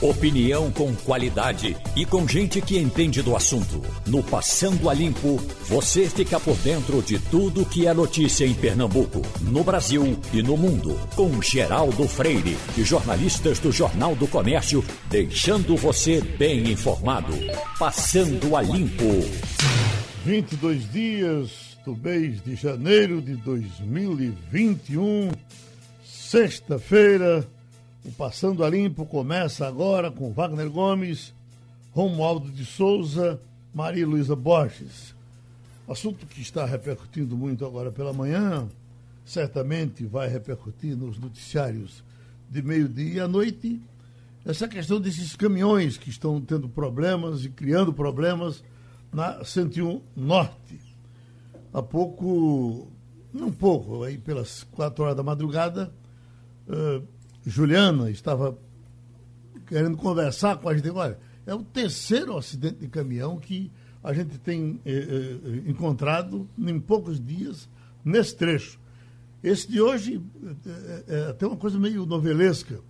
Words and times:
Opinião 0.00 0.70
com 0.72 0.94
qualidade 0.94 1.76
e 1.96 2.04
com 2.04 2.26
gente 2.26 2.60
que 2.60 2.78
entende 2.78 3.22
do 3.22 3.36
assunto. 3.36 3.80
No 4.06 4.22
Passando 4.22 4.90
a 4.90 4.94
Limpo, 4.94 5.40
você 5.68 6.08
fica 6.08 6.38
por 6.40 6.56
dentro 6.56 7.00
de 7.00 7.18
tudo 7.18 7.64
que 7.64 7.86
é 7.86 7.94
notícia 7.94 8.44
em 8.44 8.52
Pernambuco, 8.52 9.22
no 9.40 9.62
Brasil 9.62 10.18
e 10.32 10.42
no 10.42 10.56
mundo. 10.56 10.98
Com 11.14 11.40
Geraldo 11.40 12.06
Freire 12.08 12.56
e 12.76 12.82
jornalistas 12.82 13.58
do 13.60 13.70
Jornal 13.70 14.14
do 14.16 14.26
Comércio, 14.26 14.84
deixando 15.08 15.76
você 15.76 16.20
bem 16.20 16.70
informado. 16.70 17.32
Passando 17.78 18.56
a 18.56 18.62
Limpo. 18.62 19.04
22 20.24 20.90
dias 20.90 21.78
do 21.84 21.96
mês 21.96 22.42
de 22.42 22.56
janeiro 22.56 23.22
de 23.22 23.36
2021, 23.36 25.30
sexta-feira. 26.04 27.46
O 28.04 28.12
Passando 28.12 28.62
a 28.62 28.68
Limpo 28.68 29.06
começa 29.06 29.66
agora 29.66 30.10
com 30.10 30.30
Wagner 30.30 30.68
Gomes, 30.68 31.32
Romualdo 31.90 32.50
de 32.50 32.66
Souza, 32.66 33.40
Maria 33.74 34.06
Luísa 34.06 34.36
Borges. 34.36 35.14
Assunto 35.88 36.26
que 36.26 36.42
está 36.42 36.66
repercutindo 36.66 37.34
muito 37.34 37.64
agora 37.64 37.90
pela 37.90 38.12
manhã, 38.12 38.68
certamente 39.24 40.04
vai 40.04 40.28
repercutir 40.28 40.94
nos 40.94 41.18
noticiários 41.18 42.04
de 42.50 42.60
meio-dia 42.60 43.24
à 43.24 43.28
noite. 43.28 43.80
Essa 44.44 44.68
questão 44.68 45.00
desses 45.00 45.34
caminhões 45.34 45.96
que 45.96 46.10
estão 46.10 46.42
tendo 46.42 46.68
problemas 46.68 47.46
e 47.46 47.48
criando 47.48 47.90
problemas 47.90 48.62
na 49.10 49.42
101 49.42 50.02
Norte. 50.14 50.78
Há 51.72 51.82
pouco, 51.82 52.86
não 53.32 53.50
pouco, 53.50 54.02
aí 54.02 54.18
pelas 54.18 54.62
quatro 54.62 55.04
horas 55.04 55.16
da 55.16 55.22
madrugada, 55.22 55.90
uh, 56.68 57.13
Juliana 57.46 58.10
estava 58.10 58.58
querendo 59.66 59.96
conversar 59.96 60.56
com 60.56 60.68
a 60.68 60.74
gente. 60.76 60.88
Olha, 60.90 61.18
é 61.46 61.54
o 61.54 61.62
terceiro 61.62 62.36
acidente 62.36 62.76
de 62.76 62.88
caminhão 62.88 63.38
que 63.38 63.70
a 64.02 64.12
gente 64.12 64.38
tem 64.38 64.80
eh, 64.84 65.38
eh, 65.44 65.70
encontrado 65.70 66.48
em 66.58 66.78
poucos 66.78 67.18
dias 67.18 67.68
nesse 68.04 68.36
trecho. 68.36 68.78
Esse 69.42 69.70
de 69.70 69.80
hoje 69.80 70.22
é, 70.66 71.04
é 71.06 71.30
até 71.30 71.46
uma 71.46 71.56
coisa 71.56 71.78
meio 71.78 72.06
novelesca. 72.06 72.80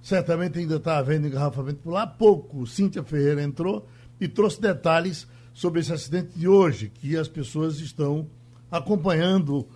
Certamente 0.00 0.58
ainda 0.58 0.76
está 0.76 0.98
havendo 0.98 1.26
engarrafamento 1.26 1.78
por 1.78 1.92
lá. 1.92 2.02
Há 2.02 2.06
pouco, 2.06 2.66
Cíntia 2.66 3.04
Ferreira 3.04 3.42
entrou 3.42 3.88
e 4.20 4.26
trouxe 4.26 4.60
detalhes 4.60 5.28
sobre 5.54 5.80
esse 5.80 5.92
acidente 5.92 6.36
de 6.36 6.48
hoje, 6.48 6.88
que 6.88 7.16
as 7.16 7.28
pessoas 7.28 7.78
estão 7.78 8.26
acompanhando 8.70 9.68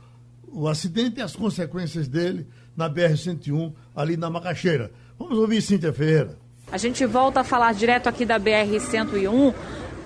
o 0.48 0.66
acidente 0.66 1.20
e 1.20 1.22
as 1.22 1.36
consequências 1.36 2.08
dele 2.08 2.46
na 2.76 2.90
BR-101, 2.90 3.72
ali 3.94 4.16
na 4.16 4.28
Macaxeira. 4.28 4.90
Vamos 5.18 5.38
ouvir 5.38 5.62
Cíntia 5.62 5.92
Ferreira. 5.92 6.36
A 6.70 6.78
gente 6.78 7.06
volta 7.06 7.40
a 7.40 7.44
falar 7.44 7.72
direto 7.72 8.08
aqui 8.08 8.24
da 8.24 8.38
BR-101, 8.38 9.54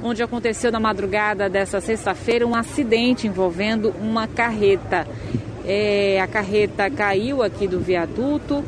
onde 0.03 0.23
aconteceu 0.23 0.71
na 0.71 0.79
madrugada 0.79 1.49
dessa 1.49 1.81
sexta-feira 1.81 2.47
um 2.47 2.55
acidente 2.55 3.27
envolvendo 3.27 3.91
uma 4.01 4.27
carreta. 4.27 5.07
É, 5.67 6.21
a 6.21 6.27
carreta 6.27 6.91
caiu 6.91 7.43
aqui 7.43 7.67
do 7.67 7.81
viaduto, 7.81 8.65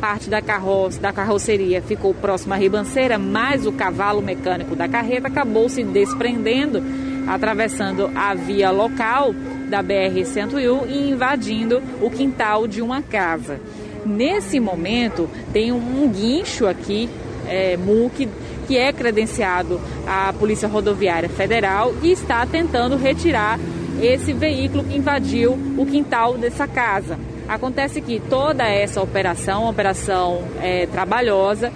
parte 0.00 0.28
da, 0.28 0.42
carroça, 0.42 1.00
da 1.00 1.12
carroceria 1.12 1.80
ficou 1.80 2.12
próxima 2.12 2.56
à 2.56 2.58
ribanceira, 2.58 3.18
mas 3.18 3.66
o 3.66 3.72
cavalo 3.72 4.20
mecânico 4.20 4.74
da 4.74 4.88
carreta 4.88 5.28
acabou 5.28 5.68
se 5.68 5.84
desprendendo, 5.84 6.82
atravessando 7.28 8.10
a 8.14 8.34
via 8.34 8.70
local 8.70 9.32
da 9.72 9.82
BR-101 9.82 10.86
e 10.86 11.10
invadindo 11.10 11.82
o 12.02 12.10
quintal 12.10 12.68
de 12.68 12.82
uma 12.82 13.00
casa. 13.00 13.58
Nesse 14.04 14.60
momento, 14.60 15.30
tem 15.50 15.72
um 15.72 16.06
guincho 16.08 16.66
aqui, 16.66 17.08
é, 17.48 17.78
MUC, 17.78 18.28
que 18.68 18.76
é 18.76 18.92
credenciado 18.92 19.80
à 20.06 20.30
Polícia 20.34 20.68
Rodoviária 20.68 21.28
Federal 21.28 21.94
e 22.02 22.12
está 22.12 22.44
tentando 22.44 22.96
retirar 22.96 23.58
esse 24.00 24.34
veículo 24.34 24.84
que 24.84 24.96
invadiu 24.96 25.52
o 25.78 25.86
quintal 25.86 26.36
dessa 26.36 26.66
casa. 26.66 27.18
Acontece 27.48 28.02
que 28.02 28.20
toda 28.20 28.64
essa 28.68 29.00
operação, 29.00 29.68
operação 29.68 30.42
é, 30.60 30.86
trabalhosa, 30.86 31.72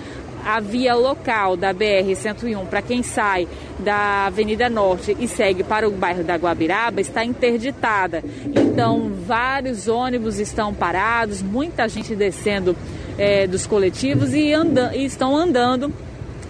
a 0.46 0.60
via 0.60 0.94
local 0.94 1.56
da 1.56 1.74
BR-101 1.74 2.66
para 2.66 2.80
quem 2.80 3.02
sai 3.02 3.48
da 3.80 4.26
Avenida 4.26 4.70
Norte 4.70 5.16
e 5.18 5.26
segue 5.26 5.64
para 5.64 5.88
o 5.88 5.90
bairro 5.90 6.22
da 6.22 6.36
Guabiraba 6.36 7.00
está 7.00 7.24
interditada. 7.24 8.22
Então, 8.54 9.10
vários 9.26 9.88
ônibus 9.88 10.38
estão 10.38 10.72
parados, 10.72 11.42
muita 11.42 11.88
gente 11.88 12.14
descendo 12.14 12.76
é, 13.18 13.46
dos 13.48 13.66
coletivos 13.66 14.32
e, 14.32 14.52
anda, 14.52 14.92
e 14.94 15.04
estão 15.04 15.36
andando 15.36 15.92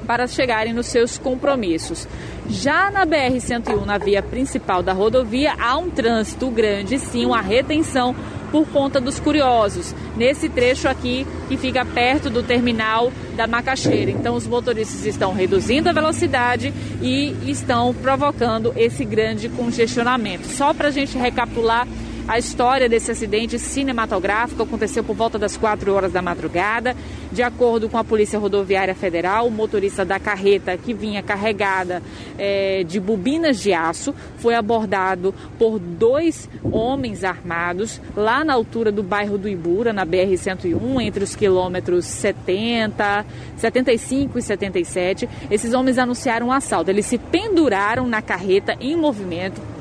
para 0.06 0.26
chegarem 0.26 0.72
nos 0.72 0.86
seus 0.86 1.18
compromissos. 1.18 2.06
Já 2.48 2.90
na 2.90 3.04
BR-101, 3.04 3.84
na 3.84 3.98
via 3.98 4.22
principal 4.22 4.82
da 4.82 4.92
rodovia, 4.92 5.54
há 5.58 5.76
um 5.78 5.90
trânsito 5.90 6.48
grande, 6.50 6.98
sim, 6.98 7.26
uma 7.26 7.40
retenção 7.40 8.14
por 8.50 8.66
conta 8.68 9.00
dos 9.00 9.18
curiosos, 9.18 9.94
nesse 10.16 10.48
trecho 10.48 10.88
aqui 10.88 11.26
que 11.48 11.56
fica 11.56 11.84
perto 11.84 12.30
do 12.30 12.42
terminal 12.42 13.12
da 13.36 13.46
Macaxeira. 13.46 14.10
Então, 14.10 14.34
os 14.34 14.46
motoristas 14.46 15.04
estão 15.04 15.32
reduzindo 15.32 15.88
a 15.88 15.92
velocidade 15.92 16.72
e 17.02 17.34
estão 17.46 17.94
provocando 17.94 18.72
esse 18.76 19.04
grande 19.04 19.48
congestionamento. 19.48 20.46
Só 20.48 20.72
para 20.72 20.88
a 20.88 20.90
gente 20.90 21.18
recapitular 21.18 21.86
a 22.28 22.40
história 22.40 22.88
desse 22.88 23.12
acidente 23.12 23.56
cinematográfico 23.56 24.60
aconteceu 24.60 25.04
por 25.04 25.14
volta 25.14 25.38
das 25.38 25.56
4 25.56 25.92
horas 25.94 26.12
da 26.12 26.20
madrugada. 26.20 26.96
De 27.30 27.40
acordo 27.40 27.88
com 27.88 27.96
a 27.98 28.02
Polícia 28.02 28.36
Rodoviária 28.36 28.96
Federal, 28.96 29.46
o 29.46 29.50
motorista 29.50 30.04
da 30.04 30.18
carreta 30.18 30.76
que 30.76 30.92
vinha 30.92 31.22
carregada 31.22 32.02
é, 32.36 32.82
de 32.82 32.98
bobinas 32.98 33.60
de 33.60 33.72
aço 33.72 34.12
foi 34.38 34.54
abordado 34.54 35.32
por 35.56 35.78
dois 35.78 36.48
homens 36.64 37.22
armados 37.22 38.00
lá 38.16 38.44
na 38.44 38.54
altura 38.54 38.90
do 38.90 39.04
bairro 39.04 39.38
do 39.38 39.48
Ibura, 39.48 39.92
na 39.92 40.04
BR-101, 40.04 41.02
entre 41.02 41.22
os 41.22 41.36
quilômetros 41.36 42.06
70, 42.06 43.24
75 43.56 44.38
e 44.38 44.42
77. 44.42 45.28
Esses 45.48 45.72
homens 45.74 45.96
anunciaram 45.96 46.48
um 46.48 46.52
assalto. 46.52 46.90
Eles 46.90 47.06
se 47.06 47.18
penduraram 47.18 48.06
na 48.08 48.20
carreta 48.20 48.76
em 48.80 48.96
movimento 48.96 49.75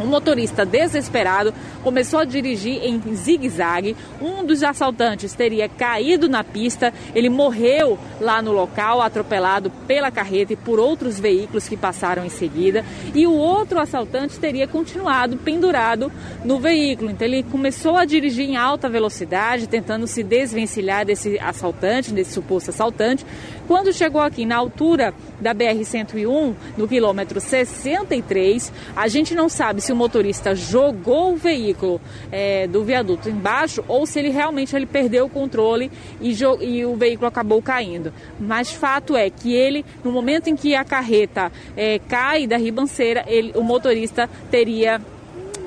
um 0.00 0.06
motorista 0.06 0.64
desesperado 0.64 1.52
começou 1.82 2.20
a 2.20 2.24
dirigir 2.24 2.80
em 2.82 3.00
zigue-zague. 3.14 3.96
Um 4.20 4.44
dos 4.44 4.62
assaltantes 4.62 5.34
teria 5.34 5.68
caído 5.68 6.28
na 6.28 6.42
pista. 6.42 6.92
Ele 7.14 7.28
morreu 7.28 7.98
lá 8.20 8.40
no 8.40 8.52
local, 8.52 9.02
atropelado 9.02 9.70
pela 9.86 10.10
carreta 10.10 10.52
e 10.52 10.56
por 10.56 10.80
outros 10.80 11.20
veículos 11.20 11.68
que 11.68 11.76
passaram 11.76 12.24
em 12.24 12.28
seguida. 12.28 12.84
E 13.14 13.26
o 13.26 13.32
outro 13.32 13.78
assaltante 13.78 14.38
teria 14.38 14.66
continuado 14.66 15.36
pendurado 15.36 16.10
no 16.44 16.58
veículo. 16.58 17.10
Então 17.10 17.26
ele 17.26 17.42
começou 17.42 17.96
a 17.96 18.04
dirigir 18.04 18.48
em 18.48 18.56
alta 18.56 18.88
velocidade, 18.88 19.68
tentando 19.68 20.06
se 20.06 20.22
desvencilhar 20.22 21.04
desse 21.04 21.38
assaltante, 21.38 22.12
desse 22.12 22.32
suposto 22.32 22.70
assaltante. 22.70 23.24
Quando 23.70 23.92
chegou 23.92 24.20
aqui 24.20 24.44
na 24.44 24.56
altura 24.56 25.14
da 25.40 25.54
BR-101, 25.54 26.56
no 26.76 26.88
quilômetro 26.88 27.40
63, 27.40 28.72
a 28.96 29.06
gente 29.06 29.32
não 29.32 29.48
sabe 29.48 29.80
se 29.80 29.92
o 29.92 29.96
motorista 29.96 30.56
jogou 30.56 31.34
o 31.34 31.36
veículo 31.36 32.00
é, 32.32 32.66
do 32.66 32.82
viaduto 32.82 33.30
embaixo 33.30 33.84
ou 33.86 34.06
se 34.06 34.18
ele 34.18 34.30
realmente 34.30 34.74
ele 34.74 34.86
perdeu 34.86 35.26
o 35.26 35.30
controle 35.30 35.88
e, 36.20 36.36
e, 36.62 36.84
o 36.84 36.96
veículo 36.96 37.28
acabou 37.28 37.62
caindo. 37.62 38.12
Mas 38.40 38.72
fato 38.72 39.16
é 39.16 39.30
que 39.30 39.54
ele, 39.54 39.84
no 40.02 40.10
momento 40.10 40.48
em 40.48 40.56
que 40.56 40.74
a 40.74 40.82
carreta 40.82 41.52
é, 41.76 42.00
cai 42.00 42.48
da 42.48 42.56
ribanceira, 42.56 43.24
ele, 43.28 43.52
o 43.54 43.62
motorista 43.62 44.28
teria 44.50 45.00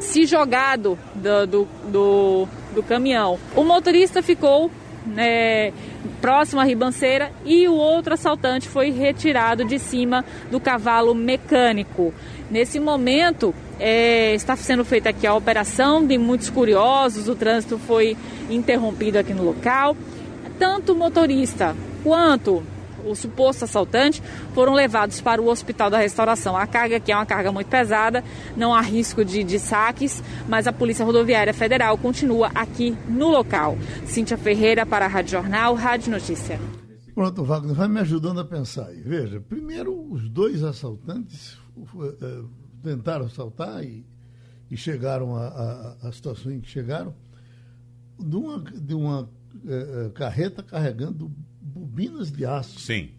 se 0.02 0.26
jogado 0.26 1.00
do, 1.16 1.48
do, 1.48 1.68
do, 1.88 2.48
do 2.76 2.84
caminhão. 2.84 3.40
O 3.56 3.64
motorista 3.64 4.22
ficou 4.22 4.70
né, 5.06 5.72
próximo 6.22 6.62
à 6.62 6.64
ribanceira 6.64 7.32
e 7.46 7.68
o 7.68 7.74
outro 7.74 8.14
assaltante 8.14 8.68
foi 8.68 8.92
retirado 8.92 9.66
de 9.66 9.80
cima 9.80 10.24
do 10.50 10.60
cavalo 10.60 11.14
mecânico. 11.14 12.14
Nesse 12.50 12.80
momento, 12.80 13.54
é, 13.80 14.34
está 14.34 14.56
sendo 14.56 14.86
feita 14.86 15.10
aqui 15.10 15.26
a 15.26 15.34
operação 15.34 16.06
de 16.06 16.18
muitos 16.18 16.50
curiosos, 16.50 17.28
o 17.28 17.36
trânsito 17.36 17.78
foi 17.78 18.16
interrompido 18.50 19.18
aqui 19.18 19.34
no 19.34 19.44
local. 19.44 19.96
Tanto 20.60 20.94
o 20.94 20.96
motorista 20.96 21.76
quanto 22.04 22.64
o 23.06 23.16
suposto 23.16 23.66
assaltante, 23.66 24.22
foram 24.54 24.74
levados 24.74 25.22
para 25.22 25.42
o 25.42 25.48
Hospital 25.48 25.90
da 25.90 25.98
Restauração. 25.98 26.56
A 26.58 26.68
carga 26.68 26.98
aqui 26.98 27.12
é 27.12 27.16
uma 27.16 27.26
carga 27.26 27.52
muito 27.52 27.68
pesada, 27.68 28.24
não 28.56 28.74
há 28.74 28.82
risco 28.82 29.24
de, 29.24 29.44
de 29.44 29.60
saques, 29.60 30.24
mas 30.48 30.68
a 30.68 30.74
Polícia 30.74 31.06
Rodoviária 31.06 31.54
Federal 31.54 31.98
continua 31.98 32.52
aqui 32.54 32.98
no 33.08 33.30
local. 33.30 33.78
Cíntia 34.06 34.38
Ferreira 34.38 34.86
para 34.86 35.06
a 35.06 35.08
Rádio 35.08 35.32
Jornal, 35.32 35.76
Rádio 35.76 36.12
Notícia. 36.12 36.60
Pronto, 37.14 37.44
Wagner, 37.44 37.76
vai 37.76 37.88
me 37.88 38.00
ajudando 38.00 38.40
a 38.40 38.46
pensar 38.46 38.88
aí. 38.88 39.00
Veja, 39.02 39.40
primeiro 39.40 40.12
os 40.12 40.28
dois 40.30 40.64
assaltantes 40.64 41.58
uh, 41.78 42.50
tentaram 42.82 43.26
assaltar 43.26 43.84
e, 43.84 44.04
e 44.70 44.76
chegaram 44.76 45.36
à 45.36 46.12
situação 46.12 46.52
em 46.52 46.60
que 46.60 46.70
chegaram 46.70 47.14
de 48.20 48.36
uma, 48.36 48.60
de 48.60 48.94
uma 48.96 49.22
uh, 49.22 50.10
carreta 50.16 50.64
carregando 50.64 51.32
bobinas 51.64 52.32
de 52.32 52.46
aço. 52.46 52.80
Sim. 52.80 53.12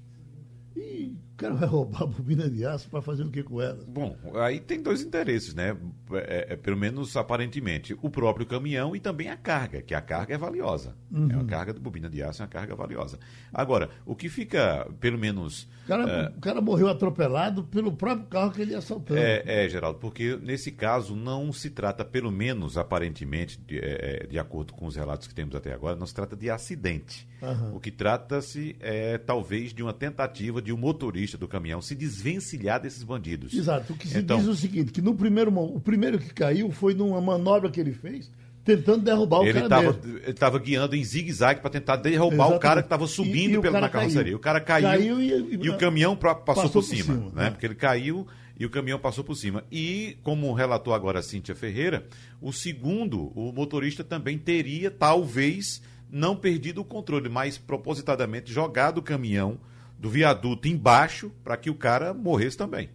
E 0.76 1.16
cara 1.44 1.54
vai 1.54 1.68
roubar 1.68 2.02
a 2.02 2.06
bobina 2.06 2.48
de 2.48 2.64
aço 2.64 2.88
para 2.88 3.02
fazer 3.02 3.22
o 3.22 3.30
que 3.30 3.42
com 3.42 3.60
ela? 3.60 3.84
Bom, 3.86 4.16
aí 4.34 4.58
tem 4.60 4.82
dois 4.82 5.02
interesses, 5.02 5.54
né? 5.54 5.76
É, 6.12 6.52
é, 6.52 6.56
pelo 6.56 6.76
menos 6.76 7.16
aparentemente. 7.16 7.96
O 8.00 8.08
próprio 8.08 8.46
caminhão 8.46 8.96
e 8.96 9.00
também 9.00 9.28
a 9.28 9.36
carga, 9.36 9.82
que 9.82 9.94
a 9.94 10.00
carga 10.00 10.34
é 10.34 10.38
valiosa. 10.38 10.96
Uhum. 11.10 11.30
É 11.30 11.34
uma 11.34 11.44
carga 11.44 11.72
de 11.72 11.80
bobina 11.80 12.08
de 12.08 12.22
aço, 12.22 12.42
é 12.42 12.44
uma 12.44 12.50
carga 12.50 12.74
valiosa. 12.74 13.18
Agora, 13.52 13.90
o 14.06 14.14
que 14.14 14.28
fica, 14.28 14.88
pelo 15.00 15.18
menos. 15.18 15.68
O 15.84 15.88
cara, 15.88 16.10
é, 16.10 16.28
o 16.28 16.40
cara 16.40 16.60
morreu 16.60 16.88
atropelado 16.88 17.64
pelo 17.64 17.92
próprio 17.92 18.26
carro 18.26 18.52
que 18.52 18.62
ele 18.62 18.72
ia 18.72 18.78
assaltando. 18.78 19.20
É, 19.20 19.42
é, 19.44 19.68
Geraldo, 19.68 19.98
porque 19.98 20.38
nesse 20.42 20.72
caso 20.72 21.14
não 21.14 21.52
se 21.52 21.70
trata, 21.70 22.04
pelo 22.04 22.30
menos 22.30 22.78
aparentemente, 22.78 23.60
de, 23.60 23.78
é, 23.78 24.22
é, 24.22 24.26
de 24.26 24.38
acordo 24.38 24.72
com 24.72 24.86
os 24.86 24.96
relatos 24.96 25.28
que 25.28 25.34
temos 25.34 25.54
até 25.54 25.74
agora, 25.74 25.96
não 25.96 26.06
se 26.06 26.14
trata 26.14 26.34
de 26.34 26.48
acidente. 26.48 27.28
Uhum. 27.42 27.76
O 27.76 27.80
que 27.80 27.90
trata-se 27.90 28.76
é 28.80 29.18
talvez 29.18 29.74
de 29.74 29.82
uma 29.82 29.92
tentativa 29.92 30.62
de 30.62 30.72
um 30.72 30.76
motorista 30.76 31.33
do 31.36 31.48
caminhão 31.48 31.80
se 31.80 31.94
desvencilhar 31.94 32.80
desses 32.80 33.02
bandidos. 33.02 33.52
Exato. 33.52 33.92
O 33.92 33.96
que 33.96 34.08
se 34.08 34.18
então, 34.18 34.38
diz 34.38 34.46
é 34.46 34.50
o 34.50 34.54
seguinte, 34.54 34.92
que 34.92 35.02
no 35.02 35.14
primeiro 35.14 35.52
o 35.56 35.80
primeiro 35.80 36.18
que 36.18 36.32
caiu 36.32 36.70
foi 36.70 36.94
numa 36.94 37.20
manobra 37.20 37.70
que 37.70 37.80
ele 37.80 37.92
fez 37.92 38.30
tentando 38.64 39.04
derrubar 39.04 39.40
o 39.40 39.44
ele 39.44 39.52
cara 39.52 39.68
tava, 39.68 39.92
dele. 39.92 40.20
Ele 40.22 40.30
estava 40.30 40.58
guiando 40.58 40.96
em 40.96 41.04
zigue-zague 41.04 41.60
para 41.60 41.70
tentar 41.70 41.96
derrubar 41.96 42.34
Exatamente. 42.34 42.56
o 42.56 42.60
cara 42.60 42.82
que 42.82 42.86
estava 42.86 43.06
subindo 43.06 43.56
e, 43.56 43.58
e 43.58 43.60
pela, 43.60 43.80
na 43.80 43.88
carroceria. 43.88 44.24
Caiu. 44.24 44.36
O 44.36 44.40
cara 44.40 44.60
caiu, 44.60 44.88
caiu 44.88 45.20
e, 45.20 45.30
e, 45.30 45.58
e, 45.66 45.70
o 45.70 45.76
caminhão 45.76 46.16
passou, 46.16 46.42
passou 46.42 46.70
por, 46.70 46.82
cima, 46.82 47.14
por 47.14 47.24
cima 47.28 47.32
né? 47.34 47.44
né? 47.44 47.50
Porque 47.50 47.66
ele 47.66 47.74
caiu 47.74 48.26
e 48.58 48.64
o 48.64 48.70
caminhão 48.70 48.98
passou 48.98 49.22
por 49.22 49.34
cima. 49.34 49.64
E, 49.70 50.16
como 50.22 50.52
relatou 50.54 50.94
agora 50.94 51.18
a 51.18 51.22
Cíntia 51.22 51.54
Ferreira, 51.54 52.06
o 52.40 52.52
segundo, 52.52 53.32
o 53.34 53.52
motorista 53.52 54.02
também 54.02 54.38
teria, 54.38 54.90
talvez, 54.90 55.82
não 56.10 56.34
perdido 56.34 56.80
o 56.80 56.84
controle, 56.84 57.28
mas 57.28 57.58
propositadamente 57.58 58.52
jogado 58.52 58.98
o 58.98 59.02
caminhão 59.02 59.58
do 59.98 60.10
viaduto 60.10 60.68
embaixo 60.68 61.30
para 61.42 61.56
que 61.56 61.70
o 61.70 61.74
cara 61.74 62.12
morresse 62.12 62.56
também. 62.56 62.90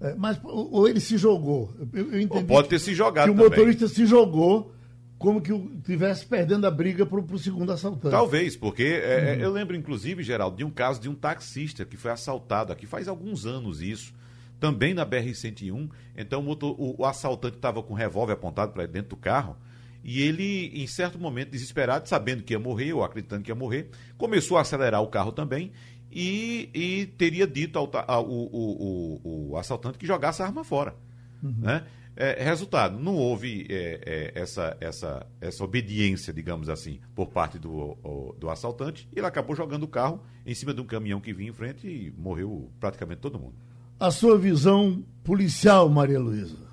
É, 0.00 0.14
mas 0.14 0.40
ou 0.42 0.88
ele 0.88 0.98
se 0.98 1.16
jogou. 1.16 1.72
Eu, 1.92 2.12
eu 2.12 2.20
entendi 2.20 2.44
pode 2.44 2.68
ter 2.68 2.80
se 2.80 2.92
jogado. 2.92 3.26
Que 3.26 3.30
o 3.30 3.34
motorista 3.34 3.86
se 3.86 4.04
jogou 4.04 4.72
como 5.16 5.40
que 5.40 5.52
estivesse 5.52 6.26
perdendo 6.26 6.66
a 6.66 6.70
briga 6.70 7.06
para 7.06 7.20
o 7.20 7.38
segundo 7.38 7.70
assaltante. 7.70 8.10
Talvez, 8.10 8.56
porque 8.56 8.82
é, 8.82 9.36
uhum. 9.36 9.42
eu 9.42 9.52
lembro, 9.52 9.76
inclusive, 9.76 10.24
Geraldo, 10.24 10.56
de 10.56 10.64
um 10.64 10.70
caso 10.70 11.00
de 11.00 11.08
um 11.08 11.14
taxista 11.14 11.84
que 11.84 11.96
foi 11.96 12.10
assaltado 12.10 12.72
aqui 12.72 12.86
faz 12.86 13.06
alguns 13.06 13.46
anos 13.46 13.80
isso, 13.80 14.12
também 14.58 14.92
na 14.92 15.06
BR-101. 15.06 15.88
Então 16.16 16.40
o, 16.40 16.42
motor, 16.42 16.74
o, 16.76 17.00
o 17.00 17.06
assaltante 17.06 17.54
estava 17.54 17.80
com 17.80 17.94
um 17.94 17.96
revólver 17.96 18.32
apontado 18.32 18.72
para 18.72 18.84
dentro 18.86 19.10
do 19.10 19.16
carro. 19.16 19.56
E 20.04 20.20
ele, 20.20 20.72
em 20.74 20.86
certo 20.88 21.16
momento, 21.16 21.50
desesperado, 21.50 22.08
sabendo 22.08 22.42
que 22.42 22.52
ia 22.52 22.58
morrer, 22.58 22.92
ou 22.92 23.04
acreditando 23.04 23.44
que 23.44 23.52
ia 23.52 23.54
morrer, 23.54 23.88
começou 24.18 24.58
a 24.58 24.62
acelerar 24.62 25.00
o 25.00 25.06
carro 25.06 25.30
também 25.30 25.70
e, 26.12 26.70
e 26.74 27.06
teria 27.18 27.46
dito 27.46 27.78
ao, 27.78 27.90
ao, 28.06 28.28
o, 28.28 29.50
o, 29.50 29.56
assaltante 29.56 29.98
que 29.98 30.06
jogasse 30.06 30.42
a 30.42 30.46
arma 30.46 30.62
fora. 30.62 30.94
Uhum. 31.42 31.54
Né? 31.58 31.84
É, 32.14 32.44
resultado, 32.44 32.98
não 32.98 33.16
houve 33.16 33.66
é, 33.70 34.32
é, 34.34 34.40
essa, 34.40 34.76
essa, 34.80 35.26
essa 35.40 35.64
obediência, 35.64 36.32
digamos 36.32 36.68
assim, 36.68 37.00
por 37.14 37.28
parte 37.28 37.58
do, 37.58 37.72
o, 37.72 38.36
do 38.38 38.50
assaltante, 38.50 39.08
e 39.14 39.18
ele 39.18 39.26
acabou 39.26 39.56
jogando 39.56 39.84
o 39.84 39.88
carro 39.88 40.22
em 40.44 40.54
cima 40.54 40.74
de 40.74 40.80
um 40.82 40.86
caminhão 40.86 41.20
que 41.20 41.32
vinha 41.32 41.48
em 41.48 41.54
frente 41.54 41.86
e 41.86 42.12
morreu 42.18 42.70
praticamente 42.78 43.20
todo 43.20 43.38
mundo. 43.38 43.54
A 43.98 44.10
sua 44.10 44.36
visão 44.36 45.02
policial, 45.24 45.88
Maria 45.88 46.20
Luísa? 46.20 46.71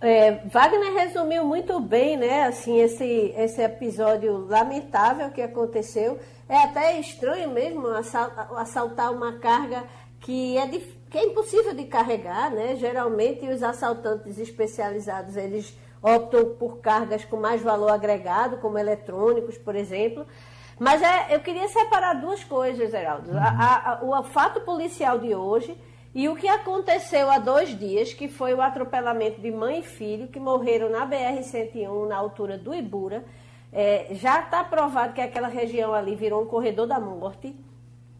É, 0.00 0.40
Wagner 0.46 0.94
resumiu 0.94 1.44
muito 1.44 1.78
bem, 1.78 2.16
né, 2.16 2.44
assim, 2.44 2.80
esse, 2.80 3.34
esse 3.36 3.60
episódio 3.60 4.46
lamentável 4.46 5.30
que 5.30 5.42
aconteceu. 5.42 6.18
É 6.48 6.56
até 6.64 6.98
estranho 6.98 7.50
mesmo 7.50 7.86
assaltar 8.56 9.12
uma 9.12 9.38
carga 9.38 9.84
que 10.20 10.56
é, 10.56 10.66
que 11.10 11.18
é 11.18 11.24
impossível 11.26 11.74
de 11.74 11.84
carregar, 11.84 12.50
né? 12.50 12.76
Geralmente 12.76 13.46
os 13.46 13.62
assaltantes 13.62 14.38
especializados, 14.38 15.36
eles 15.36 15.76
optam 16.02 16.54
por 16.58 16.78
cargas 16.78 17.24
com 17.24 17.36
mais 17.36 17.62
valor 17.62 17.90
agregado, 17.90 18.56
como 18.56 18.78
eletrônicos, 18.78 19.58
por 19.58 19.76
exemplo. 19.76 20.26
Mas 20.78 21.02
é, 21.02 21.34
eu 21.34 21.40
queria 21.40 21.68
separar 21.68 22.14
duas 22.14 22.42
coisas, 22.42 22.90
Geraldo. 22.90 23.30
Uhum. 23.30 23.38
A, 23.38 24.00
a, 24.00 24.04
o 24.04 24.22
fato 24.24 24.62
policial 24.62 25.18
de 25.18 25.34
hoje 25.34 25.76
e 26.12 26.28
o 26.28 26.34
que 26.34 26.48
aconteceu 26.48 27.30
há 27.30 27.38
dois 27.38 27.78
dias, 27.78 28.12
que 28.12 28.26
foi 28.26 28.52
o 28.52 28.60
atropelamento 28.60 29.40
de 29.40 29.50
mãe 29.50 29.78
e 29.78 29.82
filho, 29.82 30.26
que 30.26 30.40
morreram 30.40 30.90
na 30.90 31.06
BR-101, 31.06 32.08
na 32.08 32.16
altura 32.16 32.58
do 32.58 32.74
Ibura. 32.74 33.24
É, 33.72 34.08
já 34.12 34.40
está 34.40 34.64
provado 34.64 35.12
que 35.12 35.20
aquela 35.20 35.46
região 35.46 35.94
ali 35.94 36.16
virou 36.16 36.42
um 36.42 36.46
corredor 36.46 36.88
da 36.88 36.98
morte. 36.98 37.54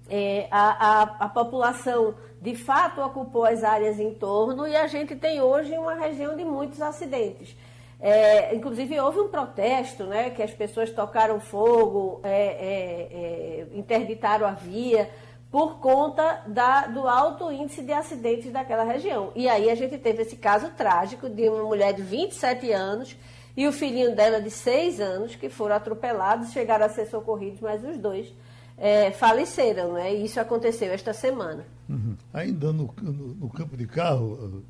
É, 0.09 0.47
a, 0.51 0.71
a, 0.71 1.03
a, 1.25 1.29
população 1.29 2.15
de 2.41 2.55
fato 2.55 3.01
ocupou 3.01 3.45
as 3.45 3.63
áreas 3.63 3.99
em 3.99 4.15
torno 4.15 4.67
e 4.67 4.75
a 4.77 4.87
gente 4.87 5.15
tem 5.15 5.41
hoje 5.41 5.77
uma 5.77 5.95
região 5.95 6.37
de 6.37 6.45
muitos 6.45 6.81
acidentes. 6.81 7.57
É, 8.01 8.55
inclusive 8.55 8.99
houve 8.99 9.21
um 9.21 9.29
protesto, 9.29 10.05
né, 10.05 10.31
que 10.31 10.43
as 10.43 10.53
pessoas 10.53 10.91
tocaram 10.91 11.39
fogo, 11.39 12.21
é, 12.23 12.31
é, 12.31 13.09
é 13.13 13.67
interditaram 13.75 14.47
a 14.47 14.53
via 14.53 15.11
por 15.51 15.81
conta 15.81 16.43
da, 16.47 16.87
do 16.87 17.09
alto 17.09 17.51
índice 17.51 17.83
de 17.83 17.93
acidentes 17.93 18.53
daquela 18.53 18.85
região. 18.85 19.33
E 19.35 19.49
aí 19.49 19.69
a 19.69 19.75
gente 19.75 19.99
teve 19.99 20.23
esse 20.23 20.37
caso 20.37 20.71
trágico 20.77 21.29
de 21.29 21.49
uma 21.49 21.65
mulher 21.65 21.93
de 21.93 22.03
27 22.03 22.71
anos 22.71 23.17
e 23.57 23.67
o 23.67 23.73
filhinho 23.73 24.15
dela 24.15 24.41
de 24.41 24.51
6 24.51 25.01
anos 25.01 25.35
que 25.35 25.49
foram 25.49 25.75
atropelados, 25.75 26.53
chegaram 26.53 26.87
a 26.87 26.89
ser 26.89 27.07
socorridos, 27.07 27.61
mas 27.61 27.85
os 27.85 27.99
dois 27.99 28.33
é, 28.79 29.11
faleceram, 29.11 29.95
né? 29.95 30.15
E 30.15 30.25
isso 30.25 30.39
aconteceu 30.39 30.93
esta 30.93 31.13
semana. 31.13 31.67
Uhum. 31.89 32.17
Ainda 32.33 32.73
no, 32.73 32.95
no, 33.03 33.13
no, 33.13 33.51
campo 33.51 33.77
de 33.77 33.87
carro, 33.87 34.63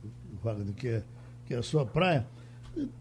Wagner, 0.43 0.75
que 0.75 0.89
é, 0.89 1.03
que 1.47 1.55
é 1.55 1.59
a 1.59 1.63
sua 1.63 1.85
praia, 1.85 2.27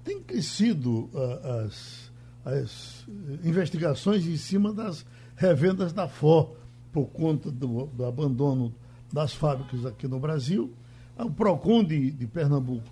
tem 0.04 0.22
crescido 0.22 1.10
uh, 1.14 1.66
as, 1.66 2.12
as 2.46 3.06
investigações 3.44 4.28
em 4.28 4.36
cima 4.36 4.74
das 4.74 5.06
revendas 5.38 5.94
da 5.94 6.08
FO 6.10 6.59
por 6.92 7.08
conta 7.08 7.52
do, 7.52 7.86
do 7.88 8.06
abandono 8.06 8.74
das 9.12 9.34
fábricas 9.34 9.86
aqui 9.86 10.08
no 10.08 10.20
Brasil. 10.20 10.74
O 11.18 11.30
PROCON 11.30 11.84
de, 11.84 12.12
de 12.12 12.28
Pernambuco 12.28 12.88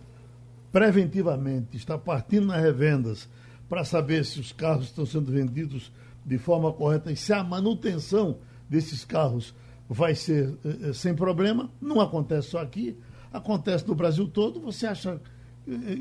preventivamente 0.71 1.77
está 1.77 1.97
partindo 1.97 2.47
nas 2.47 2.61
revendas 2.61 3.29
para 3.69 3.83
saber 3.83 4.25
se 4.25 4.39
os 4.39 4.51
carros 4.51 4.85
estão 4.85 5.05
sendo 5.05 5.31
vendidos 5.31 5.91
de 6.25 6.38
forma 6.38 6.71
correta 6.73 7.11
e 7.11 7.15
se 7.15 7.33
a 7.33 7.44
manutenção 7.44 8.38
desses 8.69 9.05
carros 9.05 9.53
vai 9.89 10.13
ser 10.13 10.57
eh, 10.65 10.89
eh 10.89 10.93
sem 10.93 11.15
problema. 11.15 11.69
Não 11.81 12.01
acontece 12.01 12.50
só 12.50 12.60
aqui, 12.60 12.98
acontece 13.31 13.88
no 13.88 13.95
Brasil 13.95 14.27
todo. 14.27 14.60
Você 14.62 14.86
acha 14.86 15.22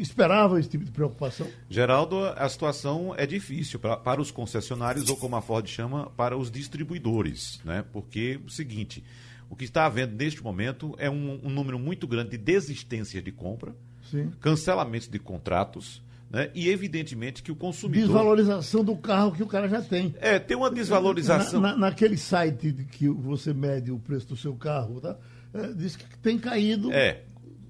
esperava 0.01 0.61
esse 0.61 0.69
tipo 0.69 0.85
de 0.85 0.91
preocupação? 0.91 1.47
Geraldo, 1.69 2.25
a 2.25 2.49
situação 2.49 3.15
é 3.17 3.27
difícil 3.27 3.79
pra, 3.79 3.97
para 3.97 4.21
os 4.21 4.31
concessionários, 4.31 5.09
ou 5.11 5.17
como 5.17 5.35
a 5.37 5.43
Ford 5.43 5.67
chama, 5.67 6.11
para 6.17 6.37
os 6.37 6.51
distribuidores, 6.51 7.61
né? 7.65 7.85
Porque 7.93 8.41
o 8.47 8.51
seguinte, 8.51 9.03
o 9.51 9.57
que 9.57 9.65
está 9.65 9.87
havendo 9.87 10.15
neste 10.15 10.43
momento 10.43 10.95
é 10.99 11.11
um, 11.11 11.41
um 11.43 11.51
número 11.51 11.79
muito 11.79 12.07
grande 12.07 12.31
de 12.31 12.39
desistências 12.39 13.23
de 13.23 13.33
compra, 13.33 13.75
Sim. 14.11 14.31
cancelamentos 14.41 15.09
de 15.09 15.19
contratos, 15.19 16.03
né? 16.31 16.51
E 16.55 16.69
evidentemente 16.69 17.43
que 17.43 17.51
o 17.51 17.57
consumidor. 17.57 18.07
Desvalorização 18.07 18.85
do 18.85 18.97
carro 18.97 19.33
que 19.33 19.43
o 19.43 19.47
cara 19.47 19.69
já 19.69 19.83
tem. 19.83 20.15
É, 20.21 20.39
tem 20.39 20.57
uma 20.57 20.71
desvalorização. 20.71 21.61
Na, 21.61 21.73
na, 21.73 21.79
naquele 21.79 22.17
site 22.17 22.73
que 22.93 23.09
você 23.09 23.53
mede 23.53 23.91
o 23.91 23.99
preço 23.99 24.29
do 24.29 24.37
seu 24.37 24.55
carro, 24.55 25.01
tá? 25.01 25.17
É, 25.55 25.73
diz 25.73 25.97
que 25.97 26.05
tem 26.19 26.39
caído. 26.39 26.93
É 26.93 27.23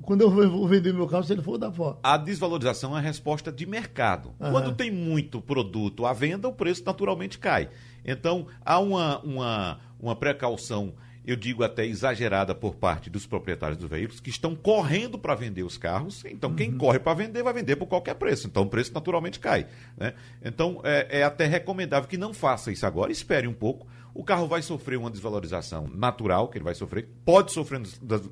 quando 0.06 0.20
eu 0.20 0.30
vou 0.30 0.68
vender 0.68 0.94
meu 0.94 1.08
carro, 1.08 1.24
se 1.24 1.32
ele 1.32 1.42
for 1.42 1.58
da 1.58 1.70
foto. 1.70 1.98
A 2.00 2.16
desvalorização 2.16 2.94
é 2.94 2.98
a 2.98 3.02
resposta 3.02 3.50
de 3.50 3.66
mercado. 3.66 4.32
Uhum. 4.38 4.52
Quando 4.52 4.72
tem 4.72 4.88
muito 4.88 5.40
produto 5.40 6.06
à 6.06 6.12
venda, 6.12 6.46
o 6.46 6.52
preço 6.52 6.84
naturalmente 6.86 7.38
cai. 7.38 7.68
Então, 8.04 8.46
há 8.64 8.78
uma, 8.78 9.18
uma, 9.22 9.80
uma 10.00 10.14
precaução, 10.14 10.94
eu 11.26 11.34
digo 11.34 11.64
até 11.64 11.84
exagerada, 11.84 12.54
por 12.54 12.76
parte 12.76 13.10
dos 13.10 13.26
proprietários 13.26 13.76
dos 13.76 13.90
veículos, 13.90 14.20
que 14.20 14.30
estão 14.30 14.54
correndo 14.54 15.18
para 15.18 15.34
vender 15.34 15.64
os 15.64 15.76
carros. 15.76 16.24
Então, 16.24 16.54
quem 16.54 16.70
uhum. 16.70 16.78
corre 16.78 17.00
para 17.00 17.14
vender, 17.14 17.42
vai 17.42 17.52
vender 17.52 17.74
por 17.74 17.86
qualquer 17.86 18.14
preço. 18.14 18.46
Então, 18.46 18.62
o 18.62 18.68
preço 18.68 18.94
naturalmente 18.94 19.40
cai. 19.40 19.66
Né? 19.98 20.14
Então, 20.40 20.80
é, 20.84 21.18
é 21.18 21.22
até 21.24 21.46
recomendável 21.46 22.08
que 22.08 22.16
não 22.16 22.32
faça 22.32 22.70
isso 22.70 22.86
agora, 22.86 23.10
espere 23.10 23.48
um 23.48 23.54
pouco 23.54 23.88
o 24.18 24.24
carro 24.24 24.48
vai 24.48 24.62
sofrer 24.62 24.98
uma 24.98 25.10
desvalorização 25.10 25.86
natural, 25.88 26.48
que 26.48 26.56
ele 26.56 26.64
vai 26.64 26.74
sofrer, 26.74 27.06
pode 27.22 27.52
sofrer 27.52 27.76
uma 27.76 27.86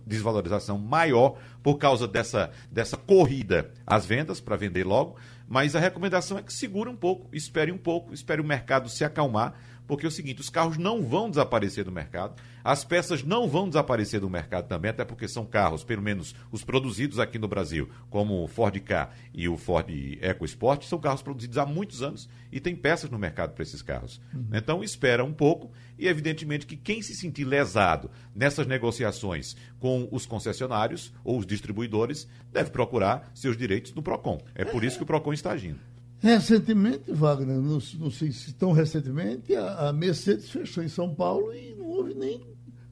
desvalorização 0.07 0.79
maior 0.79 1.37
por 1.63 1.77
causa 1.77 2.09
dessa, 2.09 2.51
dessa 2.73 2.97
corrida 2.97 3.71
às 3.87 4.07
vendas, 4.07 4.41
para 4.41 4.57
vender 4.57 4.85
logo, 4.85 5.17
mas 5.47 5.77
a 5.77 5.79
recomendação 5.79 6.39
é 6.39 6.43
que 6.43 6.55
segure 6.55 6.89
um 6.89 6.97
pouco, 6.97 7.29
espere 7.37 7.71
um 7.71 7.77
pouco, 7.77 8.15
espere 8.15 8.41
o 8.41 8.45
mercado 8.45 8.89
se 8.89 9.05
acalmar, 9.05 9.55
porque 9.87 10.07
é 10.07 10.09
o 10.09 10.13
seguinte, 10.13 10.41
os 10.41 10.51
carros 10.51 10.79
não 10.79 11.03
vão 11.03 11.29
desaparecer 11.29 11.85
do 11.85 11.93
mercado, 11.93 12.41
as 12.63 12.85
peças 12.85 13.23
não 13.23 13.47
vão 13.47 13.69
desaparecer 13.69 14.21
do 14.21 14.31
mercado 14.31 14.67
também, 14.67 14.91
até 14.91 15.05
porque 15.05 15.29
são 15.29 15.45
carros, 15.45 15.85
pelo 15.85 16.01
menos 16.01 16.35
os 16.51 16.65
produzidos 16.65 17.19
aqui 17.19 17.39
no 17.39 17.47
Brasil, 17.47 17.91
como 18.09 18.43
o 18.43 18.49
Ford 18.49 18.79
Ka 18.81 19.11
e 19.35 19.49
o 19.49 19.57
Ford 19.57 19.89
EcoSport, 20.21 20.85
são 20.85 20.99
carros 20.99 21.23
produzidos 21.23 21.59
há 21.59 21.67
muitos 21.67 22.03
anos 22.03 22.29
e 22.51 22.61
tem 22.61 22.75
peças 22.75 23.11
no 23.11 23.19
mercado 23.19 23.53
para 23.53 23.63
esses 23.63 23.83
carros. 23.83 24.21
Uhum. 24.33 24.49
Então 24.53 24.83
espera 24.83 25.25
um 25.25 25.33
pouco 25.33 25.71
e 25.99 26.09
evidentemente 26.09 26.67
que 26.67 26.77
quem 26.77 27.03
se 27.03 27.15
sentir 27.15 27.45
lesado 27.45 28.11
nessas 28.35 28.67
negociações 28.67 29.57
com 29.79 30.09
os 30.11 30.25
concessionários 30.25 31.13
ou 31.23 31.39
os 31.39 31.47
distribuidores 31.47 32.27
deve 32.51 32.71
procurar 32.71 33.31
seus 33.35 33.57
direitos 33.57 33.93
no 33.93 34.03
Procon. 34.03 34.41
É 34.55 34.65
por 34.65 34.83
isso 34.83 34.97
que 34.97 35.03
o 35.03 35.07
Procon 35.07 35.33
está 35.33 35.53
agindo. 35.53 35.81
Recentemente, 36.25 37.13
Wagner, 37.13 37.59
não, 37.59 37.79
não 37.99 38.11
sei 38.11 38.33
se 38.33 38.55
tão 38.55 38.73
recentemente, 38.73 39.55
a, 39.55 39.89
a, 39.89 39.93
Mercedes 39.93 40.49
fechou 40.49 40.83
em 40.83 40.89
São 40.89 41.15
Paulo 41.15 41.53
e 41.55 41.75
não 41.75 41.85
houve 41.85 42.15
nem 42.15 42.41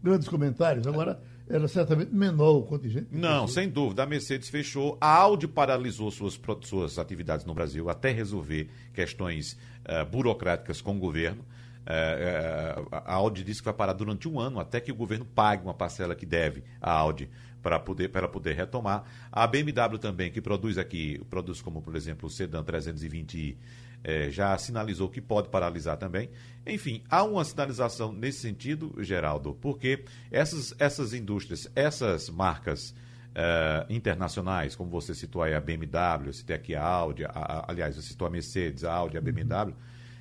grandes 0.03 0.29
comentários. 0.29 0.87
Agora, 0.87 1.19
era 1.49 1.67
certamente 1.67 2.15
menor 2.15 2.59
o 2.59 2.62
contingente. 2.65 3.07
Não, 3.11 3.49
sem 3.49 3.71
dúvida. 3.71 4.03
A 4.03 4.07
Mercedes 4.07 4.51
fechou, 4.51 4.99
a 5.01 5.17
Audi 5.17 5.49
paralisou 5.49 6.11
suas, 6.11 6.39
suas 6.65 6.99
atividades 6.99 7.47
no 7.47 7.55
Brasil 7.55 7.89
até 7.89 8.11
resolver 8.11 8.69
questões 8.93 9.55
uh, 9.87 10.05
burocráticas 10.11 10.83
com 10.83 10.95
o 10.95 10.99
governo. 10.99 11.43
Uh, 11.87 12.83
uh, 12.83 12.89
a 12.93 13.15
Audi 13.15 13.43
disse 13.43 13.62
que 13.62 13.65
vai 13.65 13.75
parar 13.75 13.95
durante 13.95 14.29
um 14.29 14.39
ano 14.39 14.61
até 14.61 14.79
que 14.79 14.93
o 14.93 14.95
governo 14.95 15.25
pague 15.25 15.65
uma 15.65 15.73
parcela 15.73 16.15
que 16.15 16.27
deve 16.27 16.62
à 16.83 16.93
Audi 16.93 17.31
para 17.62 17.78
poder, 17.78 18.09
para 18.09 18.28
poder 18.28 18.54
retomar. 18.54 19.04
A 19.31 19.47
BMW 19.47 19.99
também, 19.99 20.31
que 20.31 20.40
produz 20.40 20.76
aqui, 20.76 21.21
produz 21.31 21.62
como, 21.62 21.81
por 21.81 21.95
exemplo, 21.95 22.26
o 22.26 22.31
Sedan 22.31 22.64
320i, 22.64 23.57
é, 24.04 24.31
já 24.31 24.57
sinalizou 24.59 25.09
que 25.09 25.21
pode 25.21 25.49
paralisar 25.49 25.97
também. 25.97 26.28
Enfim, 26.66 27.02
há 27.09 27.23
uma 27.23 27.45
sinalização 27.45 28.12
nesse 28.12 28.40
sentido, 28.40 28.92
Geraldo, 28.99 29.54
porque 29.54 30.04
essas, 30.31 30.75
essas 30.78 31.14
indústrias, 31.14 31.71
essas 31.75 32.28
marcas 32.28 32.90
uh, 32.90 33.92
internacionais, 33.92 34.75
como 34.75 34.90
você 34.90 35.14
citou 35.14 35.42
aí 35.42 35.54
a 35.54 35.61
BMW, 35.61 36.26
eu 36.26 36.33
citei 36.33 36.57
aqui 36.57 36.75
a 36.75 36.85
Audi, 36.85 37.25
a, 37.25 37.31
a, 37.31 37.71
aliás, 37.71 37.95
você 37.95 38.02
citou 38.02 38.26
a 38.26 38.31
Mercedes, 38.31 38.85
a 38.85 38.92
Audi, 38.92 39.16
a 39.16 39.21
BMW, 39.21 39.71
uhum. 39.71 39.75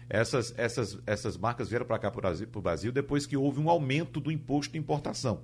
essas, 0.09 0.53
essas, 0.57 0.99
essas 1.05 1.37
marcas 1.37 1.69
vieram 1.69 1.85
para 1.85 1.97
cá, 1.97 2.11
para 2.11 2.29
o 2.55 2.61
Brasil, 2.61 2.91
depois 2.91 3.25
que 3.25 3.35
houve 3.35 3.59
um 3.59 3.69
aumento 3.69 4.19
do 4.19 4.31
imposto 4.31 4.73
de 4.73 4.79
importação. 4.79 5.41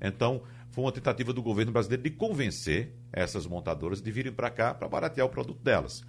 Então, 0.00 0.42
foi 0.74 0.84
uma 0.84 0.92
tentativa 0.92 1.32
do 1.32 1.40
governo 1.40 1.70
brasileiro 1.70 2.02
de 2.02 2.10
convencer 2.10 2.92
essas 3.12 3.46
montadoras 3.46 4.02
de 4.02 4.10
virem 4.10 4.32
para 4.32 4.50
cá 4.50 4.74
para 4.74 4.88
baratear 4.88 5.24
o 5.24 5.30
produto 5.30 5.62
delas. 5.62 6.02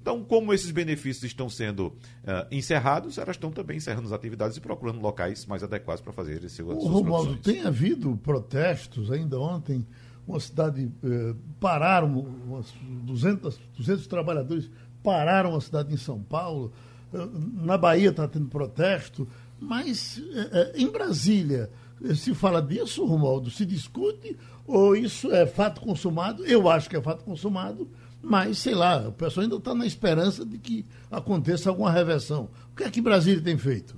Então, 0.00 0.22
como 0.24 0.54
esses 0.54 0.70
benefícios 0.70 1.24
estão 1.24 1.48
sendo 1.48 1.88
uh, 1.88 2.46
encerrados, 2.50 3.18
elas 3.18 3.34
estão 3.34 3.50
também 3.50 3.78
encerrando 3.78 4.06
as 4.06 4.12
atividades 4.12 4.56
e 4.56 4.60
procurando 4.60 5.00
locais 5.00 5.44
mais 5.46 5.64
adequados 5.64 6.00
para 6.00 6.12
fazer 6.12 6.42
esse 6.44 6.62
O 6.62 6.72
Romualdo, 6.72 7.36
tem 7.36 7.62
havido 7.62 8.16
protestos 8.16 9.10
ainda 9.10 9.40
ontem, 9.40 9.84
uma 10.26 10.38
cidade 10.38 10.88
eh, 11.02 11.34
pararam, 11.58 12.20
umas 12.46 12.72
200, 12.80 13.58
200 13.76 14.06
trabalhadores 14.06 14.70
pararam 15.02 15.56
a 15.56 15.60
cidade 15.60 15.92
em 15.92 15.96
São 15.96 16.22
Paulo, 16.22 16.72
uh, 17.12 17.64
na 17.64 17.76
Bahia 17.76 18.10
está 18.10 18.28
tendo 18.28 18.46
protesto, 18.46 19.26
mas 19.58 20.18
uh, 20.18 20.76
em 20.76 20.88
Brasília 20.88 21.70
se 22.14 22.34
fala 22.34 22.60
disso, 22.60 23.04
Romualdo? 23.04 23.50
Se 23.50 23.64
discute 23.64 24.36
ou 24.66 24.96
isso 24.96 25.32
é 25.32 25.46
fato 25.46 25.80
consumado? 25.80 26.44
Eu 26.44 26.68
acho 26.68 26.88
que 26.88 26.96
é 26.96 27.00
fato 27.00 27.24
consumado, 27.24 27.88
mas 28.22 28.58
sei 28.58 28.74
lá, 28.74 29.08
o 29.08 29.12
pessoal 29.12 29.44
ainda 29.44 29.56
está 29.56 29.74
na 29.74 29.86
esperança 29.86 30.44
de 30.44 30.58
que 30.58 30.86
aconteça 31.10 31.68
alguma 31.68 31.90
reversão. 31.90 32.48
O 32.72 32.76
que 32.76 32.84
é 32.84 32.90
que 32.90 33.00
Brasília 33.00 33.42
tem 33.42 33.58
feito? 33.58 33.96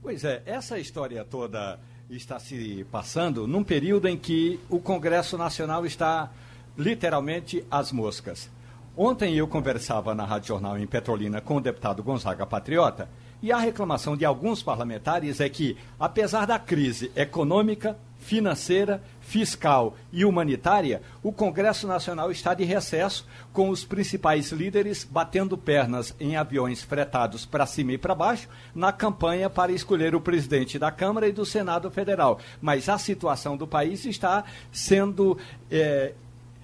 Pois 0.00 0.24
é, 0.24 0.42
essa 0.46 0.78
história 0.78 1.24
toda 1.24 1.78
está 2.10 2.38
se 2.38 2.84
passando 2.90 3.46
num 3.46 3.64
período 3.64 4.08
em 4.08 4.16
que 4.16 4.60
o 4.68 4.78
Congresso 4.78 5.38
Nacional 5.38 5.86
está 5.86 6.30
literalmente 6.76 7.64
às 7.70 7.92
moscas. 7.92 8.50
Ontem 8.96 9.34
eu 9.36 9.48
conversava 9.48 10.14
na 10.14 10.24
Rádio 10.24 10.48
Jornal 10.48 10.78
em 10.78 10.86
Petrolina 10.86 11.40
com 11.40 11.56
o 11.56 11.60
deputado 11.60 12.02
Gonzaga 12.02 12.44
Patriota 12.44 13.08
e 13.42 13.50
a 13.50 13.58
reclamação 13.58 14.16
de 14.16 14.24
alguns 14.24 14.62
parlamentares 14.62 15.40
é 15.40 15.48
que, 15.48 15.76
apesar 15.98 16.46
da 16.46 16.58
crise 16.58 17.10
econômica, 17.16 17.98
financeira, 18.22 19.02
fiscal 19.20 19.96
e 20.12 20.24
humanitária, 20.24 21.02
o 21.22 21.32
Congresso 21.32 21.88
Nacional 21.88 22.30
está 22.30 22.54
de 22.54 22.62
recesso, 22.64 23.26
com 23.52 23.68
os 23.68 23.84
principais 23.84 24.52
líderes 24.52 25.04
batendo 25.04 25.58
pernas 25.58 26.14
em 26.20 26.36
aviões 26.36 26.82
fretados 26.82 27.44
para 27.44 27.66
cima 27.66 27.92
e 27.92 27.98
para 27.98 28.14
baixo, 28.14 28.48
na 28.74 28.92
campanha 28.92 29.50
para 29.50 29.72
escolher 29.72 30.14
o 30.14 30.20
presidente 30.20 30.78
da 30.78 30.92
Câmara 30.92 31.26
e 31.26 31.32
do 31.32 31.44
Senado 31.44 31.90
Federal. 31.90 32.38
Mas 32.60 32.88
a 32.88 32.96
situação 32.96 33.56
do 33.56 33.66
país 33.66 34.04
está 34.04 34.44
sendo 34.70 35.36
é, 35.70 36.12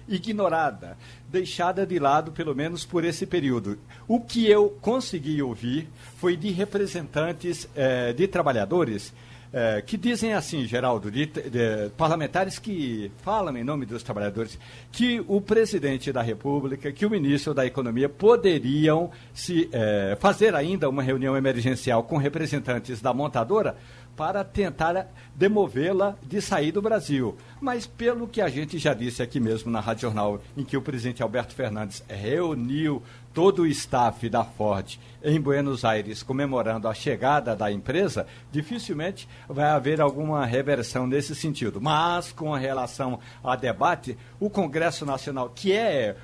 ignorada, 0.09 0.97
deixada 1.29 1.85
de 1.85 1.99
lado, 1.99 2.31
pelo 2.31 2.55
menos 2.55 2.83
por 2.85 3.05
esse 3.05 3.25
período. 3.25 3.77
O 4.07 4.19
que 4.19 4.49
eu 4.49 4.77
consegui 4.81 5.41
ouvir 5.41 5.87
foi 6.17 6.35
de 6.35 6.49
representantes 6.49 7.69
eh, 7.75 8.13
de 8.13 8.27
trabalhadores 8.27 9.13
eh, 9.51 9.81
que 9.81 9.97
dizem 9.97 10.33
assim, 10.33 10.65
Geraldo, 10.65 11.09
de, 11.09 11.25
de, 11.25 11.89
parlamentares 11.97 12.59
que 12.59 13.11
falam 13.23 13.57
em 13.57 13.63
nome 13.63 13.83
dos 13.83 14.03
trabalhadores, 14.03 14.59
que 14.91 15.23
o 15.27 15.41
presidente 15.41 16.11
da 16.11 16.21
República, 16.21 16.91
que 16.91 17.03
o 17.03 17.09
ministro 17.09 17.51
da 17.51 17.65
Economia 17.65 18.07
poderiam 18.07 19.09
se 19.33 19.67
eh, 19.71 20.15
fazer 20.19 20.53
ainda 20.53 20.87
uma 20.87 21.01
reunião 21.01 21.35
emergencial 21.35 22.03
com 22.03 22.17
representantes 22.17 23.01
da 23.01 23.11
montadora 23.11 23.75
para 24.19 24.43
tentar 24.43 25.07
demovê-la 25.33 26.17
de 26.21 26.41
sair 26.41 26.73
do 26.73 26.81
Brasil. 26.81 27.37
Mas 27.61 27.87
pelo 27.87 28.27
que 28.27 28.41
a 28.41 28.49
gente 28.49 28.77
já 28.77 28.93
disse 28.93 29.23
aqui 29.23 29.39
mesmo 29.39 29.71
na 29.71 29.79
Rádio 29.79 30.01
Jornal, 30.01 30.41
em 30.57 30.65
que 30.65 30.75
o 30.75 30.81
presidente 30.81 31.23
Alberto 31.23 31.53
Fernandes 31.53 32.03
reuniu 32.05 33.01
todo 33.33 33.61
o 33.61 33.67
staff 33.67 34.27
da 34.27 34.43
Ford 34.43 34.99
em 35.23 35.39
Buenos 35.39 35.85
Aires 35.85 36.21
comemorando 36.21 36.89
a 36.89 36.93
chegada 36.93 37.55
da 37.55 37.71
empresa, 37.71 38.27
dificilmente 38.51 39.25
vai 39.47 39.69
haver 39.69 40.01
alguma 40.01 40.45
reversão 40.45 41.07
nesse 41.07 41.33
sentido. 41.33 41.79
Mas 41.79 42.33
com 42.33 42.51
relação 42.51 43.21
a 43.41 43.55
debate, 43.55 44.17
o 44.37 44.49
Congresso 44.49 45.05
Nacional, 45.05 45.49
que 45.49 45.71
é 45.71 46.17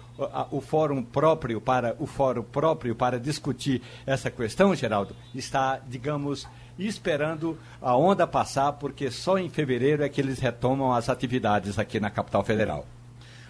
o 0.51 0.59
fórum 0.59 1.01
próprio 1.01 1.61
para 1.61 1.95
o 1.97 2.05
fórum 2.05 2.43
próprio 2.43 2.93
para 2.93 3.17
discutir 3.17 3.81
essa 4.05 4.29
questão, 4.29 4.75
Geraldo, 4.75 5.15
está, 5.33 5.79
digamos, 5.87 6.45
esperando 6.77 7.57
a 7.81 7.95
onda 7.95 8.27
passar, 8.27 8.73
porque 8.73 9.09
só 9.09 9.37
em 9.37 9.49
fevereiro 9.49 10.03
é 10.03 10.09
que 10.09 10.19
eles 10.19 10.39
retomam 10.39 10.93
as 10.93 11.09
atividades 11.09 11.79
aqui 11.79 11.99
na 11.99 12.09
capital 12.09 12.43
federal. 12.43 12.85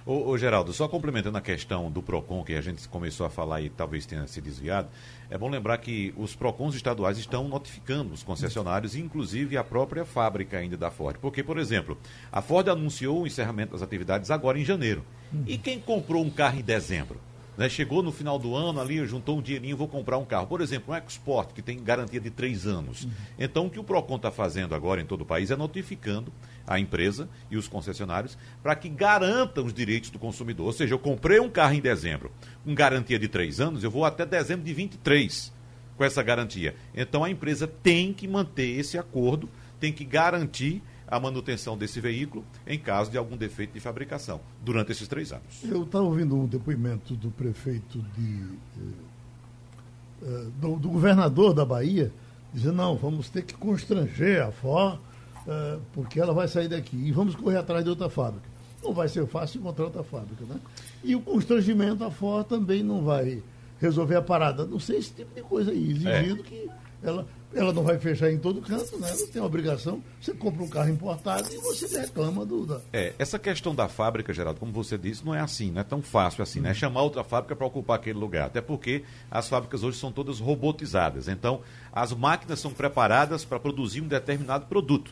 Ô, 0.06 0.30
ô, 0.30 0.38
Geraldo, 0.38 0.72
só 0.72 0.88
complementando 0.88 1.36
a 1.36 1.42
questão 1.42 1.90
do 1.90 2.00
PROCON, 2.00 2.44
que 2.44 2.54
a 2.54 2.62
gente 2.62 2.88
começou 2.88 3.26
a 3.26 3.30
falar 3.30 3.62
e 3.62 3.72
talvez 3.72 4.06
tenha 4.06 4.28
se 4.28 4.40
desviado, 4.40 4.88
é 5.32 5.38
bom 5.38 5.50
lembrar 5.50 5.80
que 5.80 6.14
os 6.16 6.36
PROCONs 6.36 6.76
estaduais 6.76 7.18
estão 7.18 7.48
notificando 7.48 8.14
os 8.14 8.22
concessionários, 8.22 8.96
inclusive 8.96 9.58
a 9.58 9.64
própria 9.64 10.06
fábrica 10.06 10.60
ainda 10.60 10.78
da 10.78 10.92
Ford. 10.92 11.18
Porque, 11.20 11.42
por 11.42 11.58
exemplo, 11.58 11.98
a 12.32 12.40
Ford 12.40 12.70
anunciou 12.70 13.24
o 13.24 13.26
encerramento 13.26 13.72
das 13.72 13.82
atividades 13.82 14.30
agora 14.30 14.60
em 14.60 14.64
janeiro. 14.64 15.04
E 15.48 15.58
quem 15.58 15.80
comprou 15.80 16.24
um 16.24 16.30
carro 16.30 16.60
em 16.60 16.64
dezembro? 16.64 17.20
Né, 17.58 17.70
chegou 17.70 18.04
no 18.04 18.12
final 18.12 18.38
do 18.38 18.56
ano 18.56 18.82
ali, 18.82 19.06
juntou 19.06 19.38
um 19.38 19.42
dinheirinho, 19.42 19.78
vou 19.78 19.88
comprar 19.88 20.18
um 20.18 20.26
carro. 20.26 20.48
Por 20.48 20.60
exemplo, 20.62 20.94
um 20.94 20.98
EcoSport, 20.98 21.54
que 21.54 21.62
tem 21.62 21.82
garantia 21.82 22.20
de 22.20 22.30
três 22.30 22.68
anos. 22.68 23.06
Uhum. 23.06 23.12
Então, 23.40 23.66
o 23.68 23.70
que 23.70 23.80
o 23.80 23.84
PROCON 23.84 24.18
está 24.18 24.32
fazendo 24.32 24.76
agora 24.76 25.02
em 25.02 25.06
todo 25.06 25.22
o 25.22 25.26
país 25.26 25.52
é 25.52 25.56
notificando 25.56 26.34
a 26.68 26.80
empresa 26.80 27.30
e 27.50 27.58
os 27.58 27.68
concessionários 27.68 28.38
para 28.62 28.76
que 28.76 28.90
garantam 28.90 29.66
os 29.66 29.74
direitos 29.74 30.10
do 30.10 30.20
consumidor. 30.20 30.68
Ou 30.68 30.74
seja, 30.74 30.94
eu 30.94 31.00
comprei 31.00 31.40
um 31.40 31.50
carro 31.50 31.76
em 31.76 31.82
dezembro 31.82 32.32
com 32.64 32.74
garantia 32.74 33.20
de 33.20 33.28
três 33.28 33.60
anos, 33.60 33.84
eu 33.84 33.92
vou 33.92 34.04
até 34.04 34.26
dezembro 34.26 34.66
de 34.66 34.74
23 34.74 35.54
com 35.96 36.04
essa 36.04 36.22
garantia. 36.22 36.76
Então, 36.94 37.24
a 37.24 37.30
empresa 37.30 37.68
tem 37.68 38.12
que 38.12 38.28
manter 38.28 38.80
esse 38.80 38.98
acordo, 38.98 39.50
tem 39.80 39.94
que 39.94 40.04
garantir 40.04 40.82
a 41.08 41.20
manutenção 41.20 41.78
desse 41.78 42.00
veículo 42.00 42.44
em 42.66 42.80
caso 42.80 43.12
de 43.12 43.18
algum 43.18 43.38
defeito 43.38 43.74
de 43.74 43.80
fabricação 43.80 44.40
durante 44.64 44.92
esses 44.92 45.08
três 45.08 45.32
anos. 45.32 45.64
Eu 45.64 45.84
estava 45.84 46.04
ouvindo 46.04 46.36
um 46.36 46.46
depoimento 46.46 47.16
do 47.16 47.30
prefeito 47.32 48.00
de. 48.18 48.44
Eh, 48.78 50.24
eh, 50.24 50.48
do, 50.60 50.76
do, 50.78 50.90
governador 50.90 51.54
da 51.54 51.66
Bahia, 51.66 52.12
dizendo, 52.54 52.76
não, 52.76 52.96
vamos 52.96 53.30
ter 53.30 53.44
que 53.44 53.54
constranger 53.54 54.42
a 54.44 54.52
FOR, 54.52 55.00
eh, 55.48 55.80
porque 55.94 56.20
ela 56.20 56.34
vai 56.34 56.48
sair 56.48 56.68
daqui 56.68 56.98
e 56.98 57.12
vamos 57.12 57.36
correr 57.36 57.58
atrás 57.58 57.84
de 57.84 57.90
outra 57.90 58.10
fábrica. 58.10 58.56
Não 58.84 58.94
vai 58.94 59.08
ser 59.08 59.26
fácil 59.28 59.60
encontrar 59.60 59.86
outra 59.86 60.04
fábrica, 60.04 60.46
né? 60.46 60.60
E 61.04 61.16
o 61.16 61.22
constrangimento, 61.22 62.04
a 62.04 62.12
FOR 62.12 62.44
também 62.44 62.84
não 62.84 63.04
vai 63.04 63.42
resolver 63.80 64.16
a 64.16 64.22
parada. 64.22 64.66
Não 64.66 64.80
sei 64.80 64.98
esse 64.98 65.12
tipo 65.12 65.34
de 65.34 65.42
coisa 65.42 65.72
aí, 65.72 65.92
exigindo 65.92 66.42
é. 66.42 66.44
que 66.44 66.70
ela 67.04 67.28
ela 67.56 67.72
não 67.72 67.84
vai 67.84 67.98
fechar 67.98 68.32
em 68.32 68.38
todo 68.38 68.62
canto, 68.62 68.98
né? 69.00 69.10
Ela 69.10 69.28
tem 69.28 69.42
a 69.42 69.46
obrigação. 69.46 70.04
Você 70.20 70.34
compra 70.34 70.64
um 70.64 70.68
carro 70.68 70.90
importado 70.90 71.48
e 71.52 71.58
você 71.58 72.00
reclama 72.00 72.46
do. 72.46 72.66
Da... 72.66 72.82
É, 72.92 73.14
essa 73.18 73.40
questão 73.40 73.74
da 73.74 73.88
fábrica, 73.88 74.34
Geraldo, 74.34 74.60
como 74.60 74.72
você 74.72 74.98
disse, 74.98 75.26
não 75.26 75.34
é 75.34 75.40
assim, 75.40 75.72
não 75.72 75.82
é 75.82 75.84
tão 75.84 76.02
fácil 76.02 76.44
assim, 76.44 76.60
né? 76.60 76.74
Chamar 76.74 77.02
outra 77.02 77.24
fábrica 77.24 77.56
para 77.56 77.66
ocupar 77.66 77.98
aquele 77.98 78.20
lugar. 78.20 78.48
Até 78.48 78.62
porque 78.62 79.04
as 79.32 79.48
fábricas 79.48 79.84
hoje 79.84 79.98
são 79.98 80.12
todas 80.12 80.40
robotizadas. 80.40 81.28
Então, 81.28 81.62
as 81.94 82.14
máquinas 82.14 82.60
são 82.60 82.72
preparadas 82.72 83.46
para 83.46 83.60
produzir 83.60 84.02
um 84.02 84.08
determinado 84.08 84.66
produto. 84.66 85.12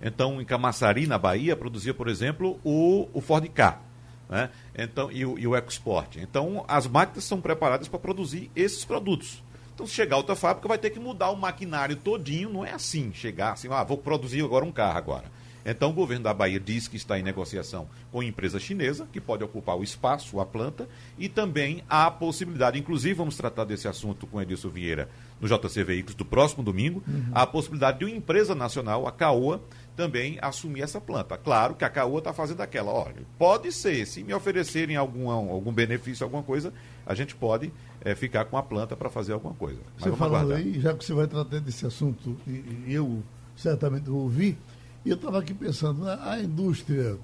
Então, 0.00 0.40
em 0.40 0.44
Camaçari, 0.44 1.06
na 1.06 1.18
Bahia, 1.18 1.54
produzia, 1.54 1.94
por 1.94 2.08
exemplo, 2.08 2.58
o, 2.64 3.08
o 3.12 3.20
Ford 3.20 3.46
K. 3.48 3.80
Né? 4.28 4.48
Então, 4.74 5.12
e 5.12 5.24
o, 5.26 5.38
e 5.38 5.46
o 5.46 5.54
EcoSport. 5.54 6.16
Então, 6.16 6.64
as 6.66 6.86
máquinas 6.86 7.24
são 7.24 7.40
preparadas 7.40 7.86
para 7.86 7.98
produzir 7.98 8.50
esses 8.56 8.84
produtos. 8.84 9.42
Então, 9.74 9.86
se 9.86 9.94
chegar 9.94 10.16
outra 10.16 10.36
fábrica, 10.36 10.68
vai 10.68 10.78
ter 10.78 10.90
que 10.90 11.00
mudar 11.00 11.30
o 11.30 11.36
maquinário 11.36 11.96
todinho. 11.96 12.50
Não 12.50 12.64
é 12.64 12.72
assim, 12.72 13.12
chegar 13.12 13.52
assim, 13.52 13.68
ah, 13.70 13.82
vou 13.84 13.98
produzir 13.98 14.44
agora 14.44 14.64
um 14.64 14.72
carro 14.72 14.98
agora. 14.98 15.42
Então, 15.64 15.90
o 15.90 15.92
governo 15.92 16.24
da 16.24 16.34
Bahia 16.34 16.58
diz 16.58 16.88
que 16.88 16.96
está 16.96 17.18
em 17.18 17.22
negociação 17.22 17.88
com 18.10 18.20
a 18.20 18.24
empresa 18.24 18.58
chinesa, 18.58 19.06
que 19.12 19.20
pode 19.20 19.44
ocupar 19.44 19.76
o 19.76 19.84
espaço, 19.84 20.40
a 20.40 20.46
planta, 20.46 20.88
e 21.16 21.28
também 21.28 21.84
há 21.88 22.06
a 22.06 22.10
possibilidade, 22.10 22.78
inclusive 22.78 23.14
vamos 23.14 23.36
tratar 23.36 23.64
desse 23.64 23.86
assunto 23.86 24.26
com 24.26 24.40
Edilson 24.42 24.70
Vieira 24.70 25.08
no 25.40 25.48
JC 25.48 25.84
Veículos 25.84 26.14
do 26.14 26.24
próximo 26.24 26.62
domingo, 26.62 27.02
uhum. 27.06 27.30
a 27.32 27.46
possibilidade 27.46 28.00
de 28.00 28.04
uma 28.04 28.16
empresa 28.16 28.54
nacional, 28.54 29.06
a 29.06 29.12
CAOA, 29.12 29.60
também 29.96 30.38
assumir 30.40 30.82
essa 30.82 31.00
planta. 31.00 31.36
Claro 31.36 31.74
que 31.74 31.84
a 31.84 31.90
CAOA 31.90 32.18
está 32.18 32.32
fazendo 32.32 32.60
aquela, 32.60 32.90
olha, 32.90 33.22
pode 33.38 33.70
ser, 33.72 34.06
se 34.06 34.22
me 34.24 34.34
oferecerem 34.34 34.96
algum, 34.96 35.30
algum 35.30 35.72
benefício, 35.72 36.24
alguma 36.24 36.42
coisa, 36.42 36.72
a 37.06 37.14
gente 37.14 37.34
pode 37.34 37.72
é, 38.04 38.14
ficar 38.14 38.44
com 38.46 38.56
a 38.56 38.62
planta 38.62 38.96
para 38.96 39.08
fazer 39.08 39.32
alguma 39.32 39.54
coisa. 39.54 39.80
Mas 39.94 40.10
você 40.10 40.16
falando 40.16 40.52
aí, 40.52 40.80
já 40.80 40.94
que 40.94 41.04
você 41.04 41.14
vai 41.14 41.26
tratar 41.26 41.60
desse 41.60 41.86
assunto, 41.86 42.36
e, 42.46 42.84
e 42.86 42.94
eu 42.94 43.22
certamente 43.56 44.10
ouvi, 44.10 44.58
e 45.04 45.10
eu 45.10 45.16
estava 45.16 45.38
aqui 45.38 45.54
pensando, 45.54 46.04
né, 46.04 46.18
a 46.22 46.38
indústria 46.40 47.16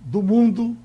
do 0.00 0.22
mundo, 0.22 0.76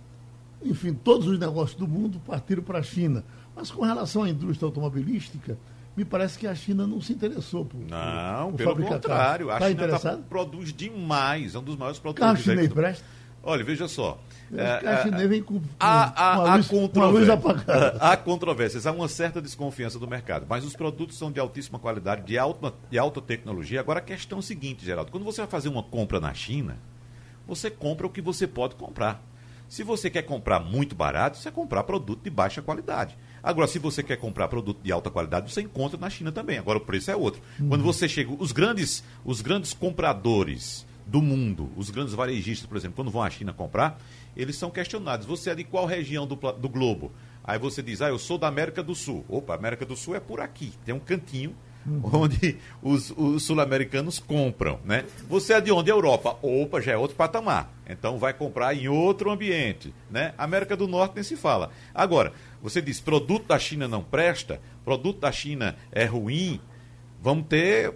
enfim, 0.64 0.94
todos 0.94 1.28
os 1.28 1.40
negócios 1.40 1.78
do 1.78 1.88
mundo 1.88 2.20
partiram 2.26 2.64
para 2.64 2.80
a 2.80 2.84
China. 2.84 3.24
Mas 3.56 3.70
com 3.70 3.84
relação 3.84 4.24
à 4.24 4.30
indústria 4.30 4.66
automobilística, 4.66 5.58
me 5.96 6.06
parece 6.06 6.40
que 6.40 6.48
a 6.48 6.56
China 6.56 6.88
não 6.88 7.02
se 7.02 7.14
interessou 7.14 7.66
por. 7.66 7.80
Não, 7.80 8.52
por 8.52 8.58
pelo 8.58 8.76
contrário. 8.84 9.48
Carro. 9.48 9.58
A 9.58 9.60
tá 9.60 9.70
China 9.70 10.00
tá, 10.00 10.18
produz 10.30 10.74
demais, 10.74 11.54
é 11.54 11.60
um 11.60 11.64
dos 11.64 11.76
maiores 11.76 12.00
produtores. 12.00 12.44
Carro 12.44 12.44
chinês 12.44 12.74
presta? 12.74 13.06
Olha, 13.44 13.64
veja 13.64 13.88
só. 13.88 14.20
É, 14.54 14.88
a 14.88 15.04
chinês 15.04 15.30
vem 15.30 15.42
com, 15.42 15.60
com, 15.60 15.66
a, 15.80 16.56
a, 16.56 16.64
com, 16.64 16.90
luz, 17.08 17.30
apagada. 17.30 17.98
Há 18.00 18.18
controvérsias, 18.18 18.86
há 18.86 18.92
uma 18.92 19.08
certa 19.08 19.42
desconfiança 19.42 19.98
do 19.98 20.08
mercado, 20.08 20.46
mas 20.48 20.66
os 20.66 20.76
produtos 20.76 21.18
são 21.18 21.32
de 21.32 21.40
altíssima 21.40 21.80
qualidade, 21.80 22.24
de 22.24 22.38
alta, 22.38 22.74
de 22.90 23.00
alta 23.00 23.22
tecnologia. 23.22 23.80
Agora 23.80 24.00
a 24.00 24.04
questão 24.04 24.40
é 24.40 24.42
a 24.42 24.44
seguinte, 24.44 24.86
Geraldo, 24.86 25.12
quando 25.12 25.24
você 25.24 25.42
vai 25.42 25.50
fazer 25.50 25.70
uma 25.70 25.82
compra 25.82 26.20
na 26.20 26.34
China, 26.34 26.78
você 27.48 27.72
compra 27.72 28.06
o 28.06 28.10
que 28.10 28.22
você 28.22 28.46
pode 28.46 28.76
comprar. 28.76 29.24
Se 29.70 29.84
você 29.84 30.10
quer 30.10 30.24
comprar 30.24 30.60
muito 30.60 30.94
barato, 30.94 31.38
você 31.38 31.50
comprar 31.50 31.84
produto 31.84 32.22
de 32.22 32.30
baixa 32.30 32.62
qualidade. 32.62 33.18
Agora, 33.42 33.68
se 33.68 33.80
você 33.80 34.04
quer 34.04 34.18
comprar 34.18 34.50
produto 34.50 34.82
de 34.84 34.92
alta 34.92 35.10
qualidade, 35.10 35.50
você 35.50 35.62
encontra 35.62 35.98
na 35.98 36.10
China 36.10 36.30
também. 36.30 36.58
Agora, 36.58 36.78
o 36.78 36.82
preço 36.82 37.10
é 37.10 37.16
outro. 37.16 37.42
Uhum. 37.58 37.70
Quando 37.70 37.84
você 37.84 38.08
chega, 38.10 38.32
os 38.38 38.52
grandes, 38.52 39.02
os 39.24 39.40
grandes 39.40 39.74
compradores 39.74 40.86
do 41.12 41.22
mundo, 41.22 41.70
os 41.76 41.90
grandes 41.90 42.14
varejistas, 42.14 42.66
por 42.66 42.78
exemplo, 42.78 42.96
quando 42.96 43.12
vão 43.12 43.22
à 43.22 43.30
China 43.30 43.52
comprar, 43.52 44.00
eles 44.36 44.56
são 44.56 44.72
questionados. 44.72 45.26
Você 45.28 45.50
é 45.50 45.56
de 45.56 45.66
qual 45.66 45.86
região 45.86 46.26
do, 46.26 46.36
do 46.36 46.70
globo? 46.70 47.12
Aí 47.44 47.60
você 47.60 47.84
diz, 47.84 48.02
ah, 48.02 48.08
eu 48.08 48.18
sou 48.18 48.38
da 48.38 48.48
América 48.48 48.82
do 48.82 48.96
Sul. 48.96 49.26
Opa, 49.28 49.54
América 49.54 49.86
do 49.86 49.96
Sul 49.96 50.16
é 50.16 50.22
por 50.22 50.40
aqui. 50.40 50.72
Tem 50.86 50.96
um 50.96 51.00
cantinho 51.00 51.54
uhum. 51.86 52.02
onde 52.14 52.58
os, 52.82 53.12
os 53.18 53.44
sul-americanos 53.44 54.20
compram, 54.20 54.80
né? 54.86 55.04
Você 55.28 55.52
é 55.52 55.60
de 55.60 55.70
onde? 55.70 55.92
Europa. 55.92 56.38
Opa, 56.42 56.80
já 56.80 56.94
é 56.94 56.98
outro 56.98 57.18
patamar. 57.18 57.74
Então 57.86 58.18
vai 58.18 58.34
comprar 58.34 58.74
em 58.74 58.88
outro 58.88 59.32
ambiente, 59.32 59.94
né? 60.10 60.34
América 60.38 60.78
do 60.78 60.88
Norte 60.88 61.16
nem 61.16 61.26
se 61.26 61.36
fala. 61.36 61.72
Agora, 61.94 62.32
você 62.62 62.82
diz, 62.82 63.02
produto 63.02 63.48
da 63.48 63.60
China 63.60 63.86
não 63.86 64.02
presta, 64.02 64.62
produto 64.86 65.20
da 65.20 65.32
China 65.32 65.76
é 65.92 66.06
ruim, 66.06 66.62
vamos 67.22 67.48
ter 67.48 67.94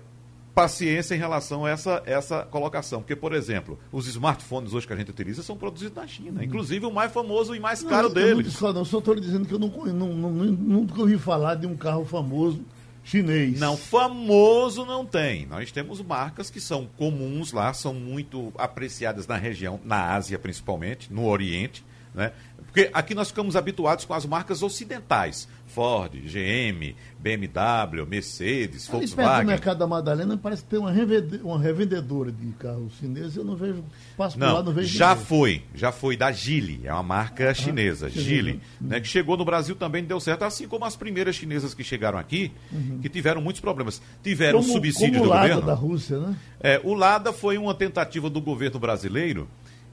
paciência 0.56 1.14
em 1.14 1.18
relação 1.18 1.66
a 1.66 1.70
essa, 1.70 2.02
essa 2.06 2.44
colocação. 2.44 3.02
Porque, 3.02 3.16
por 3.16 3.34
exemplo, 3.34 3.78
os 3.92 4.08
smartphones 4.08 4.74
hoje 4.74 4.88
que 4.88 4.94
a 4.94 4.96
gente 4.96 5.12
utiliza 5.12 5.44
são 5.44 5.58
produzidos 5.58 5.96
na 5.96 6.08
China. 6.08 6.40
Uhum. 6.40 6.46
Inclusive 6.46 6.86
o 6.86 6.92
mais 6.92 7.12
famoso 7.12 7.54
e 7.54 7.60
mais 7.60 7.84
caro 7.84 8.08
não, 8.08 8.16
deles. 8.16 8.60
Eu 8.60 8.68
não, 8.68 8.74
não, 8.74 8.86
só 8.86 9.00
estou 9.00 9.16
dizendo 9.16 9.46
que 9.46 9.54
eu 9.54 9.60
não, 9.60 9.68
não, 9.68 10.14
não, 10.14 10.32
nunca 10.32 11.02
ouvi 11.02 11.18
falar 11.18 11.56
de 11.56 11.68
um 11.68 11.76
carro 11.76 12.06
famoso 12.06 12.64
chinês. 13.04 13.60
Não, 13.60 13.76
famoso 13.76 14.86
não 14.86 15.06
tem. 15.06 15.46
Nós 15.46 15.72
temos 15.72 16.02
marcas 16.02 16.50
que 16.50 16.62
são 16.62 16.88
comuns 16.98 17.52
lá, 17.52 17.74
são 17.74 17.94
muito 17.94 18.54
apreciadas 18.58 19.28
na 19.28 19.36
região, 19.36 19.80
na 19.84 20.14
Ásia 20.14 20.40
principalmente, 20.40 21.14
no 21.14 21.28
Oriente, 21.28 21.86
né? 22.14 22.32
Porque 22.66 22.90
aqui 22.94 23.14
nós 23.14 23.30
ficamos 23.30 23.56
habituados 23.56 24.06
com 24.06 24.14
as 24.14 24.26
marcas 24.26 24.64
ocidentais. 24.64 25.48
Ford, 25.76 26.14
GM, 26.14 26.96
BMW, 27.20 28.06
Mercedes, 28.08 28.88
Ali 28.88 29.00
Volkswagen. 29.00 29.16
Perto 29.16 29.42
do 29.42 29.48
mercado 29.48 29.78
da 29.80 29.88
Madalena 29.88 30.38
parece 30.38 30.64
ter 30.64 30.78
uma, 30.78 30.90
revende, 30.90 31.42
uma 31.44 31.60
revendedora 31.60 32.32
de 32.32 32.48
carros 32.54 32.94
chineses. 32.98 33.36
Eu 33.36 33.44
não 33.44 33.58
vejo, 33.58 33.84
passo 34.16 34.40
não, 34.40 34.48
por 34.48 34.54
lá, 34.54 34.64
não 34.64 34.72
vejo. 34.72 34.98
Já 34.98 35.10
ninguém. 35.10 35.26
foi, 35.26 35.64
já 35.74 35.92
foi 35.92 36.16
da 36.16 36.32
Gili, 36.32 36.80
é 36.86 36.94
uma 36.94 37.04
marca 37.04 37.50
ah, 37.50 37.54
chinesa, 37.54 38.10
Gili, 38.10 38.62
né, 38.80 39.02
que 39.02 39.08
chegou 39.08 39.36
no 39.36 39.44
Brasil 39.44 39.76
também 39.76 40.02
deu 40.06 40.18
certo, 40.22 40.44
assim 40.44 40.66
como 40.66 40.86
as 40.86 40.96
primeiras 40.96 41.36
chinesas 41.36 41.74
que 41.74 41.84
chegaram 41.84 42.18
aqui, 42.18 42.54
uhum. 42.72 43.00
que 43.02 43.10
tiveram 43.10 43.42
muitos 43.42 43.60
problemas. 43.60 44.02
Tiveram 44.24 44.62
como, 44.62 44.72
subsídio 44.72 45.20
como 45.20 45.24
do 45.26 45.30
Lada 45.30 45.48
governo. 45.48 45.68
da 45.68 45.74
Rússia, 45.74 46.20
né? 46.20 46.38
É, 46.62 46.80
o 46.86 46.94
Lada 46.94 47.34
foi 47.34 47.58
uma 47.58 47.76
tentativa 47.76 48.30
do 48.30 48.40
governo 48.40 48.80
brasileiro 48.80 49.46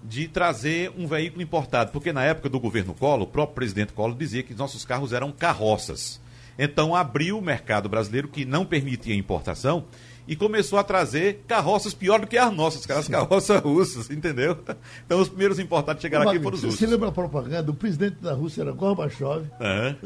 de 0.02 0.28
trazer 0.28 0.92
um 0.96 1.06
veículo 1.06 1.42
importado, 1.42 1.92
porque 1.92 2.12
na 2.12 2.24
época 2.24 2.48
do 2.48 2.58
governo 2.58 2.94
Collor, 2.94 3.22
o 3.22 3.26
próprio 3.26 3.54
presidente 3.54 3.92
Collor 3.92 4.16
dizia 4.16 4.42
que 4.42 4.54
nossos 4.54 4.84
carros 4.84 5.12
eram 5.12 5.30
carroças. 5.30 6.20
Então 6.58 6.94
abriu 6.94 7.38
o 7.38 7.42
mercado 7.42 7.88
brasileiro 7.88 8.28
que 8.28 8.44
não 8.44 8.64
permitia 8.64 9.14
importação 9.14 9.84
e 10.26 10.36
começou 10.36 10.78
a 10.78 10.84
trazer 10.84 11.42
carroças 11.48 11.94
pior 11.94 12.20
do 12.20 12.26
que 12.26 12.38
as 12.38 12.52
nossas, 12.52 12.88
as 12.90 13.08
carroças 13.08 13.60
russas, 13.60 14.10
entendeu? 14.10 14.58
Então 15.04 15.20
os 15.20 15.28
primeiros 15.28 15.58
importados 15.58 16.00
chegaram 16.00 16.28
aqui 16.28 16.40
foram 16.40 16.56
os 16.56 16.62
russos. 16.62 16.78
Você 16.78 16.86
lembra 16.86 17.08
a 17.08 17.12
propaganda? 17.12 17.70
O 17.70 17.74
presidente 17.74 18.16
da 18.16 18.32
Rússia 18.32 18.62
era 18.62 18.72
Gorbachev, 18.72 19.46
uhum. 19.60 19.96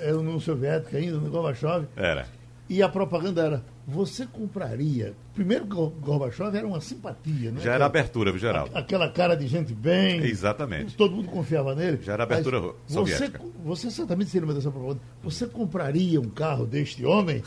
era 0.00 0.12
a 0.12 0.18
União 0.18 0.40
Soviética 0.40 0.96
ainda, 0.96 1.18
Gorbachev. 1.18 1.86
Era. 1.96 2.26
E 2.68 2.82
a 2.82 2.88
propaganda 2.88 3.42
era 3.42 3.64
você 3.86 4.26
compraria. 4.26 5.14
Primeiro, 5.32 5.64
Gorbachev 5.64 6.56
era 6.56 6.66
uma 6.66 6.80
simpatia, 6.80 7.52
né? 7.52 7.60
Já 7.60 7.74
era 7.74 7.86
abertura, 7.86 8.32
viu, 8.32 8.40
Geraldo? 8.40 8.76
Aquela 8.76 9.08
cara 9.08 9.36
de 9.36 9.46
gente 9.46 9.72
bem. 9.72 10.24
Exatamente. 10.24 10.96
Todo 10.96 11.14
mundo 11.14 11.28
confiava 11.28 11.74
nele. 11.74 12.00
Já 12.02 12.14
era 12.14 12.24
abertura 12.24 12.74
soviética. 12.88 13.38
Você, 13.38 13.86
você 13.86 13.90
certamente 13.90 14.30
se 14.30 14.40
lembra 14.40 14.54
dessa 14.54 14.70
propaganda. 14.70 15.00
Você 15.22 15.46
compraria 15.46 16.20
um 16.20 16.28
carro 16.28 16.66
deste 16.66 17.04
homem? 17.04 17.44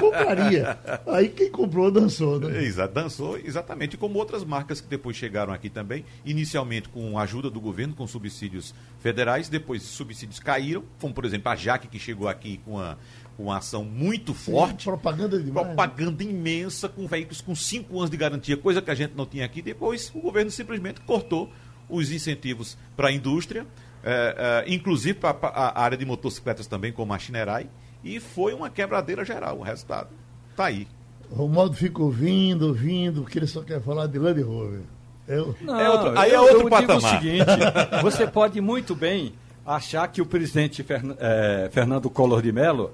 compraria. 0.00 0.78
Aí 1.06 1.28
quem 1.28 1.50
comprou 1.50 1.90
dançou, 1.90 2.40
né? 2.40 2.62
Exato, 2.62 2.94
dançou 2.94 3.36
exatamente. 3.36 3.98
Como 3.98 4.18
outras 4.18 4.42
marcas 4.42 4.80
que 4.80 4.88
depois 4.88 5.16
chegaram 5.16 5.52
aqui 5.52 5.68
também, 5.68 6.04
inicialmente 6.24 6.88
com 6.88 7.18
a 7.18 7.22
ajuda 7.22 7.50
do 7.50 7.60
governo, 7.60 7.94
com 7.94 8.06
subsídios 8.06 8.74
federais, 9.00 9.48
depois 9.48 9.82
subsídios 9.82 10.38
caíram, 10.38 10.84
como 11.00 11.12
por 11.12 11.24
exemplo 11.26 11.50
a 11.50 11.56
Jaque, 11.56 11.88
que 11.88 11.98
chegou 11.98 12.28
aqui 12.28 12.58
com 12.64 12.78
a 12.78 12.96
uma 13.42 13.58
ação 13.58 13.84
muito 13.84 14.34
forte. 14.34 14.84
Sim, 14.84 14.90
propaganda 14.90 15.38
demais. 15.42 15.66
Né? 15.66 15.74
Propaganda 15.74 16.24
né? 16.24 16.30
imensa, 16.30 16.88
com 16.88 17.06
veículos 17.06 17.40
com 17.40 17.54
cinco 17.54 17.98
anos 17.98 18.10
de 18.10 18.16
garantia, 18.16 18.56
coisa 18.56 18.80
que 18.82 18.90
a 18.90 18.94
gente 18.94 19.14
não 19.16 19.26
tinha 19.26 19.44
aqui. 19.44 19.62
Depois 19.62 20.10
o 20.14 20.20
governo 20.20 20.50
simplesmente 20.50 21.00
cortou 21.00 21.50
os 21.88 22.10
incentivos 22.10 22.76
para 22.96 23.08
a 23.08 23.12
indústria, 23.12 23.66
é, 24.02 24.64
é, 24.66 24.72
inclusive 24.72 25.18
para 25.18 25.36
a 25.48 25.82
área 25.82 25.98
de 25.98 26.04
motocicletas 26.04 26.66
também, 26.66 26.92
como 26.92 27.12
a 27.12 27.18
Chinerai, 27.18 27.68
e 28.02 28.20
foi 28.20 28.54
uma 28.54 28.70
quebradeira 28.70 29.24
geral. 29.24 29.58
O 29.58 29.62
resultado 29.62 30.10
está 30.50 30.66
aí. 30.66 30.86
O 31.30 31.46
modo 31.46 31.74
ficou 31.74 32.10
vindo, 32.10 32.72
vindo, 32.72 33.22
porque 33.22 33.38
ele 33.38 33.46
só 33.46 33.62
quer 33.62 33.80
falar 33.80 34.06
de 34.06 34.18
Land 34.18 34.40
Rover. 34.42 34.80
Eu... 35.28 35.54
Não, 35.60 35.78
é 35.78 35.88
outro, 35.88 36.18
aí 36.18 36.30
é 36.30 36.34
eu, 36.34 36.38
é 36.38 36.40
outro 36.40 36.62
eu 36.62 36.70
patamar. 36.70 36.98
Digo 36.98 37.06
o 37.06 37.10
seguinte, 37.10 37.46
você 38.02 38.26
pode 38.26 38.60
muito 38.60 38.96
bem 38.96 39.34
achar 39.64 40.08
que 40.08 40.20
o 40.20 40.26
presidente 40.26 40.82
Fern, 40.82 41.14
é, 41.18 41.68
Fernando 41.72 42.10
Collor 42.10 42.42
de 42.42 42.50
Mello 42.50 42.92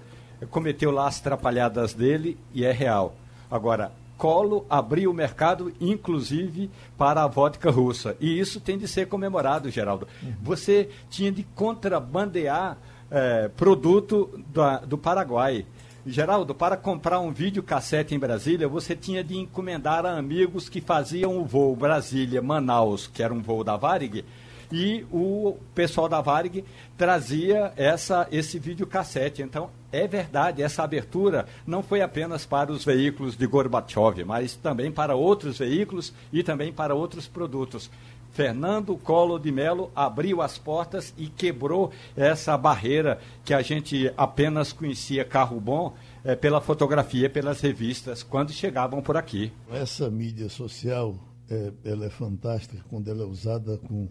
cometeu 0.51 0.90
lá 0.90 1.07
as 1.07 1.20
atrapalhadas 1.20 1.94
dele 1.94 2.38
e 2.55 2.64
é 2.64 2.72
real. 2.72 3.14
Agora, 3.51 3.92
Colo 4.16 4.64
abriu 4.68 5.11
o 5.11 5.14
mercado, 5.14 5.72
inclusive, 5.81 6.70
para 6.96 7.22
a 7.22 7.27
vodka 7.27 7.70
russa. 7.70 8.16
E 8.18 8.38
isso 8.38 8.61
tem 8.61 8.79
de 8.79 8.88
ser 8.88 9.07
comemorado, 9.07 9.70
Geraldo. 9.70 10.09
Você 10.42 10.88
tinha 11.11 11.31
de 11.31 11.42
contrabandear 11.42 12.79
é, 13.11 13.49
produto 13.49 14.31
do, 14.49 14.87
do 14.87 14.99
Paraguai. 14.99 15.66
Geraldo, 16.07 16.55
para 16.55 16.77
comprar 16.77 17.18
um 17.18 17.33
videocassete 17.33 18.14
em 18.14 18.18
Brasília, 18.18 18.68
você 18.68 18.94
tinha 18.94 19.25
de 19.25 19.37
encomendar 19.37 20.07
a 20.07 20.16
amigos 20.16 20.68
que 20.68 20.81
faziam 20.81 21.37
o 21.37 21.44
voo 21.44 21.75
Brasília-Manaus, 21.75 23.09
que 23.09 23.22
era 23.22 23.35
um 23.35 23.42
voo 23.42 23.64
da 23.64 23.77
Varig, 23.77 24.25
e 24.70 25.05
o 25.12 25.57
pessoal 25.75 26.09
da 26.09 26.20
Varig 26.20 26.64
trazia 26.96 27.72
essa, 27.77 28.27
esse 28.31 28.59
videocassete. 28.59 29.42
Então, 29.42 29.68
É 29.96 30.06
verdade, 30.06 30.62
essa 30.62 30.82
abertura 30.82 31.46
não 31.66 31.82
foi 31.82 32.02
apenas 32.02 32.44
para 32.44 32.70
os 32.70 32.85
veículos 32.85 33.35
de 33.35 33.46
Gorbachev, 33.46 34.24
mas 34.26 34.54
também 34.54 34.92
para 34.92 35.16
outros 35.16 35.56
veículos 35.56 36.12
e 36.30 36.42
também 36.42 36.70
para 36.70 36.94
outros 36.94 37.26
produtos. 37.26 37.90
Fernando 38.30 38.98
Collor 38.98 39.40
de 39.40 39.50
Mello 39.50 39.90
abriu 39.96 40.42
as 40.42 40.59
portas 40.59 41.14
e 41.16 41.28
quebrou 41.28 41.90
essa 42.14 42.59
barreira 42.59 43.18
que 43.42 43.54
a 43.54 43.62
gente 43.62 44.12
apenas 44.18 44.70
conhecia 44.70 45.24
carro 45.24 45.59
bom 45.59 45.94
é, 46.22 46.37
pela 46.37 46.61
fotografia, 46.61 47.30
pelas 47.30 47.62
revistas, 47.62 48.22
quando 48.22 48.52
chegavam 48.52 49.00
por 49.00 49.16
aqui. 49.16 49.50
Essa 49.70 50.11
mídia 50.11 50.50
social, 50.50 51.16
é, 51.48 51.72
ela 51.82 52.04
é 52.04 52.11
fantástica 52.11 52.85
quando 52.90 53.11
ela 53.11 53.22
é 53.22 53.26
usada 53.26 53.78
com, 53.78 54.06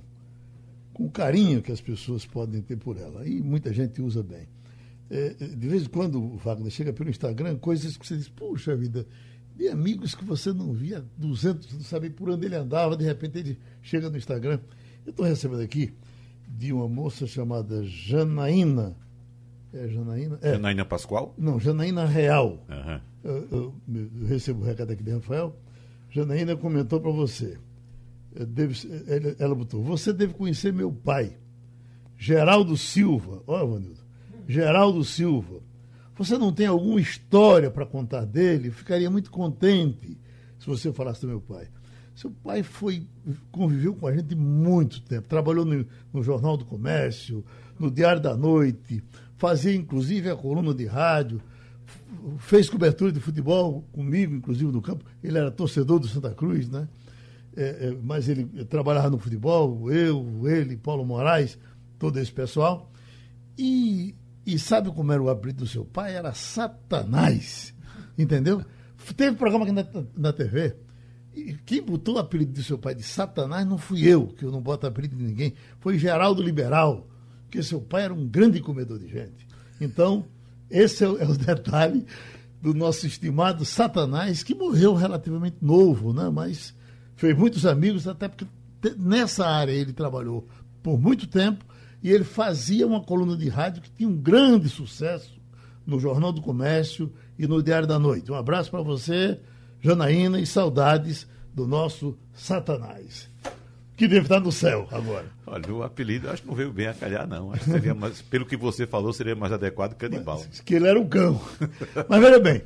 com 0.92 1.08
carinho 1.08 1.62
que 1.62 1.72
as 1.72 1.80
pessoas 1.80 2.26
podem 2.26 2.64
ter 2.64 2.78
por 2.78 2.98
ela. 2.98 3.28
E 3.28 3.40
muita 3.40 3.72
gente 3.72 4.02
usa 4.02 4.24
bem. 4.24 4.55
É, 5.10 5.30
de 5.34 5.68
vez 5.68 5.84
em 5.84 5.90
quando, 5.90 6.36
Wagner, 6.38 6.72
chega 6.72 6.92
pelo 6.92 7.10
Instagram, 7.10 7.58
coisas 7.58 7.96
que 7.96 8.06
você 8.06 8.18
diz, 8.18 8.28
puxa 8.28 8.76
vida, 8.76 9.06
de 9.56 9.68
amigos 9.68 10.16
que 10.16 10.26
você 10.26 10.52
não 10.52 10.74
via 10.74 11.06
200, 11.18 11.74
não 11.74 11.82
sabia 11.82 12.10
por 12.10 12.30
onde 12.30 12.46
ele 12.46 12.56
andava, 12.56 12.98
de 12.98 13.06
repente 13.06 13.38
ele 13.38 13.60
chega 13.82 14.10
no 14.10 14.18
Instagram. 14.18 14.60
Eu 15.06 15.12
estou 15.12 15.26
recebendo 15.26 15.62
aqui 15.62 15.94
de 16.48 16.74
uma 16.74 16.90
moça 16.90 17.28
chamada 17.28 17.84
Janaína 17.84 18.96
é 19.76 19.90
Janaína? 19.90 20.40
É. 20.42 20.54
Janaína 20.54 20.86
Pascoal? 20.86 21.34
Não, 21.38 21.60
Janaína 21.60 22.06
Real. 22.06 22.66
Uhum. 22.70 23.02
Eu, 23.22 23.48
eu, 23.52 23.76
eu, 23.94 24.28
recebo 24.28 24.62
o 24.62 24.66
recado 24.66 24.92
aqui 24.92 25.04
de 25.04 25.12
Rafael. 25.12 25.54
Janaína 26.10 26.56
comentou 26.56 27.02
para 27.02 27.12
você. 27.12 27.58
Deve, 28.32 28.76
ela, 29.08 29.36
ela 29.38 29.56
botou: 29.56 29.84
Você 29.84 30.14
deve 30.14 30.34
conhecer 30.34 30.72
meu 30.72 30.94
pai, 30.94 31.38
Geraldo 32.18 32.78
Silva. 32.78 33.44
Olha, 33.46 33.66
Vanildo. 33.66 34.05
Geraldo 34.48 35.04
Silva. 35.04 35.62
Você 36.18 36.38
não 36.38 36.52
tem 36.52 36.68
alguma 36.68 37.00
história 37.00 37.70
para 37.70 37.86
contar 37.86 38.26
dele? 38.26 38.72
Ficaria 38.72 39.10
muito 39.10 39.30
contente 39.30 40.18
se 40.58 40.68
você 40.68 40.92
falasse 40.94 41.22
do 41.22 41.28
meu 41.28 41.42
pai. 41.42 41.68
Seu 42.16 42.32
pai 42.32 42.64
foi 42.64 43.06
conviveu 43.52 43.94
com 43.94 44.08
a 44.08 44.16
gente 44.16 44.34
muito 44.36 45.02
tempo. 45.02 45.28
Trabalhou 45.28 45.66
no, 45.66 45.86
no 46.14 46.24
Jornal 46.24 46.56
do 46.56 46.64
Comércio, 46.64 47.44
no 47.78 47.92
Diário 47.92 48.22
da 48.22 48.38
Noite, 48.38 49.04
fazia 49.38 49.76
inclusive 49.76 50.30
a 50.30 50.36
coluna 50.36 50.74
de 50.74 50.86
rádio, 50.86 51.42
fez 52.38 52.70
cobertura 52.70 53.12
de 53.12 53.20
futebol 53.20 53.84
comigo, 53.92 54.34
inclusive 54.34 54.72
no 54.72 54.82
campo. 54.82 55.04
Ele 55.22 55.38
era 55.38 55.52
torcedor 55.52 56.00
do 56.00 56.08
Santa 56.08 56.32
Cruz, 56.32 56.70
né? 56.70 56.88
É, 57.58 57.88
é, 57.88 57.98
mas 58.04 58.28
ele 58.28 58.46
trabalhava 58.66 59.10
no 59.10 59.18
futebol, 59.18 59.92
eu, 59.92 60.42
ele, 60.46 60.76
Paulo 60.76 61.06
Moraes, 61.06 61.58
todo 61.98 62.20
esse 62.20 62.32
pessoal. 62.32 62.92
E, 63.58 64.14
e 64.46 64.60
sabe 64.60 64.92
como 64.92 65.12
era 65.12 65.22
o 65.22 65.30
apelido 65.30 65.64
do 65.64 65.70
seu 65.70 65.86
pai? 65.86 66.16
Era 66.16 66.34
Satanás, 66.34 67.74
entendeu? 68.18 68.64
Teve 69.16 69.36
programa 69.36 69.66
aqui 69.66 69.74
na, 69.74 69.86
na 70.16 70.34
TV. 70.34 70.76
E 71.34 71.54
quem 71.66 71.82
botou 71.82 72.16
o 72.16 72.20
apelido 72.20 72.54
do 72.54 72.64
seu 72.64 72.78
pai 72.78 72.96
de 72.96 73.04
Satanás 73.04 73.66
não 73.66 73.78
fui 73.78 74.08
eu, 74.08 74.28
que 74.28 74.46
eu 74.46 74.52
não 74.52 74.62
boto 74.62 74.88
apelido 74.88 75.16
de 75.16 75.24
ninguém, 75.24 75.54
foi 75.80 75.98
Geraldo 76.00 76.42
Liberal 76.42 77.08
porque 77.56 77.64
seu 77.64 77.80
pai 77.80 78.04
era 78.04 78.14
um 78.14 78.28
grande 78.28 78.60
comedor 78.60 79.00
de 79.00 79.08
gente. 79.08 79.48
Então, 79.80 80.26
esse 80.70 81.04
é 81.04 81.08
o, 81.08 81.18
é 81.18 81.26
o 81.26 81.38
detalhe 81.38 82.06
do 82.62 82.74
nosso 82.74 83.08
estimado 83.08 83.64
Satanás, 83.64 84.44
que 84.44 84.54
morreu 84.54 84.94
relativamente 84.94 85.58
novo, 85.62 86.12
né? 86.12 86.30
mas 86.30 86.74
fez 87.16 87.38
muitos 87.38 87.66
amigos, 87.66 88.08
até 88.08 88.28
porque 88.28 88.46
nessa 88.98 89.48
área 89.48 89.72
ele 89.72 89.94
trabalhou 89.94 90.48
por 90.84 91.00
muito 91.00 91.28
tempo 91.28 91.64
e 92.06 92.12
ele 92.12 92.24
fazia 92.24 92.86
uma 92.86 93.02
coluna 93.02 93.36
de 93.36 93.50
rádio 93.50 93.82
que 93.82 93.90
tinha 93.90 94.08
um 94.08 94.16
grande 94.16 94.70
sucesso 94.70 95.42
no 95.86 96.00
Jornal 96.00 96.32
do 96.32 96.42
Comércio 96.42 97.12
e 97.38 97.48
no 97.48 97.64
Diário 97.64 97.88
da 97.88 97.98
Noite. 97.98 98.32
Um 98.32 98.36
abraço 98.36 98.70
para 98.70 98.84
você, 98.84 99.40
Janaína, 99.82 100.40
e 100.40 100.46
saudades 100.46 101.28
do 101.52 101.66
nosso 101.66 102.16
Satanás 102.32 103.28
que 103.98 104.08
deve 104.08 104.24
estar 104.24 104.40
no 104.40 104.52
céu 104.52 104.88
agora. 104.92 105.26
Olha, 105.48 105.74
o 105.74 105.84
apelido 105.84 106.30
acho 106.30 106.42
que 106.42 106.48
não 106.48 106.56
veio 106.56 106.72
bem 106.72 106.88
a 106.88 106.94
calhar, 106.94 107.28
não. 107.28 107.52
Acho 107.52 107.64
que 107.64 107.72
seria 107.72 107.96
mais, 107.96 108.22
pelo 108.22 108.46
que 108.46 108.58
você 108.58 108.86
falou, 108.86 109.14
seria 109.14 109.36
mais 109.36 109.54
adequado 109.54 109.94
que 109.94 110.08
canibal. 110.08 110.44
Mas, 110.46 110.60
que 110.60 110.76
ele 110.76 110.88
era 110.88 111.00
um 111.00 111.08
cão. 111.08 111.42
Mas 112.08 112.22
veja 112.22 112.40
bem, 112.40 112.62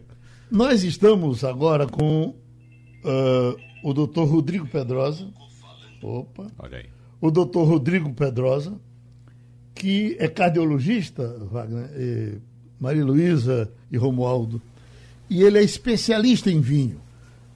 nós 0.49 0.83
estamos 0.83 1.43
agora 1.43 1.87
com 1.87 2.29
uh, 2.29 3.57
o 3.83 3.93
doutor 3.93 4.25
Rodrigo 4.25 4.67
Pedrosa. 4.67 5.29
Opa. 6.01 6.47
Olha 6.57 6.79
aí. 6.79 6.89
O 7.21 7.29
doutor 7.29 7.65
Rodrigo 7.65 8.11
Pedrosa, 8.13 8.79
que 9.75 10.15
é 10.19 10.27
cardiologista, 10.27 11.27
Wagner, 11.51 12.37
Maria 12.79 13.05
Luísa 13.05 13.71
e 13.91 13.97
Romualdo, 13.97 14.61
e 15.29 15.43
ele 15.43 15.57
é 15.57 15.63
especialista 15.63 16.49
em 16.49 16.59
vinho 16.59 16.99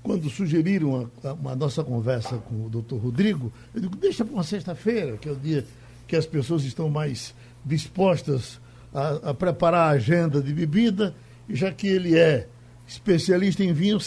quando 0.04 0.30
sugeriram 0.30 1.10
a, 1.24 1.56
nossa 1.56 1.82
conversa 1.82 2.38
com 2.38 2.66
o 2.66 2.70
doutor 2.70 3.00
Rodrigo, 3.00 3.52
eu 3.74 3.82
digo, 3.82 3.96
deixa 3.96 4.26
para 4.26 4.34
uma 4.34 4.44
sexta-feira, 4.44 5.18
que 5.18 5.30
é 5.30 5.32
o 5.32 5.36
dia 5.36 5.66
que 6.06 6.16
as 6.18 6.26
pessoas 6.26 6.66
estão 6.66 6.90
mais 6.90 7.34
dispostas 7.66 8.60
a, 8.94 9.30
a, 9.30 9.34
preparar 9.34 9.88
a 9.88 9.92
agenda 9.92 10.42
de 10.42 10.54
bebida, 10.54 11.16
e 11.48 11.56
já 11.56 11.72
que 11.72 11.88
ele 11.88 12.18
é 12.18 12.48
especialista 12.86 13.64
em 13.64 13.72
vinho, 13.72 13.98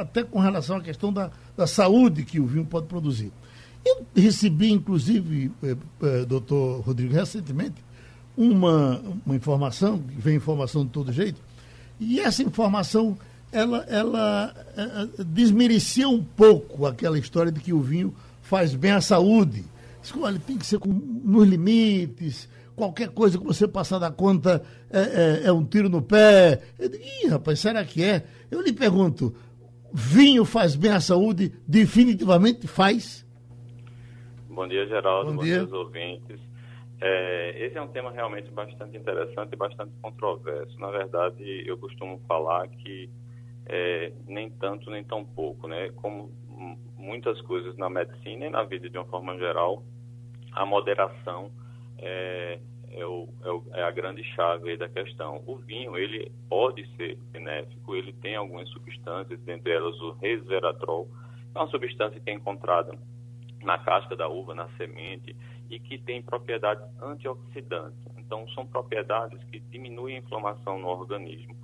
até 0.00 0.24
com 0.24 0.40
relação 0.40 0.76
à 0.76 0.80
questão 0.80 1.12
da, 1.12 1.30
da 1.56 1.68
saúde 1.68 2.24
que 2.24 2.40
o 2.40 2.46
vinho 2.46 2.66
pode 2.66 2.86
produzir. 2.86 3.32
Eu 3.84 4.06
recebi, 4.16 4.72
inclusive, 4.72 5.50
eh, 5.62 5.76
eh, 6.02 6.24
doutor 6.24 6.80
Rodrigo, 6.80 7.12
recentemente, 7.12 7.84
uma, 8.36 9.02
uma 9.24 9.36
informação, 9.36 10.02
vem 10.18 10.36
informação 10.36 10.84
de 10.84 10.90
todo 10.90 11.12
jeito, 11.12 11.40
e 12.00 12.18
essa 12.20 12.42
informação 12.42 13.16
ela, 13.52 13.84
ela, 13.88 14.54
eh, 14.76 15.24
desmerecia 15.26 16.08
um 16.08 16.22
pouco 16.22 16.86
aquela 16.86 17.18
história 17.18 17.52
de 17.52 17.60
que 17.60 17.72
o 17.72 17.80
vinho 17.80 18.14
faz 18.42 18.74
bem 18.74 18.90
à 18.90 19.00
saúde. 19.00 19.64
Olha, 20.18 20.38
tem 20.38 20.58
que 20.58 20.66
ser 20.66 20.78
com, 20.78 20.88
nos 20.88 21.46
limites, 21.46 22.48
qualquer 22.74 23.08
coisa 23.08 23.38
que 23.38 23.44
você 23.44 23.66
passar 23.68 23.98
da 23.98 24.10
conta 24.10 24.62
é, 24.90 25.00
é, 25.00 25.40
é 25.44 25.52
um 25.52 25.64
tiro 25.64 25.88
no 25.88 26.02
pé. 26.02 26.60
Eu 26.78 26.88
digo, 26.88 27.04
Ih, 27.04 27.28
rapaz, 27.28 27.60
será 27.60 27.84
que 27.84 28.02
é? 28.02 28.24
Eu 28.50 28.60
lhe 28.60 28.72
pergunto, 28.72 29.34
vinho 29.92 30.44
faz 30.44 30.74
bem 30.74 30.90
à 30.90 31.00
saúde? 31.00 31.52
Definitivamente 31.66 32.66
faz? 32.66 33.23
Bom 34.54 34.68
dia, 34.68 34.86
Geraldo. 34.86 35.30
Bom, 35.32 35.36
Bom 35.38 35.42
dia. 35.42 35.66
dia, 35.66 35.76
ouvintes. 35.76 36.40
É, 37.00 37.66
esse 37.66 37.76
é 37.76 37.82
um 37.82 37.88
tema 37.88 38.12
realmente 38.12 38.50
bastante 38.52 38.96
interessante 38.96 39.52
e 39.52 39.56
bastante 39.56 39.92
controverso. 40.00 40.78
Na 40.78 40.90
verdade, 40.90 41.64
eu 41.66 41.76
costumo 41.76 42.20
falar 42.28 42.68
que 42.68 43.10
é, 43.66 44.12
nem 44.28 44.48
tanto 44.50 44.90
nem 44.90 45.02
tão 45.02 45.24
pouco, 45.24 45.66
né? 45.66 45.90
Como 45.96 46.30
muitas 46.96 47.40
coisas 47.42 47.76
na 47.76 47.90
medicina 47.90 48.46
e 48.46 48.50
na 48.50 48.62
vida 48.62 48.88
de 48.88 48.96
uma 48.96 49.06
forma 49.06 49.36
geral, 49.38 49.82
a 50.52 50.64
moderação 50.64 51.50
é, 51.98 52.60
é, 52.92 53.04
o, 53.04 53.28
é, 53.42 53.50
o, 53.50 53.64
é 53.72 53.82
a 53.82 53.90
grande 53.90 54.22
chave 54.34 54.76
da 54.76 54.88
questão. 54.88 55.42
O 55.48 55.56
vinho, 55.56 55.98
ele 55.98 56.30
pode 56.48 56.86
ser 56.96 57.18
benéfico, 57.32 57.96
ele 57.96 58.12
tem 58.12 58.36
algumas 58.36 58.68
substâncias, 58.68 59.40
dentre 59.40 59.72
elas 59.72 60.00
o 60.00 60.12
resveratrol, 60.12 61.08
é 61.52 61.58
uma 61.58 61.68
substância 61.68 62.20
que 62.20 62.30
é 62.30 62.34
encontrada 62.34 62.96
na 63.64 63.78
casca 63.78 64.14
da 64.14 64.28
uva, 64.28 64.54
na 64.54 64.68
semente, 64.76 65.36
e 65.70 65.80
que 65.80 65.98
tem 65.98 66.22
propriedades 66.22 66.84
antioxidantes. 67.02 67.98
Então, 68.18 68.48
são 68.50 68.66
propriedades 68.66 69.42
que 69.44 69.58
diminuem 69.58 70.16
a 70.16 70.18
inflamação 70.20 70.78
no 70.78 70.88
organismo 70.88 71.56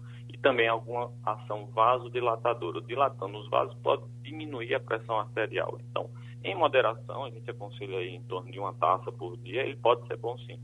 também 0.42 0.68
alguma 0.68 1.12
ação 1.24 1.66
vasodilatadora. 1.66 2.80
Dilatando 2.82 3.38
os 3.38 3.48
vasos 3.48 3.74
pode 3.82 4.02
diminuir 4.22 4.74
a 4.74 4.80
pressão 4.80 5.18
arterial. 5.18 5.78
Então, 5.90 6.10
em 6.42 6.54
moderação, 6.54 7.24
a 7.24 7.30
gente 7.30 7.50
aconselha 7.50 7.98
aí 7.98 8.14
em 8.14 8.22
torno 8.22 8.50
de 8.50 8.58
uma 8.58 8.72
taça 8.74 9.12
por 9.12 9.36
dia, 9.38 9.62
ele 9.62 9.76
pode 9.76 10.06
ser 10.06 10.16
bom 10.16 10.36
sim. 10.38 10.58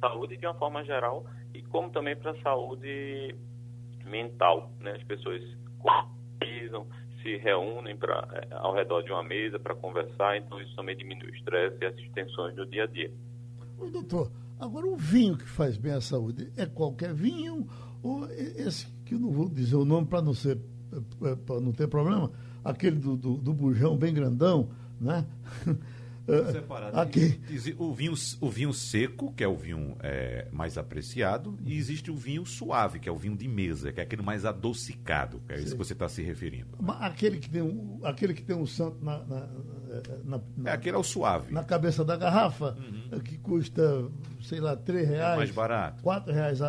Saúde 0.00 0.36
de 0.36 0.46
uma 0.46 0.54
forma 0.54 0.84
geral 0.84 1.24
e 1.52 1.62
como 1.62 1.90
também 1.90 2.16
para 2.16 2.30
a 2.30 2.40
saúde 2.40 3.34
mental, 4.04 4.70
né? 4.80 4.92
As 4.92 5.02
pessoas 5.02 5.42
conversam, 5.78 6.86
se 7.22 7.36
reúnem 7.36 7.96
pra, 7.96 8.26
é, 8.32 8.54
ao 8.54 8.74
redor 8.74 9.02
de 9.02 9.10
uma 9.10 9.22
mesa 9.22 9.58
para 9.58 9.74
conversar, 9.74 10.36
então 10.36 10.60
isso 10.60 10.74
também 10.76 10.96
diminui 10.96 11.30
o 11.30 11.34
estresse 11.34 11.76
e 11.80 11.86
as 11.86 11.94
tensões 12.12 12.54
do 12.54 12.66
dia 12.66 12.84
a 12.84 12.86
dia. 12.86 13.10
Ô, 13.78 13.86
doutor, 13.86 14.30
agora 14.58 14.86
o 14.86 14.96
vinho 14.96 15.36
que 15.36 15.48
faz 15.48 15.76
bem 15.76 15.92
à 15.92 16.00
saúde 16.00 16.52
é 16.56 16.66
qualquer 16.66 17.14
vinho 17.14 17.66
ou 18.02 18.24
esse 18.26 18.86
que 19.04 19.14
eu 19.14 19.18
não 19.18 19.30
vou 19.30 19.48
dizer 19.48 19.76
o 19.76 19.84
nome 19.84 20.06
para 20.06 20.22
não 20.22 20.34
ser 20.34 20.58
é, 21.22 21.36
para 21.36 21.60
não 21.60 21.72
ter 21.72 21.86
problema, 21.86 22.30
aquele 22.64 22.96
do, 22.96 23.16
do, 23.16 23.36
do 23.36 23.52
bujão 23.52 23.96
bem 23.96 24.12
grandão, 24.12 24.70
né? 25.00 25.26
É, 26.28 26.52
Separado. 26.52 27.00
Aqui. 27.00 27.40
O 27.78 27.94
vinho, 27.94 28.14
o 28.40 28.50
vinho 28.50 28.72
seco, 28.74 29.32
que 29.32 29.42
é 29.42 29.48
o 29.48 29.56
vinho 29.56 29.96
é, 30.00 30.46
mais 30.52 30.76
apreciado, 30.76 31.58
e 31.64 31.76
existe 31.76 32.10
o 32.10 32.14
vinho 32.14 32.44
suave, 32.44 33.00
que 33.00 33.08
é 33.08 33.12
o 33.12 33.16
vinho 33.16 33.36
de 33.36 33.48
mesa, 33.48 33.90
que 33.90 34.00
é 34.00 34.02
aquele 34.02 34.22
mais 34.22 34.44
adocicado, 34.44 35.40
que 35.46 35.54
é 35.54 35.60
isso 35.60 35.72
que 35.72 35.78
você 35.78 35.94
está 35.94 36.08
se 36.08 36.22
referindo. 36.22 36.68
Aquele 37.00 37.38
que 37.38 37.48
tem 37.48 37.62
um, 37.62 38.00
aquele 38.02 38.34
que 38.34 38.42
tem 38.42 38.54
um 38.54 38.66
santo 38.66 39.02
na, 39.02 39.18
na, 39.24 39.48
na, 40.24 40.40
na, 40.56 40.70
é, 40.70 40.74
aquele 40.74 40.96
é 40.96 40.98
o 40.98 41.02
suave. 41.02 41.52
Na 41.52 41.64
cabeça 41.64 42.04
da 42.04 42.16
garrafa, 42.16 42.76
uhum. 42.78 43.20
que 43.20 43.38
custa, 43.38 44.06
sei 44.42 44.60
lá, 44.60 44.76
3 44.76 45.08
reais. 45.08 45.34
É 45.34 45.36
mais 45.36 45.50
barato. 45.50 46.02
4 46.02 46.32
reais. 46.32 46.60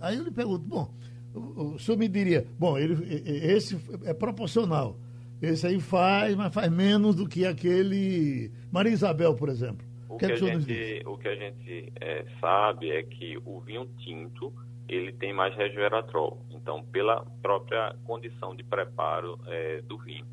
Aí 0.00 0.16
eu 0.16 0.24
lhe 0.24 0.30
pergunto, 0.30 0.64
bom, 0.64 0.94
o, 1.34 1.74
o 1.74 1.78
senhor 1.78 1.98
me 1.98 2.08
diria, 2.08 2.46
bom, 2.58 2.78
ele, 2.78 2.96
esse 3.26 3.78
é 4.04 4.14
proporcional. 4.14 4.98
Esse 5.42 5.66
aí 5.66 5.80
faz, 5.80 6.36
mas 6.36 6.54
faz 6.54 6.70
menos 6.70 7.16
do 7.16 7.28
que 7.28 7.44
aquele 7.44 8.52
Maria 8.70 8.92
Isabel, 8.92 9.34
por 9.34 9.48
exemplo. 9.48 9.84
O 10.08 10.16
que, 10.16 10.26
que, 10.26 10.32
a, 10.32 10.36
gente, 10.36 11.02
o 11.04 11.18
que 11.18 11.26
a 11.26 11.34
gente 11.34 11.92
é, 12.00 12.24
sabe 12.40 12.90
é 12.90 13.02
que 13.02 13.36
o 13.44 13.60
vinho 13.60 13.86
tinto 13.98 14.52
ele 14.88 15.12
tem 15.12 15.32
mais 15.32 15.54
resveratrol. 15.56 16.38
Então, 16.50 16.84
pela 16.84 17.24
própria 17.42 17.96
condição 18.04 18.54
de 18.54 18.62
preparo 18.62 19.38
é, 19.46 19.80
do 19.82 19.98
vinho. 19.98 20.26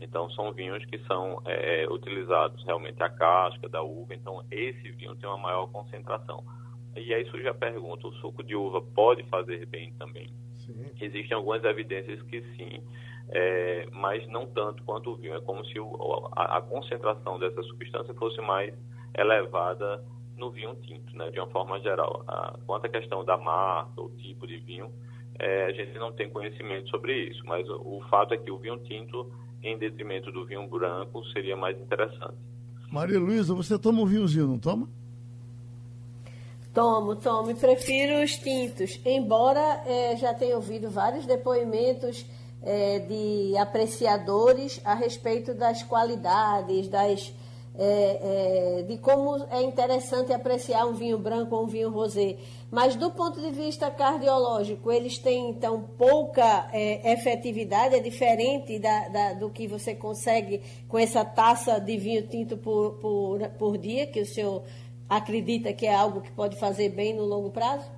Então, 0.00 0.28
são 0.30 0.52
vinhos 0.52 0.84
que 0.86 0.98
são 1.06 1.40
é, 1.44 1.86
utilizados 1.88 2.64
realmente 2.64 3.02
a 3.02 3.08
casca 3.08 3.68
da 3.68 3.82
uva. 3.82 4.14
Então, 4.14 4.42
esse 4.50 4.90
vinho 4.92 5.14
tem 5.16 5.28
uma 5.28 5.38
maior 5.38 5.66
concentração. 5.68 6.42
E 6.96 7.12
aí 7.14 7.24
surge 7.30 7.46
a 7.46 7.54
pergunta: 7.54 8.08
o 8.08 8.12
suco 8.14 8.42
de 8.42 8.56
uva 8.56 8.80
pode 8.80 9.22
fazer 9.24 9.66
bem 9.66 9.92
também? 9.94 10.28
Sim. 10.56 10.86
Existem 11.00 11.36
algumas 11.36 11.62
evidências 11.62 12.20
que 12.22 12.42
sim, 12.56 12.82
é, 13.28 13.86
mas 13.92 14.26
não 14.28 14.46
tanto 14.46 14.82
quanto 14.84 15.10
o 15.10 15.16
vinho. 15.16 15.34
É 15.34 15.40
como 15.40 15.64
se 15.66 15.78
o, 15.78 16.28
a, 16.32 16.58
a, 16.58 16.62
concentração 16.62 17.38
dessa 17.38 17.62
substância 17.62 18.14
fosse 18.14 18.40
mais 18.40 18.72
elevada 19.16 20.04
no 20.36 20.50
vinho 20.50 20.74
tinto, 20.82 21.16
né, 21.16 21.30
de 21.30 21.38
uma 21.40 21.48
forma 21.48 21.80
geral. 21.80 22.24
A, 22.26 22.58
quanto 22.66 22.86
à 22.86 22.88
questão 22.88 23.24
da 23.24 23.36
marca, 23.36 24.00
o 24.00 24.10
tipo 24.10 24.46
de 24.46 24.58
vinho, 24.58 24.90
é, 25.38 25.64
a 25.66 25.72
gente 25.72 25.98
não 25.98 26.12
tem 26.12 26.30
conhecimento 26.30 26.88
sobre 26.90 27.28
isso, 27.28 27.42
mas 27.46 27.68
o, 27.68 27.98
o 27.98 28.00
fato 28.08 28.34
é 28.34 28.36
que 28.36 28.50
o 28.50 28.58
vinho 28.58 28.78
tinto, 28.78 29.30
em 29.62 29.76
detrimento 29.76 30.30
do 30.30 30.44
vinho 30.44 30.66
branco, 30.68 31.24
seria 31.26 31.56
mais 31.56 31.78
interessante. 31.80 32.36
Maria 32.90 33.18
Luísa, 33.18 33.54
você 33.54 33.78
toma 33.78 34.02
um 34.02 34.06
vinhozinho, 34.06 34.46
não 34.46 34.58
toma? 34.58 34.88
Tomo, 36.72 37.16
tomo. 37.16 37.56
Prefiro 37.56 38.22
os 38.22 38.36
tintos. 38.36 39.00
Embora 39.04 39.82
é, 39.86 40.14
já 40.16 40.34
tenha 40.34 40.56
ouvido 40.56 40.90
vários 40.90 41.24
depoimentos 41.24 42.24
é, 42.66 42.98
de 42.98 43.56
apreciadores 43.56 44.80
a 44.84 44.92
respeito 44.92 45.54
das 45.54 45.84
qualidades, 45.84 46.88
das, 46.88 47.32
é, 47.78 48.78
é, 48.78 48.82
de 48.82 48.98
como 48.98 49.46
é 49.50 49.62
interessante 49.62 50.32
apreciar 50.32 50.84
um 50.84 50.92
vinho 50.92 51.16
branco 51.16 51.54
ou 51.54 51.62
um 51.62 51.66
vinho 51.66 51.90
rosé. 51.90 52.36
Mas 52.70 52.96
do 52.96 53.12
ponto 53.12 53.40
de 53.40 53.52
vista 53.52 53.88
cardiológico, 53.88 54.90
eles 54.90 55.16
têm 55.16 55.50
então 55.50 55.80
pouca 55.96 56.68
é, 56.72 57.12
efetividade, 57.12 57.94
é 57.94 58.00
diferente 58.00 58.80
da, 58.80 59.08
da, 59.08 59.32
do 59.34 59.48
que 59.48 59.68
você 59.68 59.94
consegue 59.94 60.60
com 60.88 60.98
essa 60.98 61.24
taça 61.24 61.78
de 61.78 61.96
vinho 61.96 62.26
tinto 62.26 62.56
por, 62.56 62.94
por, 62.94 63.48
por 63.50 63.78
dia, 63.78 64.08
que 64.08 64.20
o 64.20 64.26
senhor 64.26 64.64
acredita 65.08 65.72
que 65.72 65.86
é 65.86 65.94
algo 65.94 66.20
que 66.20 66.32
pode 66.32 66.58
fazer 66.58 66.88
bem 66.88 67.14
no 67.14 67.24
longo 67.24 67.50
prazo? 67.50 67.88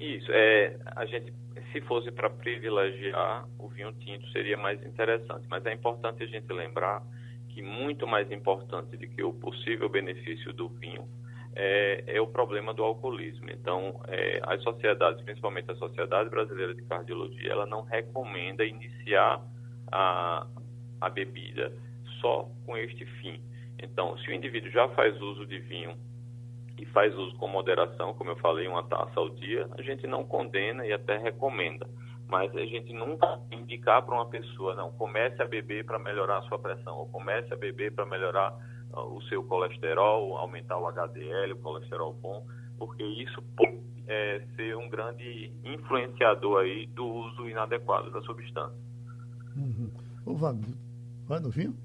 Isso, 0.00 0.32
é, 0.32 0.76
a 0.96 1.04
gente, 1.04 1.32
se 1.72 1.80
fosse 1.82 2.10
para 2.10 2.30
privilegiar, 2.30 3.48
o 3.58 3.68
vinho 3.68 3.92
tinto 3.94 4.28
seria 4.30 4.56
mais 4.56 4.82
interessante, 4.84 5.46
mas 5.48 5.64
é 5.66 5.72
importante 5.72 6.22
a 6.22 6.26
gente 6.26 6.52
lembrar 6.52 7.02
que 7.48 7.62
muito 7.62 8.06
mais 8.06 8.30
importante 8.30 8.96
do 8.96 9.08
que 9.08 9.22
o 9.22 9.32
possível 9.32 9.88
benefício 9.88 10.52
do 10.52 10.68
vinho 10.68 11.06
é, 11.54 12.04
é 12.06 12.20
o 12.20 12.26
problema 12.26 12.72
do 12.72 12.82
alcoolismo. 12.82 13.50
Então, 13.50 14.00
é, 14.08 14.40
as 14.44 14.62
sociedades, 14.62 15.22
principalmente 15.22 15.70
a 15.70 15.74
Sociedade 15.76 16.30
Brasileira 16.30 16.74
de 16.74 16.82
Cardiologia, 16.82 17.52
ela 17.52 17.66
não 17.66 17.82
recomenda 17.82 18.64
iniciar 18.64 19.42
a, 19.90 20.46
a 21.00 21.10
bebida 21.10 21.72
só 22.20 22.48
com 22.64 22.76
este 22.76 23.04
fim. 23.04 23.42
Então, 23.82 24.16
se 24.18 24.30
o 24.30 24.32
indivíduo 24.32 24.70
já 24.70 24.88
faz 24.90 25.20
uso 25.20 25.44
de 25.46 25.58
vinho 25.58 25.96
e 26.82 26.86
faz 26.86 27.16
uso 27.16 27.36
com 27.36 27.46
moderação, 27.46 28.12
como 28.14 28.30
eu 28.30 28.36
falei, 28.36 28.66
uma 28.66 28.82
taça 28.82 29.12
ao 29.14 29.30
dia, 29.30 29.68
a 29.78 29.82
gente 29.82 30.04
não 30.04 30.24
condena 30.24 30.84
e 30.84 30.92
até 30.92 31.16
recomenda. 31.16 31.88
Mas 32.26 32.52
a 32.56 32.66
gente 32.66 32.92
nunca 32.92 33.38
indicar 33.52 34.02
para 34.02 34.16
uma 34.16 34.26
pessoa, 34.26 34.74
não, 34.74 34.90
comece 34.90 35.40
a 35.40 35.46
beber 35.46 35.84
para 35.84 35.96
melhorar 35.96 36.38
a 36.38 36.42
sua 36.42 36.58
pressão, 36.58 36.96
ou 36.96 37.06
comece 37.06 37.52
a 37.52 37.56
beber 37.56 37.94
para 37.94 38.04
melhorar 38.04 38.52
uh, 38.92 39.16
o 39.16 39.22
seu 39.28 39.44
colesterol, 39.44 40.36
aumentar 40.36 40.76
o 40.76 40.88
HDL, 40.88 41.52
o 41.52 41.58
colesterol 41.58 42.12
bom, 42.14 42.44
porque 42.76 43.04
isso 43.04 43.40
pode 43.56 43.78
é, 44.08 44.42
ser 44.56 44.76
um 44.76 44.88
grande 44.88 45.52
influenciador 45.62 46.62
aí 46.62 46.86
do 46.86 47.06
uso 47.06 47.48
inadequado 47.48 48.10
da 48.10 48.20
substância. 48.22 48.76
Uhum. 49.56 49.88
Ô, 50.26 50.34
Wagner, 50.34 50.74
vai 51.28 51.38
no 51.38 51.50
vinho? 51.50 51.76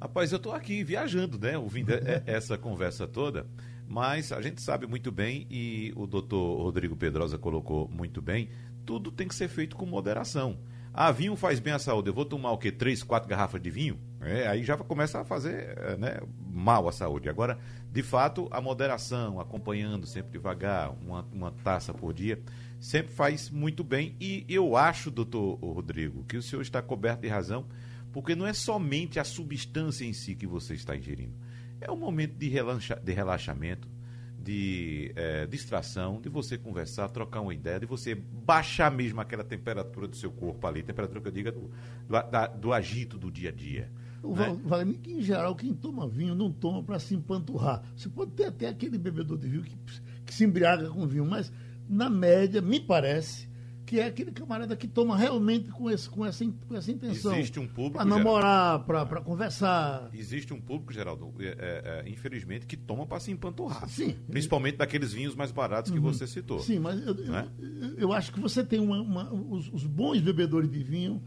Rapaz, 0.00 0.30
eu 0.30 0.36
estou 0.36 0.52
aqui 0.52 0.84
viajando, 0.84 1.36
né? 1.36 1.58
Ouvindo 1.58 1.92
essa 2.26 2.56
conversa 2.56 3.08
toda. 3.08 3.44
Mas 3.92 4.32
a 4.32 4.40
gente 4.40 4.62
sabe 4.62 4.86
muito 4.86 5.12
bem, 5.12 5.46
e 5.50 5.92
o 5.94 6.06
doutor 6.06 6.62
Rodrigo 6.62 6.96
Pedrosa 6.96 7.36
colocou 7.36 7.86
muito 7.88 8.22
bem, 8.22 8.48
tudo 8.86 9.12
tem 9.12 9.28
que 9.28 9.34
ser 9.34 9.48
feito 9.48 9.76
com 9.76 9.84
moderação. 9.84 10.58
Ah, 10.94 11.12
vinho 11.12 11.36
faz 11.36 11.60
bem 11.60 11.74
à 11.74 11.78
saúde. 11.78 12.08
Eu 12.08 12.14
vou 12.14 12.24
tomar 12.24 12.52
o 12.52 12.56
quê? 12.56 12.72
Três, 12.72 13.02
quatro 13.02 13.28
garrafas 13.28 13.60
de 13.60 13.68
vinho? 13.68 14.00
É, 14.22 14.48
aí 14.48 14.64
já 14.64 14.78
começa 14.78 15.20
a 15.20 15.24
fazer 15.26 15.76
é, 15.76 15.96
né, 15.98 16.20
mal 16.50 16.88
à 16.88 16.92
saúde. 16.92 17.28
Agora, 17.28 17.58
de 17.92 18.02
fato, 18.02 18.48
a 18.50 18.62
moderação, 18.62 19.38
acompanhando 19.38 20.06
sempre 20.06 20.32
devagar, 20.32 20.90
uma, 20.90 21.28
uma 21.30 21.50
taça 21.50 21.92
por 21.92 22.14
dia, 22.14 22.40
sempre 22.80 23.12
faz 23.12 23.50
muito 23.50 23.84
bem. 23.84 24.16
E 24.18 24.46
eu 24.48 24.74
acho, 24.74 25.10
doutor 25.10 25.56
Rodrigo, 25.56 26.24
que 26.24 26.38
o 26.38 26.42
senhor 26.42 26.62
está 26.62 26.80
coberto 26.80 27.20
de 27.20 27.28
razão, 27.28 27.66
porque 28.10 28.34
não 28.34 28.46
é 28.46 28.54
somente 28.54 29.20
a 29.20 29.24
substância 29.24 30.06
em 30.06 30.14
si 30.14 30.34
que 30.34 30.46
você 30.46 30.72
está 30.72 30.96
ingerindo 30.96 31.51
é 31.82 31.90
um 31.90 31.96
momento 31.96 32.34
de, 32.34 32.48
relaxa, 32.48 32.96
de 32.96 33.12
relaxamento, 33.12 33.88
de 34.38 35.12
é, 35.14 35.46
distração, 35.46 36.20
de 36.20 36.28
você 36.28 36.58
conversar, 36.58 37.08
trocar 37.08 37.40
uma 37.40 37.54
ideia, 37.54 37.80
de 37.80 37.86
você 37.86 38.14
baixar 38.14 38.90
mesmo 38.90 39.20
aquela 39.20 39.44
temperatura 39.44 40.08
do 40.08 40.16
seu 40.16 40.30
corpo 40.30 40.66
ali, 40.66 40.82
temperatura 40.82 41.20
que 41.20 41.28
eu 41.28 41.32
digo 41.32 41.52
do, 41.52 41.60
do, 42.08 42.30
da, 42.30 42.46
do 42.46 42.72
agito 42.72 43.18
do 43.18 43.30
dia 43.30 43.50
a 43.50 43.52
dia. 43.52 43.90
O 44.22 44.34
né? 44.34 44.94
Que 45.02 45.12
em 45.12 45.20
geral, 45.20 45.54
quem 45.54 45.74
toma 45.74 46.08
vinho 46.08 46.34
não 46.34 46.50
toma 46.50 46.82
para 46.82 46.98
se 46.98 47.14
empanturrar. 47.14 47.82
Você 47.96 48.08
pode 48.08 48.32
ter 48.32 48.46
até 48.46 48.68
aquele 48.68 48.98
bebedor 48.98 49.36
de 49.36 49.48
vinho 49.48 49.62
que, 49.62 49.76
que 50.24 50.34
se 50.34 50.44
embriaga 50.44 50.88
com 50.90 51.06
vinho, 51.06 51.26
mas 51.26 51.52
na 51.88 52.08
média, 52.08 52.60
me 52.60 52.80
parece, 52.80 53.48
que 53.92 54.00
é 54.00 54.06
aquele 54.06 54.32
camarada 54.32 54.74
que 54.74 54.88
toma 54.88 55.14
realmente 55.18 55.70
com, 55.70 55.90
esse, 55.90 56.08
com, 56.08 56.24
essa, 56.24 56.42
com 56.66 56.74
essa 56.74 56.90
intenção. 56.90 57.34
Existe 57.34 57.60
um 57.60 57.68
público. 57.68 57.98
Para 57.98 58.06
namorar, 58.06 58.78
para 58.86 59.20
conversar. 59.20 60.08
Existe 60.14 60.54
um 60.54 60.60
público, 60.62 60.94
Geraldo, 60.94 61.30
é, 61.38 61.44
é, 61.44 62.02
é 62.06 62.08
infelizmente, 62.08 62.64
que 62.64 62.74
toma 62.74 63.06
para 63.06 63.20
se 63.20 63.30
empanturrar. 63.30 63.86
Sim. 63.90 64.16
Principalmente 64.30 64.78
daqueles 64.78 65.12
vinhos 65.12 65.34
mais 65.34 65.52
baratos 65.52 65.90
que 65.90 65.98
uhum. 65.98 66.04
você 66.04 66.26
citou. 66.26 66.60
Sim, 66.60 66.78
mas 66.78 67.06
eu, 67.06 67.14
né? 67.14 67.46
eu, 67.60 67.98
eu, 67.98 68.12
acho 68.14 68.32
que 68.32 68.40
você 68.40 68.64
tem 68.64 68.80
uma, 68.80 68.98
uma 69.02 69.30
os, 69.30 69.70
os, 69.70 69.84
bons 69.84 70.22
bebedores 70.22 70.70
de 70.70 70.82
vinho, 70.82 71.22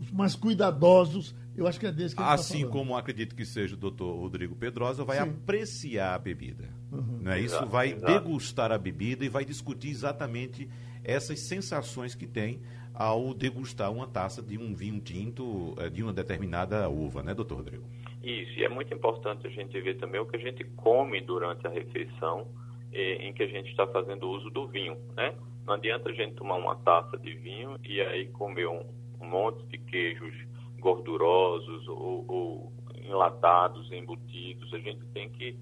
os 0.00 0.12
mais 0.12 0.36
cuidadosos. 0.36 1.34
Eu 1.56 1.66
acho 1.66 1.80
que 1.80 1.88
é 1.88 1.90
desse 1.90 2.14
que 2.14 2.22
tá 2.22 2.32
Assim 2.32 2.62
tá 2.62 2.68
como 2.68 2.96
acredito 2.96 3.34
que 3.34 3.44
seja 3.44 3.74
o 3.74 3.76
doutor 3.76 4.14
Rodrigo 4.14 4.54
Pedrosa, 4.54 5.04
vai 5.04 5.16
Sim. 5.16 5.24
apreciar 5.24 6.14
a 6.14 6.18
bebida. 6.20 6.68
Uhum. 6.92 7.18
Não 7.20 7.32
é? 7.32 7.40
Isso 7.40 7.66
vai 7.66 7.94
exato. 7.94 8.12
degustar 8.12 8.70
a 8.70 8.78
bebida 8.78 9.24
e 9.24 9.28
vai 9.28 9.44
discutir 9.44 9.88
exatamente 9.88 10.68
essas 11.08 11.40
sensações 11.40 12.14
que 12.14 12.26
tem 12.26 12.60
ao 12.94 13.32
degustar 13.32 13.90
uma 13.90 14.06
taça 14.06 14.42
de 14.42 14.58
um 14.58 14.74
vinho 14.74 15.00
tinto 15.00 15.74
eh, 15.78 15.88
de 15.88 16.02
uma 16.02 16.12
determinada 16.12 16.88
uva, 16.88 17.22
né, 17.22 17.32
doutor 17.32 17.56
Rodrigo? 17.56 17.84
Isso, 18.22 18.58
e 18.58 18.64
é 18.64 18.68
muito 18.68 18.92
importante 18.92 19.46
a 19.46 19.50
gente 19.50 19.80
ver 19.80 19.96
também 19.96 20.20
o 20.20 20.26
que 20.26 20.36
a 20.36 20.40
gente 20.40 20.64
come 20.76 21.20
durante 21.20 21.66
a 21.66 21.70
refeição 21.70 22.46
em 22.92 23.32
que 23.34 23.42
a 23.42 23.46
gente 23.46 23.70
está 23.70 23.86
fazendo 23.86 24.28
uso 24.28 24.48
do 24.50 24.66
vinho, 24.66 24.96
né? 25.14 25.34
Não 25.66 25.74
adianta 25.74 26.08
a 26.08 26.12
gente 26.12 26.34
tomar 26.34 26.56
uma 26.56 26.74
taça 26.76 27.18
de 27.18 27.34
vinho 27.34 27.76
e 27.84 28.00
aí 28.00 28.28
comer 28.28 28.66
um, 28.66 28.82
um 29.20 29.26
monte 29.26 29.64
de 29.66 29.76
queijos 29.76 30.34
gordurosos 30.80 31.86
ou, 31.86 32.24
ou 32.26 32.72
enlatados, 33.04 33.92
embutidos. 33.92 34.72
A 34.72 34.78
gente 34.78 35.04
tem 35.08 35.28
que 35.28 35.58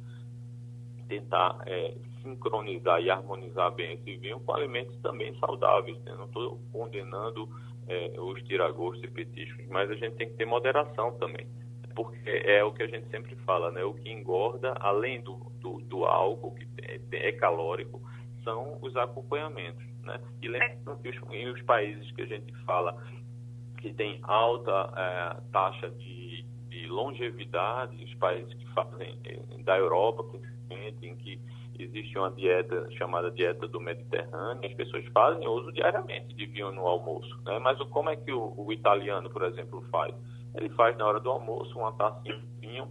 tentar 1.08 1.58
é, 1.66 1.94
sincronizar 2.26 3.00
e 3.00 3.10
harmonizar 3.10 3.70
bem 3.72 3.92
esse 3.94 4.16
vinho 4.16 4.40
com 4.40 4.52
alimentos 4.52 4.96
também 4.98 5.34
saudáveis. 5.38 5.96
Né? 6.04 6.14
Não 6.16 6.24
estou 6.24 6.60
condenando 6.72 7.48
é, 7.86 8.12
os 8.18 8.42
tiragostos 8.42 9.04
e 9.04 9.08
petiscos, 9.08 9.64
mas 9.68 9.90
a 9.90 9.94
gente 9.94 10.16
tem 10.16 10.28
que 10.28 10.34
ter 10.34 10.44
moderação 10.44 11.16
também. 11.18 11.46
Porque 11.94 12.28
é 12.28 12.62
o 12.62 12.72
que 12.72 12.82
a 12.82 12.88
gente 12.88 13.08
sempre 13.08 13.34
fala, 13.36 13.70
né? 13.70 13.82
O 13.82 13.94
que 13.94 14.10
engorda, 14.10 14.74
além 14.80 15.22
do, 15.22 15.36
do, 15.60 15.80
do 15.80 16.04
álcool, 16.04 16.54
que 16.54 16.66
é, 16.82 17.00
é, 17.28 17.32
calórico, 17.32 18.02
são 18.44 18.78
os 18.82 18.94
acompanhamentos, 18.96 19.82
né? 20.02 20.20
E 20.42 20.48
lembrando 20.48 21.00
que 21.00 21.08
os, 21.08 21.54
os 21.54 21.62
países 21.62 22.12
que 22.12 22.22
a 22.22 22.26
gente 22.26 22.54
fala 22.64 23.02
que 23.78 23.94
tem 23.94 24.18
alta 24.24 24.92
é, 24.94 25.40
taxa 25.50 25.90
de, 25.90 26.44
de 26.68 26.86
longevidade, 26.86 28.04
os 28.04 28.14
países 28.16 28.52
que 28.52 28.66
fazem 28.74 29.18
é, 29.24 29.62
da 29.62 29.78
Europa, 29.78 30.22
principalmente, 30.24 31.06
em 31.06 31.16
que 31.16 31.40
existe 31.82 32.18
uma 32.18 32.30
dieta 32.30 32.90
chamada 32.92 33.30
dieta 33.30 33.66
do 33.68 33.80
Mediterrâneo, 33.80 34.64
as 34.64 34.74
pessoas 34.74 35.04
fazem 35.08 35.46
uso 35.46 35.72
diariamente 35.72 36.34
de 36.34 36.46
vinho 36.46 36.72
no 36.72 36.86
almoço, 36.86 37.36
né? 37.44 37.58
Mas 37.58 37.78
como 37.90 38.10
é 38.10 38.16
que 38.16 38.32
o, 38.32 38.54
o 38.56 38.72
italiano, 38.72 39.30
por 39.30 39.42
exemplo, 39.42 39.82
faz? 39.90 40.14
ele 40.56 40.70
faz 40.70 40.96
na 40.96 41.06
hora 41.06 41.20
do 41.20 41.30
almoço 41.30 41.78
uma 41.78 41.92
tacinha 41.92 42.38
de 42.38 42.66
vinho 42.66 42.88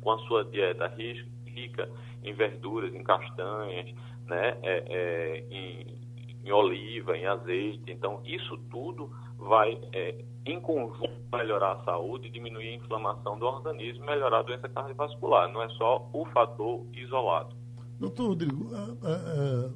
com 0.00 0.12
a 0.12 0.18
sua 0.20 0.44
dieta 0.44 0.86
rica 0.86 1.90
em 2.22 2.34
verduras, 2.34 2.94
em 2.94 3.02
castanhas, 3.02 3.92
né, 4.26 4.58
é, 4.62 4.84
é, 4.86 5.44
em, 5.50 5.98
em, 6.44 6.52
oliva, 6.52 7.16
em 7.16 7.26
azeite. 7.26 7.90
Então, 7.90 8.20
isso 8.24 8.56
tudo 8.70 9.10
vai, 9.38 9.78
é, 9.92 10.24
em 10.44 10.60
conjunto, 10.60 11.10
melhorar 11.32 11.72
a 11.72 11.84
saúde, 11.84 12.28
diminuir 12.28 12.68
a 12.68 12.74
inflamação 12.74 13.38
do 13.38 13.46
organismo, 13.46 14.04
melhorar 14.04 14.40
a 14.40 14.42
doença 14.42 14.68
cardiovascular. 14.68 15.50
Não 15.50 15.62
é 15.62 15.68
só 15.70 16.08
o 16.12 16.24
fator 16.26 16.86
isolado. 16.92 17.59
Doutor 18.00 18.28
Rodrigo, 18.28 18.74
a, 18.74 18.78
a, 18.78 19.12
a, 19.12 19.70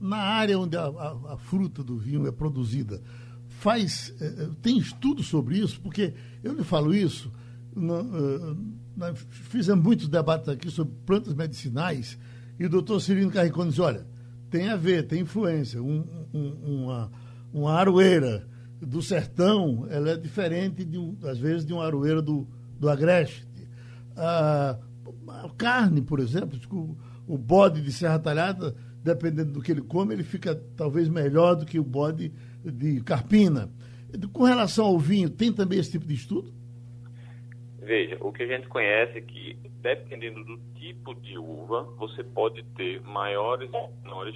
na 0.00 0.16
área 0.16 0.56
onde 0.56 0.76
a, 0.76 1.36
fruta 1.36 1.82
do 1.82 1.98
vinho 1.98 2.24
é 2.24 2.30
produzida, 2.30 3.02
faz 3.48 4.14
é, 4.20 4.26
é, 4.26 4.48
tem 4.62 4.78
estudo 4.78 5.24
sobre 5.24 5.58
isso? 5.58 5.80
Porque 5.80 6.14
eu 6.44 6.54
lhe 6.54 6.62
falo 6.62 6.94
isso, 6.94 7.32
nós 7.74 9.18
fizemos 9.28 9.84
muitos 9.84 10.08
debates 10.08 10.48
aqui 10.48 10.70
sobre 10.70 10.94
plantas 11.04 11.34
medicinais 11.34 12.16
e 12.60 12.64
o 12.64 12.70
doutor 12.70 13.00
Cirino 13.00 13.32
Carricone 13.32 13.70
diz, 13.70 13.80
olha, 13.80 14.06
tem 14.48 14.68
a 14.68 14.76
ver, 14.76 15.08
tem 15.08 15.22
influência. 15.22 15.82
Um, 15.82 16.04
um, 16.32 16.84
uma, 16.84 17.10
uma 17.52 17.72
aroeira 17.72 18.46
do 18.80 19.02
sertão, 19.02 19.84
ela 19.90 20.10
é 20.10 20.16
diferente, 20.16 20.84
de, 20.84 20.98
às 21.24 21.38
vezes, 21.38 21.66
de 21.66 21.72
uma 21.72 21.84
aroeira 21.84 22.22
do, 22.22 22.46
do 22.78 22.88
agreste. 22.88 23.46
a 24.16 24.78
carne, 25.58 26.00
por 26.00 26.20
exemplo, 26.20 26.58
o, 27.26 27.38
bode 27.38 27.80
de 27.82 27.92
serra 27.92 28.18
talhada, 28.18 28.74
dependendo 29.02 29.52
do 29.52 29.62
que 29.62 29.72
ele 29.72 29.82
come, 29.82 30.14
ele 30.14 30.24
fica 30.24 30.54
talvez 30.76 31.08
melhor 31.08 31.54
do 31.54 31.66
que 31.66 31.78
o 31.78 31.84
bode 31.84 32.32
de 32.64 33.00
carpina. 33.02 33.70
Com 34.32 34.44
relação 34.44 34.86
ao 34.86 34.98
vinho, 34.98 35.28
tem 35.28 35.52
também 35.52 35.78
esse 35.78 35.92
tipo 35.92 36.06
de 36.06 36.14
estudo? 36.14 36.52
Veja, 37.80 38.16
o 38.20 38.32
que 38.32 38.42
a 38.42 38.46
gente 38.46 38.66
conhece 38.68 39.18
é 39.18 39.20
que, 39.20 39.56
dependendo 39.80 40.44
do 40.44 40.58
tipo 40.74 41.14
de 41.14 41.38
uva, 41.38 41.82
você 41.96 42.24
pode 42.24 42.62
ter 42.76 43.00
maiores 43.02 43.70
ou 43.72 43.92
menores 44.02 44.34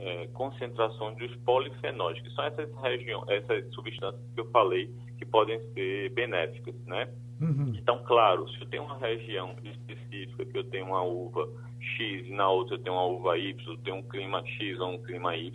é, 0.00 0.26
concentrações 0.28 1.16
dos 1.16 1.34
polifenóis, 1.38 2.20
que 2.20 2.30
são 2.30 2.44
essas 2.44 2.68
regiões, 2.82 3.28
essas 3.28 3.72
substâncias 3.74 4.20
que 4.34 4.40
eu 4.40 4.50
falei 4.50 4.90
que 5.18 5.26
podem 5.26 5.60
ser 5.72 6.10
benéficas, 6.10 6.74
né? 6.86 7.08
Uhum. 7.40 7.72
Então, 7.76 8.02
claro, 8.04 8.48
se 8.50 8.60
eu 8.60 8.68
tenho 8.68 8.84
uma 8.84 8.98
região 8.98 9.54
específica 9.62 10.44
que 10.44 10.58
eu 10.58 10.64
tenho 10.64 10.86
uma 10.86 11.02
uva 11.02 11.48
X 11.80 12.26
e 12.26 12.32
na 12.32 12.48
outra 12.50 12.78
tenho 12.78 12.96
uma 12.96 13.06
uva 13.06 13.38
Y, 13.38 13.76
tenho 13.84 13.96
um 13.96 14.02
clima 14.02 14.44
X 14.46 14.78
ou 14.80 14.94
um 14.94 15.02
clima 15.02 15.36
Y, 15.36 15.52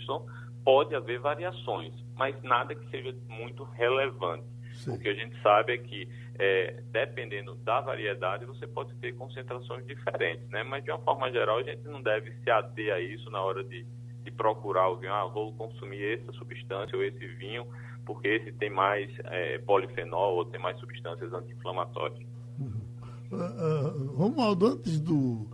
pode 0.63 0.95
haver 0.95 1.19
variações, 1.19 1.93
mas 2.15 2.41
nada 2.41 2.73
que 2.73 2.89
seja 2.89 3.15
muito 3.27 3.63
relevante. 3.63 4.45
Sim. 4.73 4.95
O 4.95 4.99
que 4.99 5.07
a 5.07 5.13
gente 5.13 5.39
sabe 5.41 5.73
é 5.73 5.77
que, 5.77 6.07
é, 6.39 6.81
dependendo 6.91 7.55
da 7.55 7.79
variedade, 7.79 8.45
você 8.45 8.65
pode 8.65 8.93
ter 8.95 9.13
concentrações 9.13 9.85
diferentes, 9.85 10.49
né? 10.49 10.63
Mas, 10.63 10.83
de 10.83 10.91
uma 10.91 10.99
forma 10.99 11.31
geral, 11.31 11.59
a 11.59 11.63
gente 11.63 11.83
não 11.83 12.01
deve 12.01 12.31
se 12.43 12.49
ater 12.49 12.93
a 12.93 12.99
isso 12.99 13.29
na 13.29 13.41
hora 13.41 13.63
de, 13.63 13.85
de 14.23 14.31
procurar 14.31 14.89
o 14.89 14.97
vinho. 14.97 15.13
Ah, 15.13 15.25
vou 15.25 15.53
consumir 15.53 16.19
essa 16.19 16.31
substância 16.33 16.97
ou 16.97 17.03
esse 17.03 17.25
vinho, 17.35 17.67
porque 18.05 18.27
esse 18.27 18.51
tem 18.53 18.69
mais 18.69 19.11
é, 19.25 19.59
polifenol 19.59 20.37
ou 20.37 20.45
tem 20.45 20.59
mais 20.59 20.77
substâncias 20.79 21.31
anti-inflamatórias. 21.31 22.19
Uhum. 22.59 22.81
Uh, 23.31 23.35
uh, 23.35 24.15
Romualdo, 24.15 24.67
antes 24.67 24.99
do, 24.99 25.47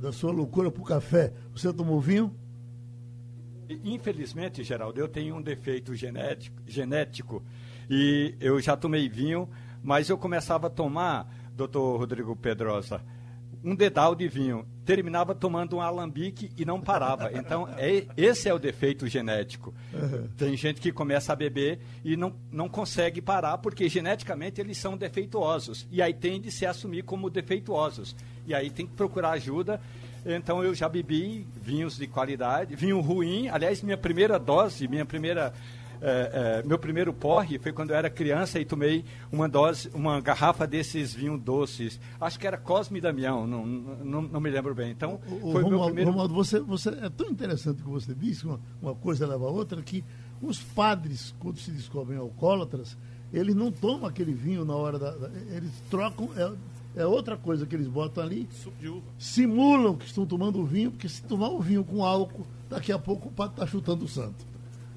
da 0.00 0.12
sua 0.12 0.32
loucura 0.32 0.70
para 0.70 0.82
o 0.82 0.84
café, 0.84 1.32
você 1.54 1.72
tomou 1.72 2.00
vinho? 2.00 2.34
Infelizmente, 3.84 4.64
Geraldo, 4.64 5.00
eu 5.00 5.08
tenho 5.08 5.36
um 5.36 5.42
defeito 5.42 5.94
genético, 5.94 6.60
genético 6.66 7.42
e 7.88 8.34
eu 8.40 8.60
já 8.60 8.76
tomei 8.76 9.08
vinho, 9.08 9.48
mas 9.82 10.08
eu 10.08 10.18
começava 10.18 10.66
a 10.66 10.70
tomar, 10.70 11.32
doutor 11.54 11.98
Rodrigo 11.98 12.34
Pedrosa, 12.34 13.00
um 13.62 13.74
dedal 13.74 14.14
de 14.14 14.26
vinho. 14.28 14.66
Terminava 14.84 15.34
tomando 15.34 15.76
um 15.76 15.80
alambique 15.80 16.50
e 16.56 16.64
não 16.64 16.80
parava. 16.80 17.30
Então, 17.32 17.68
é, 17.76 18.06
esse 18.16 18.48
é 18.48 18.54
o 18.54 18.58
defeito 18.58 19.06
genético. 19.06 19.74
Uhum. 19.92 20.28
Tem 20.36 20.56
gente 20.56 20.80
que 20.80 20.90
começa 20.90 21.32
a 21.32 21.36
beber 21.36 21.78
e 22.04 22.16
não, 22.16 22.34
não 22.50 22.68
consegue 22.68 23.20
parar, 23.20 23.58
porque 23.58 23.88
geneticamente 23.88 24.60
eles 24.60 24.78
são 24.78 24.96
defeituosos. 24.96 25.86
E 25.90 26.02
aí 26.02 26.12
tende 26.12 26.48
a 26.48 26.52
se 26.52 26.66
assumir 26.66 27.04
como 27.04 27.30
defeituosos. 27.30 28.16
E 28.46 28.54
aí 28.54 28.70
tem 28.70 28.86
que 28.86 28.94
procurar 28.94 29.32
ajuda. 29.32 29.80
Então 30.24 30.62
eu 30.62 30.74
já 30.74 30.88
bebi 30.88 31.46
vinhos 31.56 31.96
de 31.96 32.06
qualidade, 32.06 32.74
vinho 32.74 33.00
ruim. 33.00 33.48
Aliás, 33.48 33.82
minha 33.82 33.96
primeira 33.96 34.38
dose, 34.38 34.88
minha 34.88 35.06
primeira 35.06 35.52
é, 36.00 36.60
é, 36.62 36.66
meu 36.66 36.78
primeiro 36.78 37.12
porre 37.12 37.58
foi 37.58 37.72
quando 37.72 37.90
eu 37.90 37.96
era 37.96 38.08
criança 38.08 38.58
e 38.58 38.64
tomei 38.64 39.04
uma 39.30 39.48
dose, 39.48 39.90
uma 39.94 40.20
garrafa 40.20 40.66
desses 40.66 41.14
vinhos 41.14 41.40
doces. 41.40 42.00
Acho 42.20 42.38
que 42.38 42.46
era 42.46 42.56
Cosme 42.56 43.00
Damião, 43.00 43.46
não, 43.46 43.66
não, 43.66 44.22
não 44.22 44.40
me 44.40 44.50
lembro 44.50 44.74
bem. 44.74 44.90
Então, 44.90 45.20
o, 45.26 45.52
foi 45.52 45.62
o 45.62 45.64
Romualdo, 45.64 45.68
meu 45.68 45.84
primeiro... 45.84 46.10
Romualdo, 46.10 46.34
você, 46.34 46.60
você, 46.60 46.88
é 46.88 47.10
tão 47.10 47.28
interessante 47.28 47.82
o 47.82 47.84
que 47.84 47.90
você 47.90 48.14
disse, 48.14 48.44
uma, 48.46 48.60
uma 48.80 48.94
coisa 48.94 49.26
leva 49.26 49.44
a 49.44 49.50
outra, 49.50 49.82
que 49.82 50.04
os 50.40 50.58
padres, 50.58 51.34
quando 51.38 51.58
se 51.58 51.70
descobrem 51.70 52.18
alcoólatras, 52.18 52.96
eles 53.32 53.54
não 53.54 53.70
tomam 53.70 54.06
aquele 54.06 54.32
vinho 54.32 54.64
na 54.64 54.74
hora 54.74 54.98
da. 54.98 55.10
da 55.12 55.30
eles 55.54 55.70
trocam. 55.88 56.30
É, 56.36 56.52
é 57.02 57.06
outra 57.06 57.36
coisa 57.36 57.64
que 57.66 57.74
eles 57.74 57.86
botam 57.86 58.24
ali. 58.24 58.48
Suco 58.50 58.76
de 58.80 58.88
uva. 58.88 59.06
Simulam 59.18 59.96
que 59.96 60.06
estão 60.06 60.26
tomando 60.26 60.64
vinho, 60.64 60.90
porque 60.90 61.08
se 61.08 61.22
tomar 61.22 61.48
o 61.48 61.60
vinho 61.60 61.84
com 61.84 62.04
álcool, 62.04 62.46
daqui 62.68 62.90
a 62.90 62.98
pouco 62.98 63.28
o 63.28 63.32
padre 63.32 63.54
está 63.54 63.66
chutando 63.66 64.04
o 64.04 64.08
santo. 64.08 64.49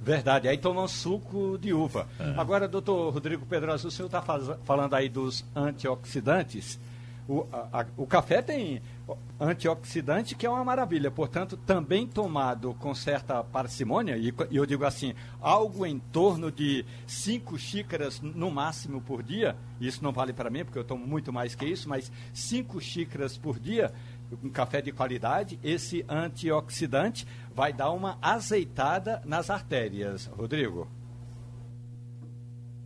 Verdade, 0.03 0.49
aí 0.49 0.57
tomam 0.57 0.85
suco 0.85 1.57
de 1.57 1.73
uva. 1.73 2.09
É. 2.19 2.33
Agora, 2.37 2.67
doutor 2.67 3.13
Rodrigo 3.13 3.45
Pedroso, 3.45 3.87
o 3.87 3.91
senhor 3.91 4.07
está 4.07 4.21
falando 4.21 4.93
aí 4.93 5.07
dos 5.07 5.45
antioxidantes. 5.55 6.77
O, 7.25 7.47
a, 7.53 7.79
a, 7.81 7.85
o 7.95 8.05
café 8.05 8.41
tem 8.41 8.81
antioxidante 9.39 10.35
que 10.35 10.45
é 10.45 10.49
uma 10.49 10.63
maravilha, 10.63 11.09
portanto, 11.09 11.55
também 11.55 12.05
tomado 12.05 12.73
com 12.75 12.93
certa 12.93 13.41
parcimônia, 13.41 14.17
e, 14.17 14.33
e 14.51 14.57
eu 14.57 14.65
digo 14.65 14.83
assim, 14.83 15.13
algo 15.41 15.85
em 15.85 15.99
torno 15.99 16.51
de 16.51 16.85
cinco 17.07 17.57
xícaras 17.57 18.19
no 18.21 18.51
máximo 18.51 18.99
por 18.99 19.23
dia, 19.23 19.55
isso 19.79 20.03
não 20.03 20.11
vale 20.11 20.33
para 20.33 20.49
mim, 20.49 20.65
porque 20.65 20.79
eu 20.79 20.83
tomo 20.83 21.05
muito 21.05 21.31
mais 21.31 21.55
que 21.55 21.65
isso, 21.65 21.87
mas 21.87 22.11
cinco 22.33 22.81
xícaras 22.81 23.37
por 23.37 23.57
dia, 23.57 23.93
um 24.43 24.49
café 24.49 24.81
de 24.81 24.91
qualidade, 24.91 25.59
esse 25.63 26.05
antioxidante 26.09 27.25
vai 27.53 27.71
dar 27.71 27.91
uma 27.91 28.17
azeitada 28.21 29.21
nas 29.25 29.49
artérias. 29.49 30.25
Rodrigo. 30.27 30.87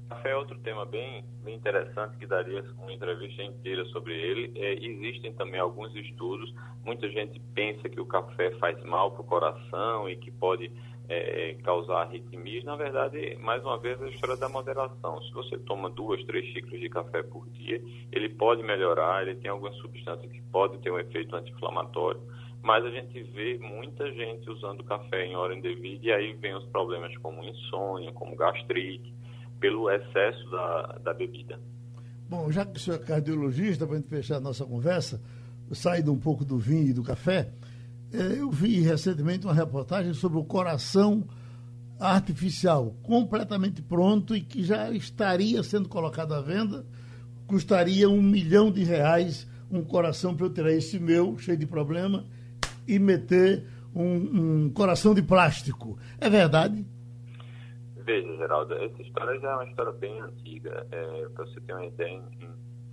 Café 0.10 0.32
é 0.32 0.36
outro 0.36 0.58
tema 0.60 0.86
bem, 0.86 1.24
bem 1.44 1.56
interessante 1.56 2.18
que 2.18 2.26
daria 2.26 2.64
uma 2.78 2.94
entrevista 2.94 3.44
inteira 3.44 3.84
sobre 3.86 4.14
ele. 4.14 4.52
É, 4.56 4.74
existem 4.74 5.34
também 5.34 5.60
alguns 5.60 5.94
estudos. 5.96 6.54
Muita 6.84 7.10
gente 7.10 7.40
pensa 7.54 7.90
que 7.90 8.00
o 8.00 8.06
café 8.06 8.52
faz 8.52 8.82
mal 8.84 9.12
para 9.12 9.22
o 9.22 9.26
coração 9.26 10.10
e 10.10 10.16
que 10.16 10.32
pode 10.32 10.72
é, 11.10 11.56
causar 11.64 12.04
arritmias. 12.04 12.64
Na 12.64 12.76
verdade, 12.76 13.38
mais 13.40 13.64
uma 13.64 13.78
vez, 13.78 14.02
é 14.02 14.06
a 14.06 14.10
história 14.10 14.38
da 14.38 14.50
moderação. 14.50 15.22
Se 15.24 15.32
você 15.34 15.58
toma 15.60 15.90
duas, 15.90 16.24
três 16.26 16.46
xícaras 16.54 16.80
de 16.80 16.90
café 16.90 17.24
por 17.24 17.48
dia, 17.50 17.82
ele 18.12 18.30
pode 18.30 18.64
melhorar, 18.64 19.22
ele 19.22 19.36
tem 19.36 19.50
algumas 19.50 19.76
substâncias 19.78 20.32
que 20.32 20.42
podem 20.44 20.80
ter 20.80 20.92
um 20.92 21.00
efeito 21.00 21.36
anti-inflamatório. 21.36 22.22
Mas 22.62 22.84
a 22.84 22.90
gente 22.90 23.22
vê 23.24 23.58
muita 23.60 24.12
gente 24.12 24.50
usando 24.50 24.84
café 24.84 25.26
em 25.26 25.36
hora 25.36 25.56
indevida 25.56 26.06
e 26.06 26.12
aí 26.12 26.34
vem 26.34 26.56
os 26.56 26.66
problemas 26.66 27.16
como 27.18 27.44
insônia, 27.44 28.12
como 28.12 28.36
gastrite, 28.36 29.14
pelo 29.60 29.90
excesso 29.90 30.50
da, 30.50 31.00
da 31.04 31.14
bebida. 31.14 31.60
Bom, 32.30 32.52
já 32.52 32.66
que 32.66 32.76
o 32.76 32.80
senhor 32.80 33.00
é 33.00 33.06
cardiologista, 33.06 33.86
para 33.86 33.96
a 33.96 34.00
gente 34.00 34.10
fechar 34.10 34.38
a 34.38 34.42
nossa 34.42 34.66
conversa, 34.66 35.22
saindo 35.72 36.12
um 36.12 36.20
pouco 36.20 36.44
do 36.44 36.58
vinho 36.58 36.90
e 36.90 36.94
do 36.94 37.04
café, 37.04 37.50
eu 38.12 38.50
vi 38.50 38.82
recentemente 38.82 39.46
uma 39.46 39.54
reportagem 39.54 40.14
sobre 40.14 40.38
o 40.38 40.44
coração 40.44 41.24
artificial, 42.00 42.96
completamente 43.04 43.82
pronto 43.82 44.36
e 44.36 44.42
que 44.42 44.64
já 44.64 44.92
estaria 44.92 45.62
sendo 45.64 45.90
colocado 45.90 46.34
à 46.34 46.42
venda. 46.42 46.86
Custaria 47.48 48.10
um 48.10 48.22
milhão 48.22 48.72
de 48.72 48.84
reais 48.84 49.48
um 49.70 49.84
coração 49.84 50.36
para 50.36 50.46
eu 50.46 50.54
tirar 50.54 50.72
esse 50.72 51.00
meu, 51.00 51.38
cheio 51.38 51.58
de 51.58 51.66
problema, 51.66 52.26
e 52.88 52.98
meter 52.98 53.66
um, 53.94 54.66
um 54.66 54.74
coração 54.74 55.14
de 55.14 55.22
plástico. 55.22 55.98
É 56.20 56.30
verdade? 56.30 56.86
Veja, 57.98 58.38
Geraldo, 58.38 58.74
essa 58.76 59.02
história 59.02 59.38
já 59.40 59.52
é 59.52 59.56
uma 59.56 59.66
história 59.66 59.92
bem 59.92 60.20
antiga. 60.22 60.88
É, 60.92 61.28
para 61.30 61.46
você 61.46 61.60
ter 61.60 61.74
uma 61.74 61.86
ideia, 61.86 62.24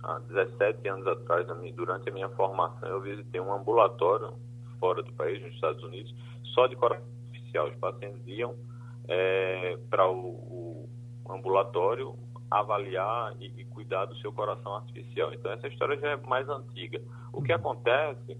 há 0.03 0.19
17 0.19 0.89
anos 0.89 1.07
atrás, 1.07 1.47
durante 1.73 2.09
a 2.09 2.13
minha 2.13 2.29
formação, 2.29 2.89
eu 2.89 3.01
visitei 3.01 3.39
um 3.39 3.53
ambulatório 3.53 4.33
fora 4.79 5.01
do 5.03 5.13
país, 5.13 5.41
nos 5.41 5.53
Estados 5.53 5.83
Unidos, 5.83 6.13
só 6.53 6.67
de 6.67 6.75
coração 6.75 7.05
artificial. 7.27 7.67
Os 7.67 7.75
pacientes 7.77 8.21
iam 8.27 8.55
é, 9.07 9.77
para 9.89 10.09
o, 10.09 10.17
o, 10.17 10.89
ambulatório 11.29 12.15
avaliar 12.49 13.35
e, 13.39 13.51
e, 13.57 13.65
cuidar 13.65 14.05
do 14.05 14.15
seu 14.17 14.31
coração 14.31 14.75
artificial. 14.75 15.33
Então, 15.33 15.51
essa 15.51 15.67
história 15.67 15.97
já 15.97 16.11
é 16.11 16.15
mais 16.17 16.47
antiga. 16.47 17.01
O 17.33 17.41
que 17.41 17.51
acontece 17.51 18.37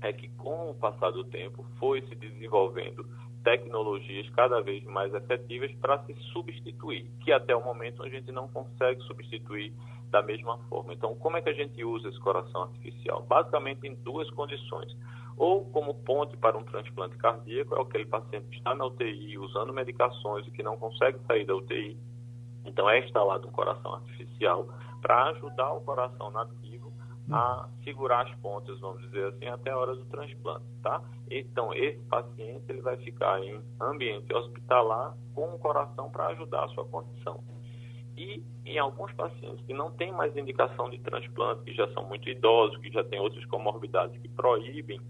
é 0.00 0.12
que, 0.12 0.28
com 0.30 0.70
o 0.70 0.74
passar 0.74 1.10
do 1.10 1.24
tempo, 1.24 1.64
foi 1.78 2.02
se 2.02 2.14
desenvolvendo 2.14 3.06
tecnologias 3.44 4.28
cada 4.30 4.60
vez 4.60 4.84
mais 4.84 5.14
efetivas 5.14 5.72
para 5.80 5.98
se 6.04 6.14
substituir, 6.32 7.08
que 7.20 7.32
até 7.32 7.54
o 7.54 7.64
momento 7.64 8.02
a 8.02 8.08
gente 8.08 8.30
não 8.32 8.48
consegue 8.48 9.00
substituir 9.02 9.72
da 10.10 10.22
mesma 10.22 10.58
forma. 10.68 10.92
Então, 10.92 11.14
como 11.16 11.36
é 11.36 11.42
que 11.42 11.48
a 11.48 11.54
gente 11.54 11.82
usa 11.84 12.08
esse 12.08 12.20
coração 12.20 12.62
artificial? 12.62 13.24
Basicamente 13.28 13.86
em 13.86 13.94
duas 13.94 14.28
condições. 14.30 14.94
Ou 15.38 15.64
como 15.66 15.94
ponte 15.94 16.36
para 16.36 16.58
um 16.58 16.64
transplante 16.64 17.16
cardíaco, 17.16 17.76
é 17.76 17.80
aquele 17.80 18.06
paciente 18.06 18.48
que 18.48 18.56
está 18.56 18.74
na 18.74 18.86
UTI 18.86 19.38
usando 19.38 19.72
medicações 19.72 20.46
e 20.46 20.50
que 20.50 20.62
não 20.62 20.76
consegue 20.76 21.18
sair 21.26 21.44
da 21.44 21.54
UTI. 21.54 21.96
Então, 22.64 22.90
é 22.90 22.98
instalado 22.98 23.46
um 23.46 23.52
coração 23.52 23.94
artificial 23.94 24.68
para 25.00 25.28
ajudar 25.30 25.72
o 25.72 25.80
coração 25.80 26.30
nativo 26.30 26.92
a 27.30 27.68
segurar 27.84 28.26
as 28.26 28.34
pontas, 28.36 28.80
vamos 28.80 29.02
dizer 29.02 29.26
assim, 29.26 29.46
até 29.46 29.70
a 29.70 29.78
hora 29.78 29.94
do 29.94 30.04
transplante, 30.06 30.64
tá? 30.82 31.02
Então, 31.30 31.74
esse 31.74 32.02
paciente 32.04 32.64
ele 32.68 32.80
vai 32.80 32.96
ficar 32.96 33.42
em 33.44 33.62
ambiente 33.80 34.32
hospitalar 34.34 35.14
com 35.34 35.54
o 35.54 35.58
coração 35.58 36.10
para 36.10 36.28
ajudar 36.28 36.64
a 36.64 36.68
sua 36.68 36.86
condição. 36.86 37.44
E 38.16 38.42
em 38.64 38.78
alguns 38.78 39.12
pacientes 39.12 39.64
que 39.66 39.74
não 39.74 39.90
têm 39.92 40.10
mais 40.10 40.34
indicação 40.36 40.88
de 40.90 40.98
transplante, 41.00 41.62
que 41.64 41.74
já 41.74 41.86
são 41.92 42.04
muito 42.08 42.28
idosos, 42.28 42.78
que 42.78 42.90
já 42.90 43.04
têm 43.04 43.20
outras 43.20 43.44
comorbidades 43.44 44.20
que 44.20 44.28
proíbem 44.28 45.00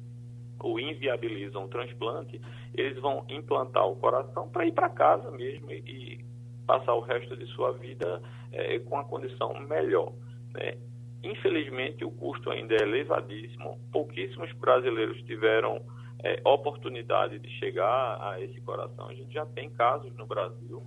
ou 0.60 0.78
inviabilizam 0.78 1.64
o 1.64 1.68
transplante, 1.68 2.40
eles 2.74 2.98
vão 3.00 3.24
implantar 3.28 3.86
o 3.86 3.96
coração 3.96 4.48
para 4.48 4.66
ir 4.66 4.72
para 4.72 4.88
casa 4.88 5.30
mesmo 5.30 5.70
e, 5.70 5.78
e, 5.86 6.24
passar 6.66 6.94
o 6.94 7.00
resto 7.00 7.36
de 7.36 7.46
sua 7.46 7.72
vida 7.72 8.20
é, 8.52 8.78
com 8.80 8.98
a 8.98 9.04
condição 9.04 9.58
melhor. 9.60 10.12
Né? 10.52 10.76
Infelizmente, 11.22 12.04
o 12.04 12.10
custo 12.10 12.50
ainda 12.50 12.74
é 12.74 12.82
elevadíssimo. 12.82 13.78
Pouquíssimos 13.90 14.52
brasileiros 14.52 15.22
tiveram 15.22 15.80
é, 16.22 16.40
oportunidade 16.44 17.38
de 17.38 17.48
chegar 17.58 18.18
a 18.20 18.40
esse 18.40 18.60
coração. 18.60 19.08
A 19.08 19.14
gente 19.14 19.32
já 19.32 19.46
tem 19.46 19.70
casos 19.70 20.14
no 20.16 20.26
Brasil 20.26 20.82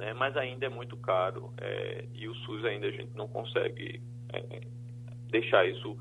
né? 0.00 0.14
mas 0.14 0.34
ainda 0.36 0.66
é 0.66 0.68
muito 0.68 0.96
caro 0.96 1.52
é, 1.58 2.06
e 2.14 2.26
o 2.26 2.34
SUS 2.34 2.64
ainda 2.64 2.86
a 2.86 2.90
gente 2.90 3.14
não 3.14 3.28
consegue 3.28 4.02
é, 4.32 4.62
deixar 5.28 5.68
isso 5.68 5.96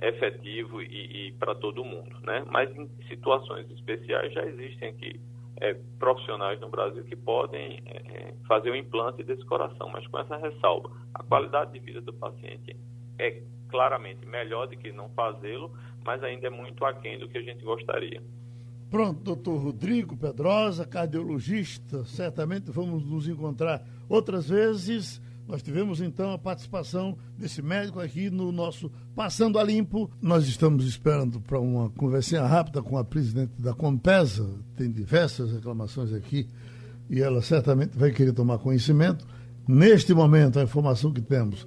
efetivo 0.00 0.82
e, 0.82 1.28
e 1.28 1.32
para 1.32 1.54
todo 1.54 1.84
mundo. 1.84 2.16
Né? 2.22 2.44
Mas 2.50 2.74
em 2.76 2.88
situações 3.08 3.70
especiais 3.70 4.32
já 4.32 4.44
existem 4.44 4.88
aqui 4.88 5.20
é, 5.60 5.74
profissionais 5.98 6.60
no 6.60 6.68
Brasil 6.68 7.04
que 7.04 7.16
podem 7.16 7.82
é, 7.86 7.96
é, 7.96 8.34
fazer 8.46 8.70
o 8.70 8.76
implante 8.76 9.22
desse 9.22 9.44
coração, 9.44 9.88
mas 9.88 10.06
com 10.08 10.18
essa 10.18 10.36
ressalva, 10.36 10.90
a 11.14 11.22
qualidade 11.22 11.72
de 11.72 11.78
vida 11.78 12.00
do 12.00 12.12
paciente 12.12 12.76
é 13.18 13.42
claramente 13.68 14.26
melhor 14.26 14.66
do 14.66 14.76
que 14.76 14.92
não 14.92 15.08
fazê-lo, 15.10 15.72
mas 16.04 16.22
ainda 16.22 16.46
é 16.46 16.50
muito 16.50 16.84
aquém 16.84 17.18
do 17.18 17.28
que 17.28 17.38
a 17.38 17.42
gente 17.42 17.64
gostaria. 17.64 18.22
Pronto, 18.90 19.20
doutor 19.22 19.56
Rodrigo 19.56 20.16
Pedrosa, 20.16 20.86
cardiologista, 20.86 22.04
certamente 22.04 22.70
vamos 22.70 23.04
nos 23.04 23.26
encontrar 23.26 23.84
outras 24.08 24.48
vezes. 24.48 25.20
Nós 25.46 25.62
tivemos 25.62 26.00
então 26.00 26.32
a 26.32 26.38
participação 26.38 27.18
desse 27.38 27.60
médico 27.60 28.00
aqui 28.00 28.30
no 28.30 28.50
nosso 28.50 28.90
Passando 29.14 29.58
a 29.58 29.62
Limpo. 29.62 30.10
Nós 30.20 30.48
estamos 30.48 30.86
esperando 30.86 31.38
para 31.38 31.60
uma 31.60 31.90
conversinha 31.90 32.46
rápida 32.46 32.82
com 32.82 32.96
a 32.96 33.04
presidente 33.04 33.52
da 33.58 33.74
Compesa. 33.74 34.48
Tem 34.74 34.90
diversas 34.90 35.52
reclamações 35.52 36.14
aqui 36.14 36.48
e 37.10 37.20
ela 37.20 37.42
certamente 37.42 37.96
vai 37.96 38.10
querer 38.10 38.32
tomar 38.32 38.58
conhecimento. 38.58 39.26
Neste 39.68 40.14
momento, 40.14 40.58
a 40.58 40.62
informação 40.62 41.12
que 41.12 41.20
temos 41.20 41.66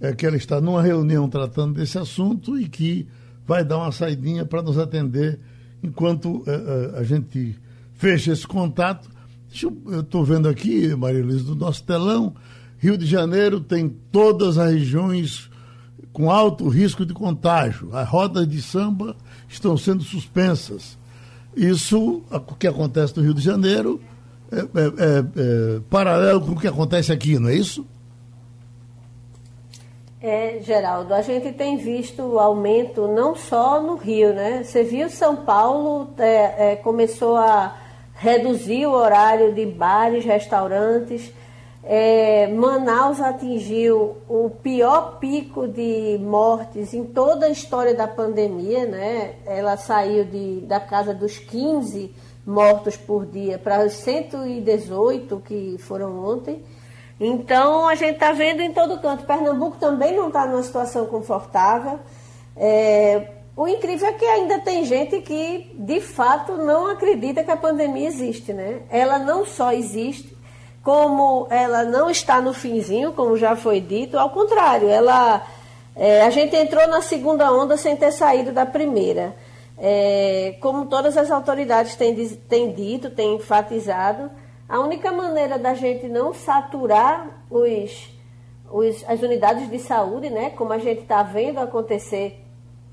é 0.00 0.14
que 0.14 0.26
ela 0.26 0.36
está 0.36 0.58
numa 0.58 0.82
reunião 0.82 1.28
tratando 1.28 1.74
desse 1.74 1.98
assunto 1.98 2.58
e 2.58 2.66
que 2.66 3.06
vai 3.46 3.62
dar 3.62 3.76
uma 3.76 3.92
saidinha 3.92 4.46
para 4.46 4.62
nos 4.62 4.78
atender 4.78 5.38
enquanto 5.82 6.26
uh, 6.28 6.40
uh, 6.40 6.96
a 6.96 7.02
gente 7.02 7.56
fecha 7.92 8.32
esse 8.32 8.46
contato. 8.46 9.10
Eu 9.86 10.00
estou 10.00 10.24
vendo 10.24 10.48
aqui, 10.48 10.94
Maria 10.96 11.22
Luiz, 11.22 11.44
do 11.44 11.54
nosso 11.54 11.84
telão, 11.84 12.34
Rio 12.82 12.98
de 12.98 13.06
Janeiro 13.06 13.60
tem 13.60 13.88
todas 13.88 14.58
as 14.58 14.72
regiões 14.72 15.48
com 16.12 16.28
alto 16.28 16.68
risco 16.68 17.06
de 17.06 17.14
contágio. 17.14 17.94
As 17.96 18.08
rodas 18.08 18.46
de 18.48 18.60
samba 18.60 19.14
estão 19.48 19.76
sendo 19.76 20.02
suspensas. 20.02 20.98
Isso, 21.56 22.24
o 22.28 22.54
que 22.56 22.66
acontece 22.66 23.16
no 23.16 23.22
Rio 23.22 23.34
de 23.34 23.40
Janeiro, 23.40 24.00
é, 24.50 24.58
é, 24.58 24.62
é, 24.62 25.76
é 25.76 25.80
paralelo 25.88 26.40
com 26.40 26.52
o 26.52 26.60
que 26.60 26.66
acontece 26.66 27.12
aqui, 27.12 27.38
não 27.38 27.50
é 27.50 27.54
isso? 27.54 27.86
É, 30.20 30.58
Geraldo, 30.60 31.14
a 31.14 31.22
gente 31.22 31.52
tem 31.52 31.76
visto 31.76 32.20
o 32.20 32.40
aumento 32.40 33.06
não 33.06 33.36
só 33.36 33.80
no 33.80 33.94
Rio, 33.94 34.34
né? 34.34 34.64
Você 34.64 34.82
viu 34.82 35.08
São 35.08 35.36
Paulo 35.36 36.10
é, 36.18 36.72
é, 36.72 36.76
começou 36.76 37.36
a 37.36 37.76
reduzir 38.12 38.86
o 38.86 38.92
horário 38.92 39.54
de 39.54 39.66
bares, 39.66 40.24
restaurantes. 40.24 41.32
É, 41.84 42.46
Manaus 42.46 43.20
atingiu 43.20 44.18
o 44.28 44.50
pior 44.62 45.18
pico 45.18 45.66
de 45.66 46.16
mortes 46.20 46.94
em 46.94 47.04
toda 47.04 47.46
a 47.46 47.50
história 47.50 47.92
da 47.92 48.06
pandemia, 48.06 48.86
né? 48.86 49.34
Ela 49.44 49.76
saiu 49.76 50.24
de, 50.24 50.60
da 50.60 50.78
casa 50.78 51.12
dos 51.12 51.38
15 51.38 52.14
mortos 52.46 52.96
por 52.96 53.26
dia 53.26 53.58
para 53.58 53.84
os 53.84 53.94
118 53.94 55.42
que 55.44 55.76
foram 55.78 56.24
ontem. 56.24 56.62
Então 57.18 57.88
a 57.88 57.94
gente 57.94 58.14
está 58.14 58.32
vendo 58.32 58.60
em 58.60 58.72
todo 58.72 59.00
canto. 59.00 59.26
Pernambuco 59.26 59.76
também 59.78 60.16
não 60.16 60.28
está 60.28 60.46
numa 60.46 60.62
situação 60.62 61.06
confortável. 61.06 61.98
É, 62.56 63.28
o 63.56 63.68
incrível 63.68 64.08
é 64.08 64.12
que 64.12 64.24
ainda 64.24 64.60
tem 64.60 64.84
gente 64.84 65.20
que 65.20 65.74
de 65.78 66.00
fato 66.00 66.56
não 66.56 66.86
acredita 66.86 67.44
que 67.44 67.50
a 67.50 67.56
pandemia 67.56 68.08
existe, 68.08 68.52
né? 68.52 68.82
Ela 68.88 69.18
não 69.18 69.44
só 69.44 69.72
existe, 69.72 70.31
como 70.82 71.46
ela 71.50 71.84
não 71.84 72.10
está 72.10 72.40
no 72.40 72.52
finzinho, 72.52 73.12
como 73.12 73.36
já 73.36 73.54
foi 73.54 73.80
dito, 73.80 74.18
ao 74.18 74.30
contrário, 74.30 74.88
ela 74.88 75.46
é, 75.94 76.22
a 76.22 76.30
gente 76.30 76.56
entrou 76.56 76.86
na 76.88 77.02
segunda 77.02 77.52
onda 77.52 77.76
sem 77.76 77.96
ter 77.96 78.12
saído 78.12 78.50
da 78.52 78.64
primeira. 78.64 79.36
É, 79.78 80.56
como 80.60 80.86
todas 80.86 81.16
as 81.16 81.30
autoridades 81.30 81.96
têm, 81.96 82.14
têm 82.48 82.72
dito, 82.72 83.10
têm 83.10 83.36
enfatizado, 83.36 84.30
a 84.68 84.80
única 84.80 85.12
maneira 85.12 85.58
da 85.58 85.74
gente 85.74 86.08
não 86.08 86.32
saturar 86.32 87.44
os, 87.50 88.10
os, 88.70 89.04
as 89.08 89.20
unidades 89.22 89.68
de 89.68 89.78
saúde, 89.78 90.30
né, 90.30 90.50
como 90.50 90.72
a 90.72 90.78
gente 90.78 91.02
está 91.02 91.22
vendo 91.22 91.58
acontecer 91.58 92.42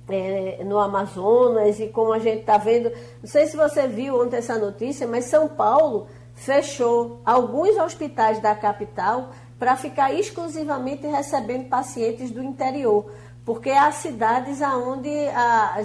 é, 0.10 0.64
no 0.64 0.78
Amazonas 0.78 1.80
e 1.80 1.88
como 1.88 2.12
a 2.12 2.20
gente 2.20 2.42
está 2.42 2.58
vendo. 2.58 2.92
Não 3.22 3.30
sei 3.30 3.46
se 3.46 3.56
você 3.56 3.88
viu 3.88 4.22
ontem 4.22 4.38
essa 4.38 4.58
notícia, 4.58 5.08
mas 5.08 5.26
São 5.26 5.48
Paulo 5.48 6.08
fechou 6.40 7.22
alguns 7.26 7.78
hospitais 7.78 8.40
da 8.40 8.56
capital 8.56 9.32
para 9.58 9.76
ficar 9.76 10.14
exclusivamente 10.14 11.06
recebendo 11.08 11.70
pacientes 11.70 12.32
do 12.32 12.42
interior. 12.44 13.12
Porque 13.46 13.70
há 13.70 13.92
cidades 13.92 14.62
onde 14.62 15.10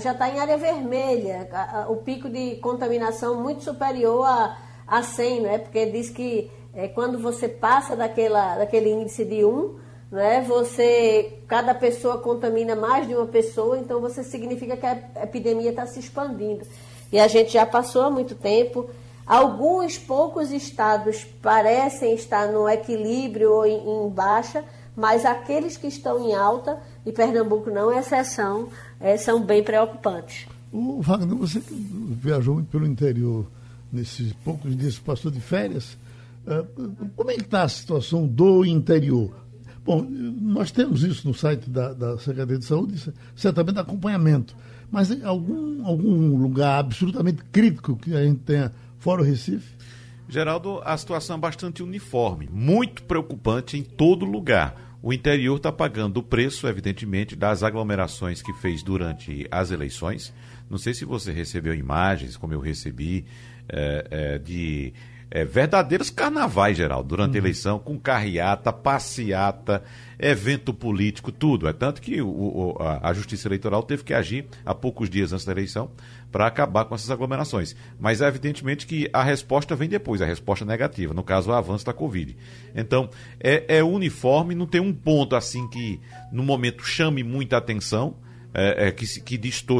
já 0.00 0.12
está 0.12 0.28
em 0.28 0.38
área 0.38 0.56
vermelha, 0.56 1.48
o 1.88 1.96
pico 1.96 2.28
de 2.28 2.56
contaminação 2.56 3.40
muito 3.40 3.62
superior 3.62 4.24
a 4.26 4.56
a 4.86 5.02
100, 5.02 5.40
né? 5.40 5.58
porque 5.58 5.86
diz 5.86 6.10
que 6.10 6.50
é, 6.74 6.88
quando 6.88 7.18
você 7.18 7.48
passa 7.48 7.96
daquela, 7.96 8.56
daquele 8.56 8.90
índice 8.90 9.24
de 9.24 9.44
1, 9.44 9.78
né, 10.10 10.40
você, 10.42 11.38
cada 11.48 11.74
pessoa 11.74 12.18
contamina 12.18 12.76
mais 12.76 13.06
de 13.06 13.14
uma 13.14 13.26
pessoa, 13.26 13.78
então 13.78 14.00
você 14.00 14.22
significa 14.22 14.76
que 14.76 14.86
a 14.86 15.22
epidemia 15.22 15.70
está 15.70 15.86
se 15.86 15.98
expandindo. 15.98 16.66
E 17.12 17.18
a 17.18 17.28
gente 17.28 17.52
já 17.52 17.64
passou 17.64 18.02
há 18.02 18.10
muito 18.10 18.34
tempo. 18.34 18.88
Alguns 19.26 19.96
poucos 19.96 20.50
estados 20.50 21.24
parecem 21.40 22.14
estar 22.14 22.52
no 22.52 22.68
equilíbrio 22.68 23.52
ou 23.52 23.66
em, 23.66 24.06
em 24.06 24.10
baixa, 24.10 24.64
mas 24.94 25.24
aqueles 25.24 25.76
que 25.76 25.86
estão 25.86 26.20
em 26.20 26.34
alta, 26.34 26.78
e 27.04 27.12
Pernambuco 27.12 27.70
não 27.70 27.90
é 27.90 28.00
exceção, 28.00 28.68
é, 29.00 29.16
são 29.16 29.42
bem 29.42 29.62
preocupantes. 29.62 30.46
O 30.72 31.00
Wagner, 31.00 31.36
você 31.36 31.62
viajou 31.68 32.54
muito 32.54 32.68
pelo 32.68 32.86
interior 32.86 33.46
nesses 33.94 34.32
poucos 34.32 34.76
dias 34.76 34.98
passou 34.98 35.30
de 35.30 35.40
férias. 35.40 35.96
Uh, 36.46 37.08
como 37.16 37.30
é 37.30 37.34
que 37.34 37.42
está 37.42 37.62
a 37.62 37.68
situação 37.68 38.26
do 38.26 38.64
interior? 38.64 39.32
Bom, 39.84 40.02
nós 40.02 40.70
temos 40.70 41.02
isso 41.02 41.28
no 41.28 41.34
site 41.34 41.70
da, 41.70 41.92
da 41.92 42.18
Secretaria 42.18 42.58
de 42.58 42.64
Saúde, 42.64 43.12
certamente 43.36 43.78
acompanhamento. 43.78 44.56
Mas 44.90 45.10
algum, 45.22 45.86
algum 45.86 46.36
lugar 46.36 46.80
absolutamente 46.80 47.42
crítico 47.52 47.96
que 47.96 48.14
a 48.14 48.24
gente 48.24 48.40
tenha 48.40 48.72
fora 49.04 49.20
o 49.20 49.24
Recife? 49.24 49.76
Geraldo, 50.26 50.80
a 50.82 50.96
situação 50.96 51.36
é 51.36 51.38
bastante 51.38 51.82
uniforme, 51.82 52.48
muito 52.50 53.02
preocupante 53.02 53.76
em 53.76 53.82
todo 53.82 54.24
lugar. 54.24 54.96
O 55.02 55.12
interior 55.12 55.58
está 55.58 55.70
pagando 55.70 56.16
o 56.16 56.22
preço, 56.22 56.66
evidentemente, 56.66 57.36
das 57.36 57.62
aglomerações 57.62 58.40
que 58.40 58.54
fez 58.54 58.82
durante 58.82 59.46
as 59.50 59.70
eleições. 59.70 60.32
Não 60.70 60.78
sei 60.78 60.94
se 60.94 61.04
você 61.04 61.30
recebeu 61.30 61.74
imagens, 61.74 62.38
como 62.38 62.54
eu 62.54 62.60
recebi, 62.60 63.26
é, 63.68 64.06
é, 64.10 64.38
de 64.38 64.94
é, 65.30 65.44
verdadeiros 65.44 66.08
carnavais, 66.08 66.74
geral, 66.74 67.02
durante 67.02 67.32
uhum. 67.32 67.34
a 67.34 67.38
eleição, 67.38 67.78
com 67.78 67.98
carreata, 67.98 68.72
passeata, 68.72 69.82
evento 70.18 70.72
político, 70.72 71.30
tudo. 71.30 71.68
É 71.68 71.74
tanto 71.74 72.00
que 72.00 72.22
o, 72.22 72.28
o, 72.28 72.76
a, 72.80 73.10
a, 73.10 73.12
Justiça 73.12 73.48
Eleitoral 73.48 73.82
teve 73.82 74.04
que 74.04 74.14
agir 74.14 74.46
há 74.64 74.74
poucos 74.74 75.10
dias 75.10 75.32
antes 75.32 75.44
da 75.44 75.52
eleição 75.52 75.90
para 76.34 76.48
acabar 76.48 76.84
com 76.84 76.96
essas 76.96 77.12
aglomerações. 77.12 77.76
Mas 77.96 78.20
é 78.20 78.26
evidentemente 78.26 78.88
que 78.88 79.08
a 79.12 79.22
resposta 79.22 79.76
vem 79.76 79.88
depois, 79.88 80.20
a 80.20 80.26
resposta 80.26 80.64
negativa, 80.64 81.14
no 81.14 81.22
caso, 81.22 81.50
o 81.50 81.52
avanço 81.54 81.86
da 81.86 81.92
Covid. 81.92 82.36
Então, 82.74 83.08
é, 83.38 83.64
é 83.68 83.84
uniforme, 83.84 84.52
não 84.52 84.66
tem 84.66 84.80
um 84.80 84.92
ponto 84.92 85.36
assim 85.36 85.68
que, 85.68 86.00
no 86.32 86.42
momento, 86.42 86.84
chame 86.84 87.22
muita 87.22 87.56
atenção 87.56 88.16
é, 88.52 88.88
é, 88.88 88.90
que, 88.90 89.06
que 89.20 89.38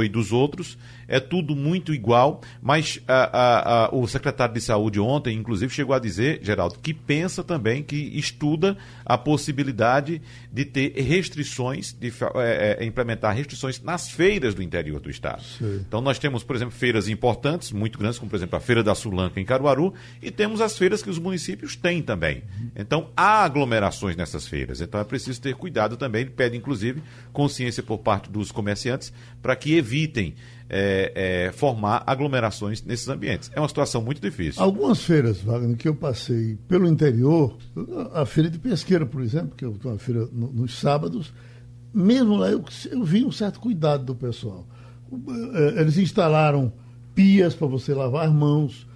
dos 0.09 0.31
outros, 0.31 0.79
é 1.09 1.21
tudo 1.21 1.55
muito 1.55 1.95
igual, 1.95 2.41
mas 2.63 3.01
a, 3.07 3.15
a, 3.15 3.85
a, 3.87 3.95
o 3.95 4.07
secretário 4.07 4.55
de 4.55 4.61
saúde 4.61 5.01
ontem, 5.01 5.37
inclusive, 5.37 5.73
chegou 5.73 5.95
a 5.95 5.99
dizer, 5.99 6.41
Geraldo, 6.43 6.79
que 6.79 6.93
pensa 6.93 7.43
também, 7.43 7.83
que 7.83 7.97
estuda 8.19 8.77
a 9.05 9.17
possibilidade 9.19 10.21
de 10.53 10.65
ter 10.65 10.93
restrições, 11.01 11.93
de 11.93 12.13
é, 12.37 12.79
é, 12.81 12.85
implementar 12.85 13.35
restrições 13.35 13.81
nas 13.83 14.11
feiras 14.11 14.55
do 14.55 14.63
interior 14.63 15.01
do 15.01 15.11
estado. 15.11 15.43
Sim. 15.43 15.85
Então 15.87 16.01
nós 16.01 16.19
temos, 16.19 16.43
por 16.43 16.57
exemplo, 16.57 16.75
feiras 16.75 17.09
importantes, 17.09 17.73
muito 17.73 17.99
grandes, 17.99 18.19
como 18.19 18.31
por 18.31 18.37
exemplo 18.37 18.57
a 18.57 18.61
Feira 18.61 18.83
da 18.83 18.95
Sulanca 18.95 19.41
em 19.41 19.45
Caruaru, 19.45 19.95
e 20.23 20.31
temos 20.31 20.61
as 20.61 20.77
feiras 20.77 21.03
que 21.03 21.11
os 21.11 21.19
municípios 21.19 21.77
têm 21.77 22.03
também. 22.03 22.43
Então 22.77 23.11
há 23.17 23.45
aglomerações 23.45 24.17
nessas 24.17 24.47
feiras, 24.47 24.81
então 24.81 25.01
é 25.01 25.05
preciso 25.05 25.41
ter 25.41 25.55
cuidado 25.55 25.97
também, 25.97 26.23
ele 26.23 26.31
pede 26.31 26.57
inclusive 26.57 27.03
consciência 27.33 27.83
por 27.83 27.99
parte 27.99 28.31
dos 28.31 28.51
comerciantes 28.51 29.13
para 29.43 29.57
que 29.57 29.77
evitem 29.77 30.35
é, 30.69 31.13
é, 31.47 31.53
formar 31.53 32.03
aglomerações 32.07 32.83
nesses 32.83 33.09
ambientes. 33.09 33.51
É 33.55 33.61
uma 33.61 33.69
situação 33.69 34.03
muito 34.03 34.21
difícil. 34.21 34.63
Algumas 34.63 35.03
feiras, 35.03 35.41
Wagner, 35.43 35.77
que 35.77 35.89
eu 35.89 35.95
passei 35.95 36.57
pelo 36.69 36.89
interior, 36.89 37.57
a 38.13 38.25
feira 38.25 38.49
de 38.49 38.59
pesqueira, 38.59 39.05
por 39.05 39.23
exemplo, 39.23 39.55
que 39.57 39.65
eu 39.65 39.73
estou 39.73 39.93
uma 39.93 39.99
feira 39.99 40.29
no, 40.33 40.53
nos 40.53 40.79
sábados, 40.79 41.33
mesmo 41.93 42.37
lá 42.37 42.51
eu, 42.51 42.65
eu 42.91 43.05
vi 43.05 43.25
um 43.25 43.33
certo 43.33 43.61
cuidado 43.61 44.05
do 44.05 44.15
pessoal. 44.15 44.67
É, 45.55 45.81
eles 45.81 45.99
instalaram 45.99 46.73
pias 47.15 47.55
para 47.55 47.67
você 47.67 47.95
lavar 47.95 48.27
as 48.27 48.33
mãos, 48.33 48.87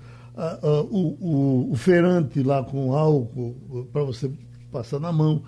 o, 0.90 1.16
o, 1.20 1.72
o 1.72 1.76
feirante 1.76 2.42
lá 2.42 2.62
com 2.62 2.92
álcool 2.92 3.88
para 3.92 4.04
você 4.04 4.30
passar 4.70 5.00
na 5.00 5.12
mão 5.12 5.42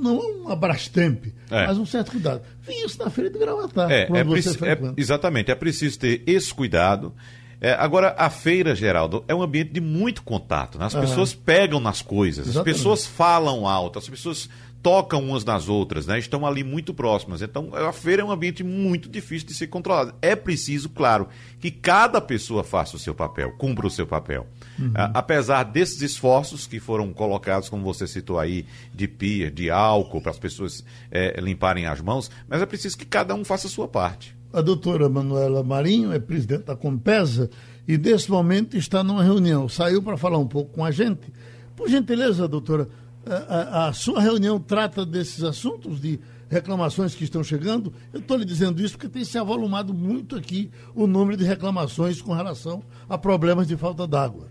não 0.00 0.18
um 0.18 0.48
Abrastemp, 0.48 1.26
é. 1.50 1.66
mas 1.66 1.78
um 1.78 1.86
certo 1.86 2.12
cuidado. 2.12 2.42
Vi 2.62 2.72
isso 2.84 2.98
na 2.98 3.10
feira 3.10 3.30
de 3.30 3.38
Gravatar. 3.38 3.90
É, 3.90 4.02
é, 4.02 4.06
é 4.06 4.94
exatamente, 4.96 5.50
é 5.50 5.54
preciso 5.54 5.98
ter 5.98 6.22
esse 6.26 6.52
cuidado. 6.52 7.14
É, 7.60 7.72
agora, 7.72 8.14
a 8.16 8.30
feira, 8.30 8.74
Geraldo, 8.74 9.22
é 9.28 9.34
um 9.34 9.42
ambiente 9.42 9.70
de 9.70 9.82
muito 9.82 10.22
contato. 10.22 10.78
Né? 10.78 10.86
As 10.86 10.94
pessoas 10.94 11.34
pegam 11.34 11.78
nas 11.78 12.00
coisas, 12.00 12.46
Exatamente. 12.46 12.70
as 12.70 12.76
pessoas 12.78 13.06
falam 13.06 13.66
alto, 13.66 13.98
as 13.98 14.08
pessoas 14.08 14.48
tocam 14.82 15.22
umas 15.22 15.44
nas 15.44 15.68
outras, 15.68 16.06
né? 16.06 16.18
estão 16.18 16.46
ali 16.46 16.64
muito 16.64 16.94
próximas. 16.94 17.42
Então, 17.42 17.70
a 17.74 17.92
feira 17.92 18.22
é 18.22 18.24
um 18.24 18.30
ambiente 18.30 18.64
muito 18.64 19.08
difícil 19.08 19.48
de 19.48 19.54
ser 19.54 19.66
controlado. 19.66 20.14
É 20.22 20.34
preciso, 20.34 20.88
claro, 20.88 21.28
que 21.60 21.70
cada 21.70 22.20
pessoa 22.20 22.64
faça 22.64 22.96
o 22.96 22.98
seu 22.98 23.14
papel, 23.14 23.52
cumpra 23.52 23.86
o 23.86 23.90
seu 23.90 24.06
papel. 24.06 24.46
Uhum. 24.78 24.92
apesar 25.12 25.64
desses 25.64 26.00
esforços 26.00 26.66
que 26.66 26.80
foram 26.80 27.12
colocados, 27.12 27.68
como 27.68 27.84
você 27.84 28.06
citou 28.06 28.38
aí, 28.38 28.64
de 28.94 29.06
pia, 29.06 29.50
de 29.50 29.70
álcool, 29.70 30.22
para 30.22 30.30
as 30.30 30.38
pessoas 30.38 30.82
é, 31.10 31.38
limparem 31.38 31.84
as 31.84 32.00
mãos, 32.00 32.30
mas 32.48 32.62
é 32.62 32.66
preciso 32.66 32.96
que 32.96 33.04
cada 33.04 33.34
um 33.34 33.44
faça 33.44 33.66
a 33.66 33.70
sua 33.70 33.86
parte. 33.86 34.34
A 34.52 34.62
doutora 34.62 35.08
Manuela 35.08 35.62
Marinho 35.62 36.12
é 36.12 36.18
presidente 36.18 36.64
da 36.64 36.74
Compesa 36.74 37.50
e, 37.86 37.98
nesse 37.98 38.30
momento, 38.30 38.76
está 38.76 39.04
numa 39.04 39.22
reunião. 39.22 39.68
Saiu 39.68 40.02
para 40.02 40.16
falar 40.16 40.38
um 40.38 40.46
pouco 40.46 40.72
com 40.72 40.84
a 40.84 40.90
gente. 40.90 41.30
Por 41.76 41.88
gentileza, 41.88 42.48
doutora, 42.48 42.88
a, 43.34 43.88
a, 43.88 43.92
sua 43.92 44.20
reunião 44.20 44.58
trata 44.58 45.06
desses 45.06 45.42
assuntos 45.44 46.00
de 46.00 46.20
reclamações 46.48 47.14
que 47.14 47.24
estão 47.24 47.44
chegando? 47.44 47.92
Eu 48.12 48.20
estou 48.20 48.36
lhe 48.36 48.44
dizendo 48.44 48.80
isso 48.80 48.96
porque 48.96 49.08
tem 49.08 49.24
se 49.24 49.38
avolumado 49.38 49.94
muito 49.94 50.36
aqui 50.36 50.70
o 50.94 51.06
número 51.06 51.36
de 51.36 51.44
reclamações 51.44 52.20
com 52.20 52.32
relação 52.32 52.82
a 53.08 53.16
problemas 53.16 53.68
de 53.68 53.76
falta 53.76 54.06
d'água. 54.06 54.48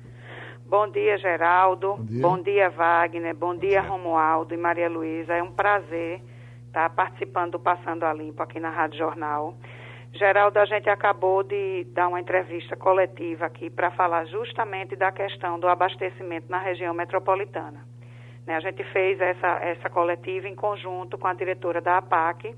Bom 0.65 0.87
dia, 0.89 1.17
Geraldo. 1.17 1.95
Bom 1.97 2.05
dia, 2.05 2.21
Bom 2.21 2.41
dia 2.41 2.69
Wagner. 2.69 3.35
Bom 3.35 3.55
dia, 3.55 3.81
Romualdo 3.81 4.53
e 4.53 4.57
Maria 4.57 4.87
Luísa. 4.87 5.33
É 5.33 5.43
um 5.43 5.51
prazer 5.51 6.21
estar 6.67 6.89
participando 6.91 7.53
do 7.53 7.59
Passando 7.59 8.03
a 8.03 8.13
Limpo 8.13 8.41
aqui 8.43 8.59
na 8.59 8.69
Rádio 8.69 8.99
Jornal. 8.99 9.57
Geraldo, 10.13 10.57
a 10.59 10.65
gente 10.65 10.89
acabou 10.89 11.43
de 11.43 11.85
dar 11.93 12.07
uma 12.07 12.19
entrevista 12.19 12.75
coletiva 12.75 13.45
aqui 13.45 13.69
para 13.69 13.91
falar 13.91 14.25
justamente 14.25 14.95
da 14.95 15.11
questão 15.11 15.59
do 15.59 15.67
abastecimento 15.67 16.49
na 16.49 16.59
região 16.59 16.93
metropolitana. 16.93 17.85
Né? 18.45 18.55
A 18.55 18.59
gente 18.59 18.83
fez 18.85 19.19
essa, 19.19 19.59
essa 19.61 19.89
coletiva 19.89 20.47
em 20.47 20.55
conjunto 20.55 21.17
com 21.17 21.27
a 21.27 21.33
diretora 21.33 21.81
da 21.81 21.97
APAC, 21.97 22.55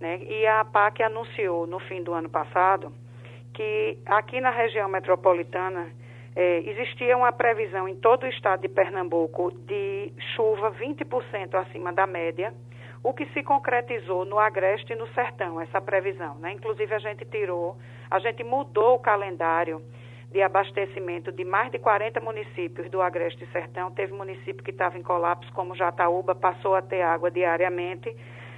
né? 0.00 0.18
e 0.22 0.46
a 0.46 0.60
APAC 0.60 1.02
anunciou 1.02 1.66
no 1.66 1.78
fim 1.80 2.02
do 2.02 2.12
ano 2.12 2.28
passado 2.28 2.92
que 3.52 3.98
aqui 4.06 4.40
na 4.40 4.50
região 4.50 4.88
metropolitana 4.88 5.90
é, 6.34 6.58
existia 6.60 7.16
uma 7.16 7.32
previsão 7.32 7.88
em 7.88 7.96
todo 7.96 8.24
o 8.24 8.26
estado 8.26 8.62
de 8.62 8.68
Pernambuco 8.68 9.50
de 9.50 10.12
chuva 10.34 10.70
20% 10.70 11.54
acima 11.54 11.92
da 11.92 12.06
média, 12.06 12.54
o 13.02 13.12
que 13.12 13.26
se 13.26 13.42
concretizou 13.42 14.24
no 14.24 14.38
Agreste 14.38 14.92
e 14.92 14.96
no 14.96 15.08
Sertão, 15.08 15.60
essa 15.60 15.80
previsão. 15.80 16.36
Né? 16.36 16.52
Inclusive, 16.52 16.94
a 16.94 16.98
gente 16.98 17.24
tirou, 17.24 17.76
a 18.10 18.18
gente 18.18 18.44
mudou 18.44 18.94
o 18.94 18.98
calendário 18.98 19.82
de 20.30 20.40
abastecimento 20.42 21.32
de 21.32 21.44
mais 21.44 21.72
de 21.72 21.78
40 21.78 22.20
municípios 22.20 22.88
do 22.88 23.02
Agreste 23.02 23.46
Sertão. 23.52 23.90
Teve 23.90 24.12
município 24.12 24.62
que 24.62 24.70
estava 24.70 24.96
em 24.96 25.02
colapso, 25.02 25.52
como 25.52 25.74
Jataúba, 25.74 26.34
passou 26.34 26.74
a 26.74 26.82
ter 26.82 27.02
água 27.02 27.30
diariamente, 27.30 28.14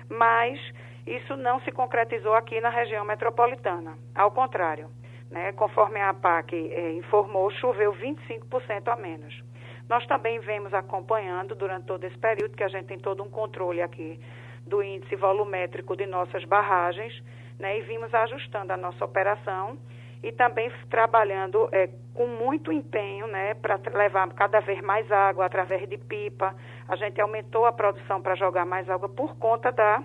mas 0.09 0.61
isso 1.07 1.35
não 1.37 1.61
se 1.61 1.73
concretizou 1.73 2.35
aqui 2.35 2.61
na 2.61 2.69
região 2.69 3.05
metropolitana. 3.05 3.97
Ao 4.15 4.31
contrário, 4.31 4.91
né, 5.31 5.53
conforme 5.53 5.99
a 5.99 6.11
APAC 6.11 6.55
eh, 6.55 6.93
informou, 6.93 7.51
choveu 7.53 7.93
25% 7.95 8.89
a 8.89 8.97
menos. 8.97 9.43
Nós 9.89 10.07
também 10.07 10.39
vemos 10.41 10.75
acompanhando 10.75 11.55
durante 11.55 11.87
todo 11.87 12.05
esse 12.05 12.19
período, 12.19 12.55
que 12.55 12.63
a 12.63 12.69
gente 12.69 12.87
tem 12.87 12.99
todo 12.99 13.23
um 13.23 13.31
controle 13.31 13.81
aqui 13.81 14.21
do 14.67 14.83
índice 14.83 15.17
volumétrico 15.17 15.97
de 15.97 16.07
nossas 16.07 16.45
barragens, 16.45 17.13
né, 17.59 17.79
e 17.79 17.83
vimos 17.83 18.13
ajustando 18.15 18.73
a 18.75 18.77
nossa 18.77 19.05
operação 19.05 19.79
e 20.23 20.31
também 20.31 20.71
trabalhando 20.89 21.69
é, 21.73 21.89
com 22.15 22.27
muito 22.27 22.71
empenho 22.71 23.27
né, 23.27 23.55
para 23.55 23.79
levar 23.93 24.29
cada 24.35 24.61
vez 24.61 24.81
mais 24.81 25.11
água 25.11 25.47
através 25.47 25.89
de 25.89 25.99
pipa. 25.99 26.55
A 26.87 26.95
gente 26.97 27.21
aumentou 27.21 27.67
a 27.67 27.73
produção 27.73 28.21
para 28.23 28.35
jogar 28.37 28.65
mais 28.65 28.89
água 28.89 29.09
por 29.09 29.37
conta 29.37 29.73
da 29.73 30.03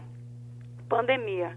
pandemia. 0.90 1.56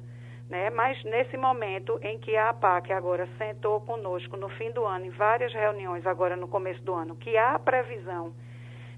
Né? 0.48 0.68
Mas 0.68 1.02
nesse 1.04 1.36
momento 1.36 1.98
em 2.02 2.18
que 2.18 2.36
a 2.36 2.50
APAC 2.50 2.92
agora 2.92 3.28
sentou 3.38 3.80
conosco 3.80 4.36
no 4.36 4.48
fim 4.50 4.70
do 4.72 4.84
ano, 4.84 5.06
em 5.06 5.10
várias 5.10 5.52
reuniões 5.52 6.04
agora 6.06 6.36
no 6.36 6.48
começo 6.48 6.82
do 6.82 6.92
ano, 6.92 7.14
que 7.16 7.38
há 7.38 7.58
previsão 7.58 8.34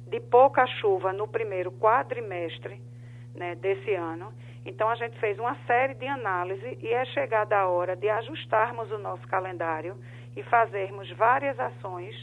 de 0.07 0.19
pouca 0.19 0.67
chuva 0.67 1.13
no 1.13 1.29
primeiro 1.29 1.71
quadrimestre 1.73 2.81
né, 3.35 3.55
desse 3.55 3.95
ano, 3.95 4.33
então 4.65 4.89
a 4.89 4.95
gente 4.95 5.19
fez 5.19 5.39
uma 5.39 5.57
série 5.67 5.95
de 5.95 6.07
análise 6.07 6.79
e 6.81 6.89
é 6.89 7.05
chegada 7.07 7.57
a 7.57 7.69
hora 7.69 7.97
de 7.97 8.09
ajustarmos 8.09 8.91
o 8.93 8.99
nosso 8.99 9.27
calendário 9.27 9.97
e 10.37 10.43
fazermos 10.45 11.11
várias 11.13 11.59
ações, 11.59 12.15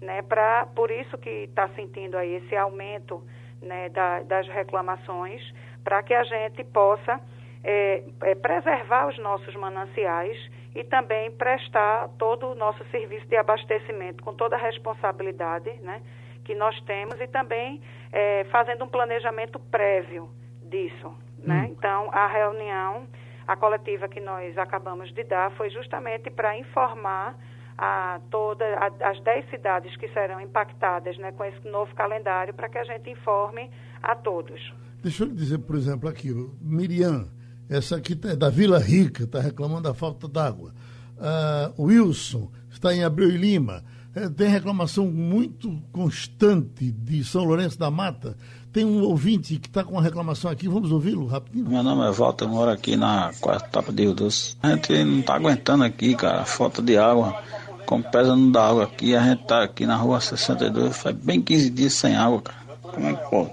né, 0.00 0.22
pra, 0.22 0.66
por 0.66 0.90
isso 0.90 1.16
que 1.18 1.30
está 1.30 1.68
sentindo 1.68 2.16
aí 2.16 2.34
esse 2.34 2.56
aumento 2.56 3.22
né, 3.62 3.88
da, 3.88 4.20
das 4.22 4.46
reclamações, 4.48 5.40
para 5.82 6.02
que 6.02 6.14
a 6.14 6.24
gente 6.24 6.64
possa 6.64 7.20
é, 7.62 8.02
é, 8.22 8.34
preservar 8.34 9.08
os 9.08 9.18
nossos 9.18 9.54
mananciais 9.54 10.36
e 10.74 10.82
também 10.84 11.30
prestar 11.30 12.08
todo 12.18 12.48
o 12.48 12.54
nosso 12.54 12.84
serviço 12.90 13.26
de 13.26 13.36
abastecimento 13.36 14.22
com 14.22 14.34
toda 14.34 14.56
a 14.56 14.58
responsabilidade 14.58 15.70
né, 15.80 16.02
que 16.44 16.54
nós 16.54 16.78
temos 16.82 17.18
e 17.20 17.26
também 17.28 17.80
é, 18.12 18.44
fazendo 18.50 18.84
um 18.84 18.88
planejamento 18.88 19.58
prévio 19.58 20.28
disso. 20.62 21.23
Né? 21.44 21.62
Hum. 21.62 21.74
Então, 21.76 22.10
a 22.12 22.26
reunião, 22.26 23.06
a 23.46 23.56
coletiva 23.56 24.08
que 24.08 24.20
nós 24.20 24.56
acabamos 24.58 25.12
de 25.12 25.24
dar 25.24 25.50
foi 25.52 25.70
justamente 25.70 26.30
para 26.30 26.56
informar 26.56 27.36
a 27.76 28.20
toda 28.30 28.64
a, 28.64 29.10
as 29.10 29.20
10 29.20 29.50
cidades 29.50 29.96
que 29.96 30.08
serão 30.08 30.40
impactadas 30.40 31.18
né, 31.18 31.32
com 31.32 31.44
esse 31.44 31.66
novo 31.68 31.94
calendário 31.94 32.54
para 32.54 32.68
que 32.68 32.78
a 32.78 32.84
gente 32.84 33.10
informe 33.10 33.70
a 34.02 34.14
todos. 34.14 34.60
Deixa 35.02 35.24
eu 35.24 35.28
lhe 35.28 35.34
dizer, 35.34 35.58
por 35.58 35.76
exemplo, 35.76 36.08
aqui, 36.08 36.32
Miriam, 36.60 37.28
essa 37.68 37.96
aqui 37.96 38.18
é 38.24 38.36
da 38.36 38.48
Vila 38.48 38.78
Rica, 38.78 39.24
está 39.24 39.40
reclamando 39.40 39.82
da 39.82 39.94
falta 39.94 40.28
d'água. 40.28 40.72
Uh, 41.16 41.82
Wilson 41.82 42.50
está 42.70 42.94
em 42.94 43.04
Abreu 43.04 43.28
e 43.28 43.36
Lima. 43.36 43.82
É, 44.14 44.28
tem 44.28 44.48
reclamação 44.48 45.06
muito 45.10 45.82
constante 45.90 46.92
de 46.92 47.24
São 47.24 47.44
Lourenço 47.44 47.78
da 47.78 47.90
Mata. 47.90 48.36
Tem 48.74 48.84
um 48.84 49.04
ouvinte 49.04 49.56
que 49.60 49.68
está 49.68 49.84
com 49.84 49.92
uma 49.92 50.02
reclamação 50.02 50.50
aqui, 50.50 50.66
vamos 50.66 50.90
ouvi-lo 50.90 51.26
rapidinho. 51.26 51.70
Meu 51.70 51.80
nome 51.80 52.08
é 52.08 52.10
Walter, 52.10 52.44
eu 52.44 52.48
moro 52.48 52.72
aqui 52.72 52.96
na 52.96 53.30
quarta 53.40 53.68
etapa 53.68 53.92
de 53.92 54.02
Rio 54.02 54.14
Doce. 54.14 54.56
A 54.60 54.70
gente 54.70 55.04
não 55.04 55.20
está 55.20 55.36
aguentando 55.36 55.84
aqui, 55.84 56.16
cara, 56.16 56.44
falta 56.44 56.82
de 56.82 56.98
água. 56.98 57.40
Com 57.86 58.02
pesa 58.02 58.34
não 58.34 58.50
dá 58.50 58.68
água 58.68 58.82
aqui, 58.82 59.14
a 59.14 59.22
gente 59.22 59.44
tá 59.44 59.62
aqui 59.62 59.86
na 59.86 59.94
rua 59.94 60.20
62, 60.20 60.96
faz 61.00 61.14
bem 61.14 61.40
15 61.40 61.70
dias 61.70 61.94
sem 61.94 62.16
água, 62.16 62.42
cara. 62.42 62.58
Como 62.82 63.06
é 63.06 63.14
que 63.14 63.30
pode? 63.30 63.50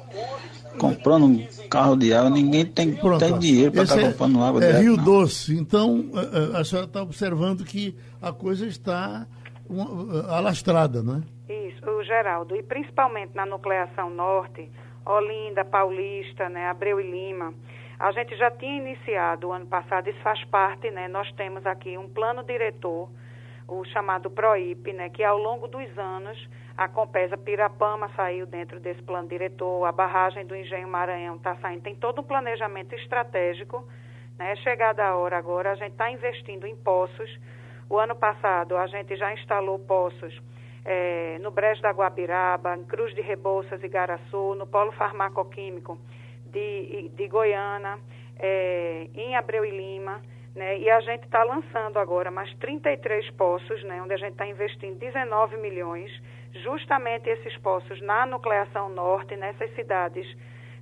Comprando 0.80 1.26
um 1.28 1.48
carro 1.70 1.96
de 1.96 2.12
água, 2.12 2.32
ninguém 2.32 2.66
tem, 2.66 2.92
tem 3.20 3.38
dinheiro 3.38 3.74
para 3.74 3.84
estar 3.84 3.98
tá 3.98 4.02
é, 4.02 4.12
comprando 4.12 4.44
água 4.44 4.64
é 4.64 4.72
de 4.72 4.82
Rio 4.82 4.94
água, 4.94 5.06
Doce, 5.06 5.56
então 5.56 6.04
a, 6.56 6.62
a 6.62 6.64
senhora 6.64 6.88
está 6.88 7.04
observando 7.04 7.64
que 7.64 7.96
a 8.20 8.34
coisa 8.34 8.66
está 8.66 9.28
alastrada, 10.30 11.04
não 11.04 11.18
é? 11.18 11.54
Isso, 11.68 11.88
o 11.88 12.04
Geraldo, 12.04 12.56
e 12.56 12.64
principalmente 12.64 13.36
na 13.36 13.46
nucleação 13.46 14.10
norte, 14.10 14.68
Olinda, 15.06 15.66
Paulista, 15.66 16.48
né, 16.50 16.68
Abreu 16.68 17.00
e 17.00 17.10
Lima, 17.10 17.54
a 18.00 18.12
gente 18.12 18.36
já 18.36 18.50
tinha 18.52 18.78
iniciado 18.78 19.48
o 19.48 19.52
ano 19.52 19.66
passado, 19.66 20.10
isso 20.10 20.20
faz 20.22 20.44
parte, 20.46 20.90
né, 20.92 21.08
nós 21.08 21.32
temos 21.34 21.66
aqui 21.66 21.98
um 21.98 22.08
plano 22.08 22.44
diretor, 22.44 23.10
o 23.68 23.84
chamado 23.86 24.30
PROIP, 24.30 24.94
né, 24.94 25.10
que 25.10 25.24
ao 25.24 25.38
longo 25.38 25.68
dos 25.68 25.98
anos 25.98 26.50
a 26.78 26.88
Compesa 26.88 27.38
Pirapama 27.38 28.10
saiu 28.16 28.46
dentro 28.46 28.80
desse 28.80 29.02
plano 29.02 29.28
diretor, 29.28 29.86
a 29.86 29.92
barragem 29.92 30.46
do 30.46 30.56
Engenho 30.56 30.88
Maranhão 30.88 31.36
está 31.36 31.56
saindo, 31.56 31.84
tem 31.84 31.96
todo 31.96 32.22
um 32.22 32.24
planejamento 32.24 32.94
estratégico, 32.94 33.88
né, 34.38 34.56
chegada 34.58 35.04
a 35.04 35.16
hora 35.16 35.38
agora, 35.38 35.72
a 35.72 35.76
gente 35.76 35.94
está 35.94 36.12
investindo 36.12 36.66
em 36.66 36.76
poços, 36.76 37.40
o 37.90 37.98
ano 37.98 38.16
passado 38.16 38.78
a 38.78 38.88
gente 38.88 39.16
já 39.16 39.34
instalou 39.34 39.80
poços 39.80 40.42
é, 40.84 41.38
no 41.40 41.52
Brejo 41.52 41.82
da 41.82 41.92
Guabiraba, 41.92 42.76
em 42.76 42.84
Cruz 42.84 43.14
de 43.14 43.22
Rebouças 43.22 43.84
e 43.84 43.88
Garaçu, 43.88 44.56
no 44.56 44.66
Polo 44.66 44.92
Farmacoquímico 44.94 45.98
de, 46.46 47.10
de 47.16 47.28
Goiânia, 47.28 48.00
é, 48.38 49.08
em 49.14 49.36
Abreu 49.36 49.64
e 49.64 49.70
Lima, 49.70 50.22
né, 50.56 50.78
e 50.78 50.90
a 50.90 51.00
gente 51.00 51.24
está 51.24 51.44
lançando 51.44 51.98
agora 51.98 52.30
mais 52.30 52.54
33 52.56 53.30
poços, 53.32 53.84
né, 53.84 54.02
onde 54.02 54.14
a 54.14 54.18
gente 54.18 54.34
está 54.34 54.46
investindo 54.46 54.98
19 54.98 55.58
milhões, 55.58 56.12
justamente 56.56 57.30
esses 57.30 57.56
poços 57.58 58.02
na 58.02 58.26
nucleação 58.26 58.90
norte, 58.90 59.36
nessas 59.38 59.74
cidades 59.76 60.28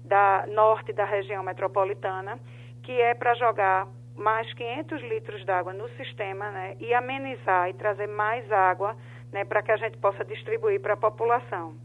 da 0.03 0.45
norte 0.47 0.91
da 0.91 1.05
região 1.05 1.43
metropolitana, 1.43 2.39
que 2.81 2.99
é 2.99 3.13
para 3.13 3.35
jogar 3.35 3.87
mais 4.15 4.51
500 4.53 5.01
litros 5.03 5.45
d'água 5.45 5.71
no 5.71 5.87
sistema 5.89 6.49
né, 6.49 6.75
e 6.79 6.93
amenizar 6.93 7.69
e 7.69 7.73
trazer 7.73 8.07
mais 8.07 8.51
água 8.51 8.95
né, 9.31 9.45
para 9.45 9.61
que 9.61 9.71
a 9.71 9.77
gente 9.77 9.97
possa 9.97 10.23
distribuir 10.25 10.79
para 10.81 10.93
a 10.93 10.97
população. 10.97 11.75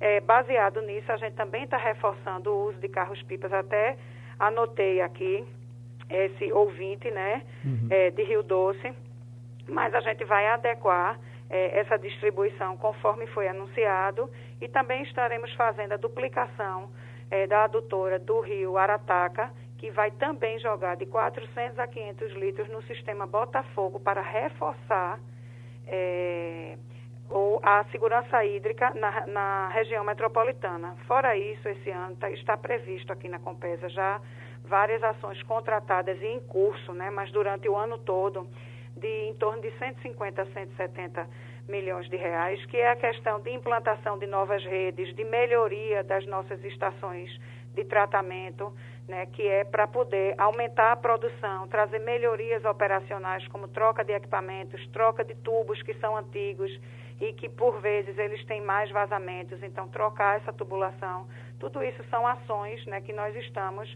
É, 0.00 0.20
baseado 0.20 0.80
nisso, 0.82 1.10
a 1.10 1.16
gente 1.16 1.34
também 1.34 1.64
está 1.64 1.76
reforçando 1.76 2.52
o 2.52 2.68
uso 2.68 2.78
de 2.78 2.88
carros-pipas. 2.88 3.52
Até 3.52 3.96
anotei 4.38 5.00
aqui 5.00 5.46
esse 6.08 6.52
ouvinte 6.52 7.10
né, 7.10 7.42
uhum. 7.64 7.88
é, 7.90 8.10
de 8.10 8.22
Rio 8.22 8.42
Doce, 8.42 8.94
mas 9.68 9.94
a 9.94 10.00
gente 10.00 10.24
vai 10.24 10.46
adequar 10.46 11.18
é, 11.48 11.80
essa 11.80 11.96
distribuição 11.96 12.76
conforme 12.76 13.26
foi 13.28 13.48
anunciado 13.48 14.30
e 14.60 14.68
também 14.68 15.02
estaremos 15.02 15.52
fazendo 15.54 15.92
a 15.92 15.96
duplicação 15.96 16.90
é, 17.30 17.46
da 17.46 17.64
adutora 17.64 18.18
do 18.18 18.40
rio 18.40 18.76
Arataca, 18.76 19.50
que 19.78 19.90
vai 19.90 20.10
também 20.12 20.58
jogar 20.58 20.96
de 20.96 21.06
400 21.06 21.78
a 21.78 21.86
500 21.86 22.32
litros 22.34 22.68
no 22.68 22.82
sistema 22.82 23.26
Botafogo 23.26 24.00
para 24.00 24.20
reforçar 24.20 25.20
é, 25.86 26.76
ou 27.28 27.60
a 27.62 27.84
segurança 27.90 28.44
hídrica 28.44 28.92
na, 28.94 29.26
na, 29.26 29.68
região 29.68 30.04
metropolitana. 30.04 30.96
Fora 31.06 31.36
isso, 31.36 31.68
esse 31.68 31.90
ano 31.90 32.16
tá, 32.16 32.30
está 32.30 32.56
previsto 32.56 33.12
aqui 33.12 33.28
na 33.28 33.38
Compesa 33.38 33.88
já 33.88 34.20
várias 34.64 35.02
ações 35.02 35.42
contratadas 35.44 36.20
e 36.20 36.26
em 36.26 36.40
curso, 36.40 36.92
né, 36.92 37.10
mas 37.10 37.30
durante 37.30 37.68
o 37.68 37.76
ano 37.76 37.98
todo, 37.98 38.48
de 38.96 39.28
em 39.28 39.34
torno 39.34 39.62
de 39.62 39.70
150 39.78 40.42
a 40.42 40.46
170 40.46 41.28
milhões 41.68 42.08
de 42.08 42.16
reais, 42.16 42.64
que 42.66 42.76
é 42.76 42.90
a 42.90 42.96
questão 42.96 43.40
de 43.40 43.50
implantação 43.50 44.18
de 44.18 44.26
novas 44.26 44.64
redes, 44.64 45.14
de 45.14 45.24
melhoria 45.24 46.02
das 46.02 46.24
nossas 46.26 46.62
estações 46.64 47.30
de 47.74 47.84
tratamento, 47.84 48.72
né, 49.08 49.26
que 49.26 49.46
é 49.46 49.64
para 49.64 49.86
poder 49.86 50.34
aumentar 50.36 50.92
a 50.92 50.96
produção, 50.96 51.68
trazer 51.68 52.00
melhorias 52.00 52.64
operacionais, 52.64 53.46
como 53.48 53.68
troca 53.68 54.04
de 54.04 54.12
equipamentos, 54.12 54.84
troca 54.88 55.24
de 55.24 55.34
tubos 55.36 55.80
que 55.82 55.94
são 55.94 56.16
antigos 56.16 56.70
e 57.20 57.32
que, 57.32 57.48
por 57.48 57.80
vezes, 57.80 58.18
eles 58.18 58.44
têm 58.46 58.60
mais 58.60 58.90
vazamentos, 58.90 59.62
então 59.62 59.88
trocar 59.88 60.36
essa 60.38 60.52
tubulação. 60.52 61.26
Tudo 61.58 61.82
isso 61.82 62.02
são 62.10 62.26
ações 62.26 62.84
né, 62.86 63.00
que 63.00 63.12
nós 63.12 63.34
estamos 63.36 63.88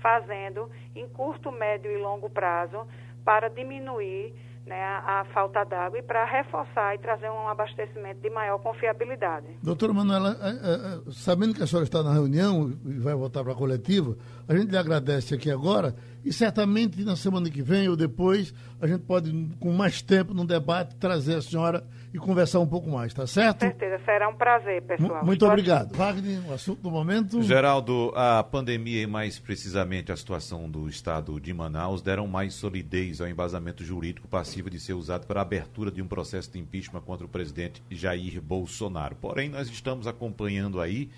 fazendo 0.00 0.70
em 0.94 1.08
curto, 1.08 1.50
médio 1.50 1.90
e 1.90 1.96
longo 1.96 2.30
prazo 2.30 2.86
para 3.24 3.48
diminuir 3.48 4.32
né, 4.68 4.80
a, 4.80 5.24
falta 5.32 5.64
d'água 5.64 5.98
e 5.98 6.02
para 6.02 6.24
reforçar 6.24 6.94
e 6.94 6.98
trazer 6.98 7.30
um 7.30 7.48
abastecimento 7.48 8.20
de 8.20 8.30
maior 8.30 8.58
confiabilidade. 8.58 9.46
Doutora 9.62 9.92
Manuela, 9.92 10.36
é, 10.40 11.08
é, 11.08 11.12
sabendo 11.12 11.54
que 11.54 11.62
a 11.62 11.66
senhora 11.66 11.84
está 11.84 12.02
na 12.02 12.12
reunião 12.12 12.70
e 12.84 12.98
vai 12.98 13.14
voltar 13.14 13.42
para 13.42 13.52
a 13.52 13.56
coletiva, 13.56 14.16
a 14.46 14.54
gente 14.54 14.70
lhe 14.70 14.76
agradece 14.76 15.34
aqui 15.34 15.50
agora 15.50 15.94
e 16.24 16.32
certamente 16.32 17.02
na 17.02 17.16
semana 17.16 17.50
que 17.50 17.62
vem 17.62 17.88
ou 17.88 17.96
depois 17.96 18.52
a 18.80 18.86
gente 18.86 19.02
pode, 19.04 19.32
com 19.58 19.72
mais 19.72 20.02
tempo 20.02 20.34
no 20.34 20.46
debate, 20.46 20.94
trazer 20.96 21.36
a 21.36 21.42
senhora 21.42 21.84
e 22.12 22.18
conversar 22.18 22.60
um 22.60 22.66
pouco 22.66 22.90
mais, 22.90 23.12
tá 23.12 23.26
certo? 23.26 23.60
Com 23.60 23.66
certeza, 23.66 24.00
será 24.04 24.28
um 24.28 24.34
prazer, 24.34 24.82
pessoal. 24.82 25.18
M 25.18 25.26
muito 25.26 25.32
Estou 25.34 25.48
obrigado. 25.48 25.88
Aqui. 25.88 25.96
Wagner, 25.96 26.48
o 26.48 26.54
assunto 26.54 26.80
do 26.80 26.90
momento. 26.90 27.42
Geraldo, 27.42 28.12
a 28.14 28.42
pandemia 28.42 29.02
e 29.02 29.06
mais 29.06 29.38
precisamente 29.38 30.10
a 30.10 30.16
situação 30.16 30.68
do 30.68 30.88
estado 30.88 31.38
de 31.40 31.52
Manaus 31.52 32.02
deram 32.02 32.26
mais 32.26 32.54
solidez 32.54 33.20
ao 33.20 33.28
embasamento 33.28 33.84
jurídico 33.84 34.26
passivo 34.28 34.70
de 34.70 34.80
ser 34.80 34.94
usado 34.94 35.26
para 35.26 35.40
a 35.40 35.42
abertura 35.42 35.90
de 35.90 36.00
um 36.00 36.08
processo 36.08 36.50
de 36.50 36.58
impeachment 36.58 37.02
contra 37.02 37.26
o 37.26 37.28
presidente 37.28 37.82
Jair 37.90 38.40
Bolsonaro. 38.40 39.16
Porém, 39.16 39.48
nós 39.48 39.68
estamos 39.68 40.06
acompanhando 40.06 40.80
aí 40.80 41.10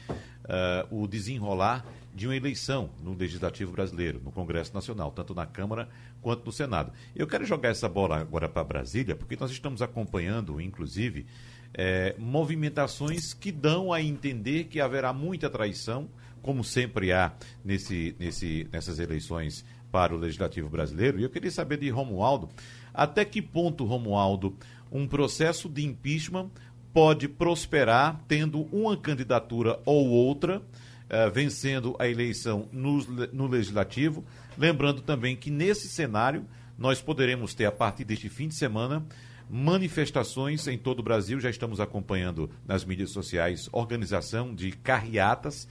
uh, 0.51 1.03
o 1.03 1.07
desenrolar 1.07 1.87
de 2.13 2.27
uma 2.27 2.37
eleição 2.37 2.91
no 3.03 3.15
Legislativo 3.15 3.73
Brasileiro, 3.73 4.21
no 4.25 4.33
Congresso 4.33 4.75
Nacional, 4.75 5.13
tanto 5.13 5.35
na 5.35 5.47
Câmara 5.47 5.89
quanto 6.21 6.45
no 6.45 6.53
Senado. 6.53 6.93
Eu 7.15 7.27
quero 7.27 7.45
jogar 7.45 7.71
essa 7.71 7.89
bola 7.89 8.19
agora 8.19 8.49
para 8.49 8.65
Brasília, 8.65 9.15
porque 9.15 9.37
nós 9.39 9.51
estamos 9.51 9.81
acompanhando, 9.81 10.61
inclusive, 10.61 11.27
é, 11.73 12.17
movimentações 12.19 13.33
que 13.33 13.53
dão 13.53 13.93
a 13.93 14.03
entender 14.03 14.65
que 14.65 14.81
haverá 14.81 15.13
muita 15.13 15.49
traição, 15.49 16.09
como 16.43 16.65
sempre 16.65 17.13
há 17.13 17.33
nesse, 17.65 18.17
nesse, 18.19 18.69
nessas 18.73 18.99
eleições 18.99 19.65
para 19.93 20.15
o 20.15 20.19
Legislativo 20.19 20.69
Brasileiro. 20.69 21.21
E 21.21 21.23
eu 21.23 21.31
queria 21.31 21.51
saber 21.51 21.79
de 21.79 21.89
Romualdo, 21.91 22.49
até 22.93 23.25
que 23.25 23.41
ponto, 23.41 23.85
Romualdo, 23.85 24.57
um 24.91 25.07
processo 25.07 25.69
de 25.69 25.85
impeachment 25.85 26.51
pode 26.93 27.29
prosperar 27.29 28.21
tendo 28.27 28.63
uma 28.73 28.97
candidatura 28.97 29.79
ou 29.85 30.09
outra 30.09 30.59
uh, 30.59 31.31
vencendo 31.33 31.97
a 31.99 32.09
eleição 32.09 32.69
no, 32.73 33.03
no 33.33 33.47
Legislativo. 33.47 34.25
Lembrando 34.57 35.03
também 35.03 35.37
que 35.37 35.51
nesse 35.51 35.89
cenário 35.89 36.45
nós 36.77 37.01
poderemos 37.01 37.55
ter, 37.55 37.67
a 37.67 37.73
partir 37.73 38.05
deste 38.05 38.29
fim 38.29 38.49
de 38.49 38.55
semana, 38.55 39.05
manifestações 39.49 40.67
em 40.67 40.79
todo 40.79 41.01
o 41.01 41.03
Brasil. 41.03 41.41
Já 41.41 41.51
estamos 41.51 41.81
acompanhando 41.81 42.51
nas 42.67 42.85
mídias 42.85 43.11
sociais 43.11 43.69
organização 43.73 44.55
de 44.55 44.73
carreatas 44.73 45.69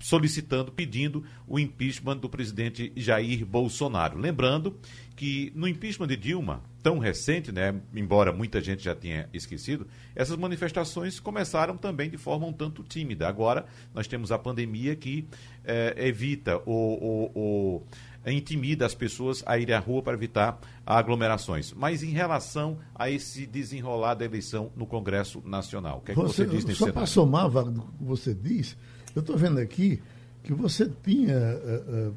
solicitando, 0.00 0.72
pedindo 0.72 1.24
o 1.46 1.58
impeachment 1.58 2.16
do 2.16 2.28
presidente 2.28 2.92
Jair 2.96 3.44
Bolsonaro. 3.44 4.18
Lembrando 4.18 4.76
que 5.20 5.52
no 5.54 5.68
impeachment 5.68 6.06
de 6.06 6.16
Dilma, 6.16 6.62
tão 6.82 6.98
recente, 6.98 7.52
né, 7.52 7.78
embora 7.94 8.32
muita 8.32 8.58
gente 8.58 8.82
já 8.82 8.94
tenha 8.94 9.28
esquecido, 9.34 9.86
essas 10.16 10.34
manifestações 10.34 11.20
começaram 11.20 11.76
também 11.76 12.08
de 12.08 12.16
forma 12.16 12.46
um 12.46 12.52
tanto 12.54 12.82
tímida. 12.82 13.28
Agora 13.28 13.66
nós 13.94 14.06
temos 14.06 14.32
a 14.32 14.38
pandemia 14.38 14.96
que 14.96 15.28
é, 15.62 15.94
evita 16.06 16.62
ou, 16.64 17.30
ou, 17.34 17.86
intimida 18.26 18.86
as 18.86 18.94
pessoas 18.94 19.42
a 19.44 19.58
irem 19.58 19.74
à 19.74 19.78
rua 19.78 20.02
para 20.02 20.14
evitar 20.14 20.58
aglomerações. 20.86 21.74
Mas 21.74 22.02
em 22.02 22.12
relação 22.12 22.78
a 22.94 23.10
esse 23.10 23.46
desenrolar 23.46 24.14
da 24.14 24.24
eleição 24.24 24.72
no 24.74 24.86
Congresso 24.86 25.42
Nacional, 25.44 25.98
o 25.98 26.00
que 26.00 26.12
é 26.12 26.14
que 26.14 26.20
você, 26.22 26.46
você 26.46 26.50
diz 26.50 26.64
nesse? 26.64 26.78
Só 26.78 26.90
para 26.90 27.04
somar, 27.04 27.46
Wagner, 27.50 27.82
o 27.82 27.92
que 27.98 28.04
você 28.04 28.32
diz, 28.32 28.74
eu 29.14 29.20
estou 29.20 29.36
vendo 29.36 29.60
aqui 29.60 30.00
que 30.42 30.54
você 30.54 30.90
tinha 31.04 31.36
uh, 31.36 32.08
uh, 32.08 32.16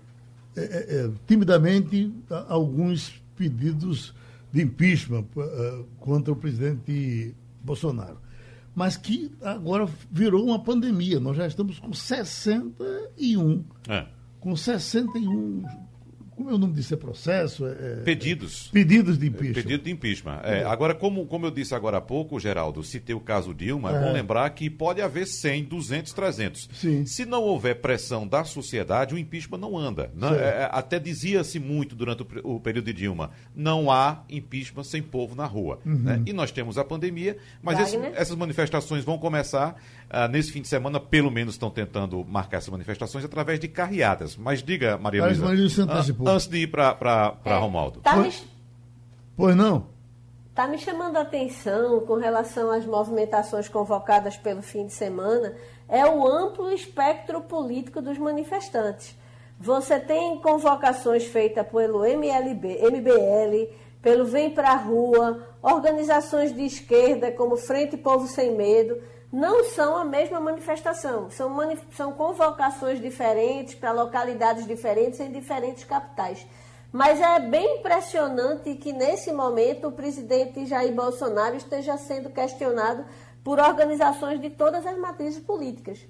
é, 0.62 1.12
timidamente 1.28 2.14
alguns 2.48 3.22
pedidos 3.36 4.14
de 4.52 4.62
impeachment 4.62 5.26
uh, 5.36 5.84
contra 6.00 6.32
o 6.32 6.36
presidente 6.36 7.36
Bolsonaro. 7.64 8.22
Mas 8.76 8.98
que 8.98 9.32
agora 9.42 9.88
virou 10.12 10.46
uma 10.46 10.60
pandemia. 10.60 11.20
Nós 11.20 11.38
já 11.38 11.48
estamos 11.48 11.80
com 11.80 11.92
61. 11.94 13.64
É. 13.88 14.06
Com 14.40 14.56
61. 14.56 15.64
Como 16.36 16.50
é 16.50 16.54
o 16.54 16.58
nome 16.58 16.74
disso? 16.74 16.94
É 16.94 16.98
processo? 16.98 17.66
É, 17.66 17.72
é 17.72 17.96
pedidos. 18.04 18.70
Pedidos 18.72 19.18
de 19.18 19.28
impeachment. 19.28 19.54
Pedido 19.54 19.84
de 19.84 19.92
impeachment. 19.92 20.40
É, 20.44 20.60
é. 20.60 20.64
Agora, 20.64 20.94
como, 20.94 21.26
como 21.26 21.46
eu 21.46 21.52
disse 21.52 21.74
agora 21.76 21.98
há 21.98 22.02
pouco, 22.02 22.40
Geraldo, 22.40 22.84
citei 22.84 23.16
o 23.16 23.20
caso 23.20 23.54
Dilma, 23.54 23.96
é 23.96 24.00
bom 24.00 24.12
lembrar 24.12 24.50
que 24.52 24.70
pode 24.70 25.02
haver 25.02 25.28
100, 25.28 25.66
200, 25.66 26.14
300. 26.14 26.70
Sim. 26.74 27.06
Se 27.06 27.26
não 27.26 27.44
houver 27.44 27.82
pressão 27.82 28.28
da 28.28 28.44
sociedade, 28.44 29.14
o 29.14 29.18
impeachment 29.18 29.60
não 29.60 29.78
anda. 29.78 30.12
Não, 30.16 30.34
é, 30.34 30.70
até 30.72 31.00
dizia-se 31.00 31.60
muito 31.60 31.96
durante 31.96 32.24
o, 32.24 32.56
o, 32.56 32.60
período 32.60 32.86
de 32.86 32.94
Dilma, 32.94 33.32
não 33.56 33.92
há 33.92 34.24
impeachment 34.30 34.84
sem 34.84 35.02
povo 35.02 35.36
na 35.36 35.46
rua. 35.46 35.80
Uhum. 35.86 36.00
Né? 36.00 36.22
E 36.26 36.34
nós 36.34 36.52
temos 36.52 36.78
a 36.78 36.84
pandemia, 36.84 37.38
mas 37.62 37.80
esse, 37.80 37.98
essas 38.16 38.36
manifestações 38.36 39.04
vão 39.04 39.18
começar 39.18 39.76
uh, 40.10 40.28
nesse 40.30 40.52
fim 40.52 40.62
de 40.62 40.68
semana, 40.68 41.00
pelo 41.00 41.32
menos 41.32 41.56
estão 41.56 41.70
tentando 41.70 42.24
marcar 42.26 42.58
essas 42.58 42.70
manifestações 42.70 43.26
através 43.26 43.60
de 43.60 43.68
carreadas. 43.68 44.38
Mas 44.38 44.64
diga, 44.64 44.98
Maria 44.98 45.26
Luísa, 45.26 45.46
uh, 46.24 46.30
antes 46.30 46.48
de 46.48 46.58
ir 46.58 46.68
para 46.68 47.38
é, 47.44 47.58
Romaldo. 47.58 48.02
Tá 48.02 48.16
pois, 48.16 48.42
me... 48.42 48.48
pois 49.36 49.56
não? 49.56 49.88
Está 50.50 50.68
me 50.68 50.78
chamando 50.78 51.18
a 51.18 51.22
atenção 51.22 52.02
com 52.02 52.16
relação 52.16 52.72
às 52.72 52.86
movimentações 52.86 53.68
convocadas 53.68 54.38
pelo 54.38 54.62
fim 54.62 54.86
de 54.86 54.94
semana, 54.94 55.56
é 55.88 56.06
o 56.06 56.28
amplo 56.28 56.72
espectro 56.72 57.42
político 57.42 58.02
dos 58.02 58.18
manifestantes. 58.18 59.18
Você 59.60 60.00
tem 60.00 60.40
convocações 60.40 61.26
feitas 61.26 61.66
pelo 61.68 62.06
MLB, 62.06 62.80
MBL, 62.82 63.74
pelo 64.02 64.26
Vem 64.26 64.52
Pra 64.52 64.76
Rua, 64.76 65.48
organizações 65.62 66.54
de 66.54 66.66
esquerda 66.66 67.32
como 67.32 67.56
Frente 67.56 67.96
Povo 67.96 68.28
Sem 68.28 68.54
Medo, 68.56 69.02
não 69.34 69.64
são 69.64 69.98
a 69.98 70.06
mesma 70.06 70.40
manifestação, 70.40 71.28
são, 71.32 71.50
manif 71.50 71.82
são 71.94 72.14
convocações 72.14 73.02
diferentes 73.02 73.74
para 73.74 73.92
localidades 73.92 74.68
diferentes 74.68 75.20
em 75.20 75.32
diferentes 75.32 75.84
capitais. 75.84 76.46
Mas 76.92 77.20
é 77.20 77.40
bem 77.40 77.80
impressionante 77.80 78.76
que 78.76 78.94
nesse 78.94 79.34
momento 79.34 79.88
o 79.88 79.92
presidente 79.92 80.68
Jair 80.68 80.94
Bolsonaro 80.94 81.56
esteja 81.56 81.98
sendo 81.98 82.30
questionado 82.30 83.04
por 83.44 83.60
organizações 83.60 84.40
de 84.40 84.52
todas 84.52 84.86
as 84.86 84.96
matrizes 85.00 85.44
políticas. 85.44 86.08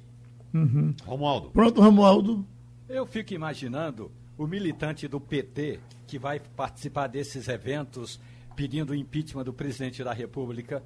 Uhum. 0.53 0.93
Romualdo. 1.05 1.49
Pronto, 1.51 1.81
Romualdo. 1.81 2.45
Eu 2.89 3.05
fico 3.05 3.33
imaginando 3.33 4.11
o 4.37 4.45
militante 4.45 5.07
do 5.07 5.21
PT 5.21 5.79
que 6.05 6.19
vai 6.19 6.41
participar 6.41 7.07
desses 7.07 7.47
eventos 7.47 8.19
pedindo 8.53 8.89
o 8.89 8.95
impeachment 8.95 9.45
do 9.45 9.53
presidente 9.53 10.03
da 10.03 10.11
República 10.11 10.83